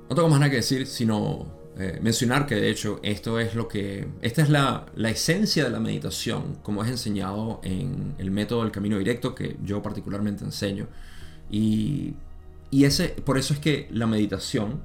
No 0.08 0.14
tengo 0.14 0.28
más 0.28 0.40
nada 0.40 0.50
que 0.50 0.56
decir, 0.56 0.86
sino 0.86 1.46
eh, 1.78 1.98
mencionar 2.02 2.46
que 2.46 2.54
de 2.54 2.70
hecho 2.70 3.00
esto 3.02 3.40
es 3.40 3.54
lo 3.54 3.66
que. 3.66 4.06
Esta 4.20 4.42
es 4.42 4.50
la, 4.50 4.84
la, 4.94 5.08
esencia 5.08 5.64
de 5.64 5.70
la 5.70 5.80
meditación, 5.80 6.58
como 6.62 6.84
es 6.84 6.90
enseñado 6.90 7.60
en 7.64 8.14
el 8.18 8.30
método 8.30 8.62
del 8.62 8.72
camino 8.72 8.98
directo 8.98 9.34
que 9.34 9.56
yo 9.62 9.80
particularmente 9.80 10.44
enseño. 10.44 10.86
Y 11.50 12.14
y 12.72 12.86
ese, 12.86 13.10
por 13.10 13.36
eso 13.36 13.52
es 13.52 13.60
que 13.60 13.86
la 13.90 14.06
meditación 14.06 14.80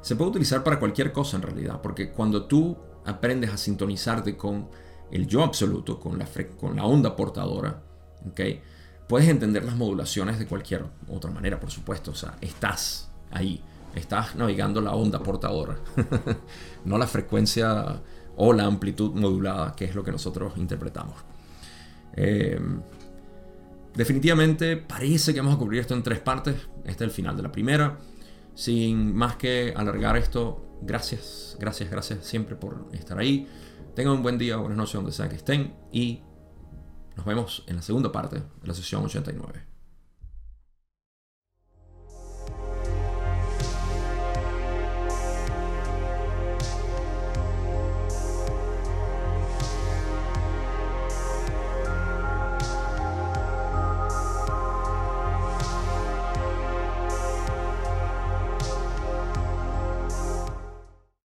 se 0.00 0.16
puede 0.16 0.30
utilizar 0.30 0.64
para 0.64 0.80
cualquier 0.80 1.12
cosa 1.12 1.36
en 1.36 1.42
realidad, 1.42 1.82
porque 1.82 2.10
cuando 2.10 2.46
tú 2.46 2.78
aprendes 3.04 3.52
a 3.52 3.58
sintonizarte 3.58 4.38
con 4.38 4.70
el 5.10 5.26
yo 5.26 5.44
absoluto, 5.44 6.00
con 6.00 6.18
la, 6.18 6.26
con 6.58 6.76
la 6.76 6.86
onda 6.86 7.14
portadora, 7.14 7.82
¿okay? 8.30 8.62
puedes 9.06 9.28
entender 9.28 9.64
las 9.64 9.76
modulaciones 9.76 10.38
de 10.38 10.46
cualquier 10.46 10.86
otra 11.08 11.30
manera, 11.30 11.60
por 11.60 11.70
supuesto. 11.70 12.12
O 12.12 12.14
sea, 12.14 12.36
estás 12.40 13.10
ahí, 13.30 13.62
estás 13.94 14.34
navegando 14.34 14.80
la 14.80 14.94
onda 14.94 15.22
portadora, 15.22 15.76
no 16.86 16.96
la 16.96 17.06
frecuencia 17.06 18.00
o 18.38 18.54
la 18.54 18.64
amplitud 18.64 19.12
modulada, 19.12 19.74
que 19.76 19.84
es 19.84 19.94
lo 19.94 20.02
que 20.02 20.10
nosotros 20.10 20.54
interpretamos. 20.56 21.16
Eh, 22.14 22.58
Definitivamente 23.96 24.76
parece 24.76 25.32
que 25.32 25.40
vamos 25.40 25.54
a 25.54 25.58
cubrir 25.58 25.80
esto 25.80 25.94
en 25.94 26.02
tres 26.02 26.20
partes. 26.20 26.54
Este 26.84 27.04
es 27.04 27.08
el 27.08 27.10
final 27.10 27.34
de 27.34 27.42
la 27.42 27.50
primera. 27.50 27.98
Sin 28.54 29.14
más 29.14 29.36
que 29.36 29.72
alargar 29.74 30.18
esto, 30.18 30.78
gracias, 30.82 31.56
gracias, 31.58 31.90
gracias 31.90 32.24
siempre 32.24 32.56
por 32.56 32.88
estar 32.92 33.18
ahí. 33.18 33.48
Tengan 33.94 34.12
un 34.14 34.22
buen 34.22 34.36
día, 34.36 34.56
buenas 34.56 34.76
noches, 34.76 34.94
donde 34.94 35.12
sea 35.12 35.30
que 35.30 35.36
estén. 35.36 35.74
Y 35.92 36.20
nos 37.16 37.24
vemos 37.24 37.64
en 37.66 37.76
la 37.76 37.82
segunda 37.82 38.12
parte 38.12 38.36
de 38.36 38.66
la 38.66 38.74
sesión 38.74 39.02
89. 39.02 39.75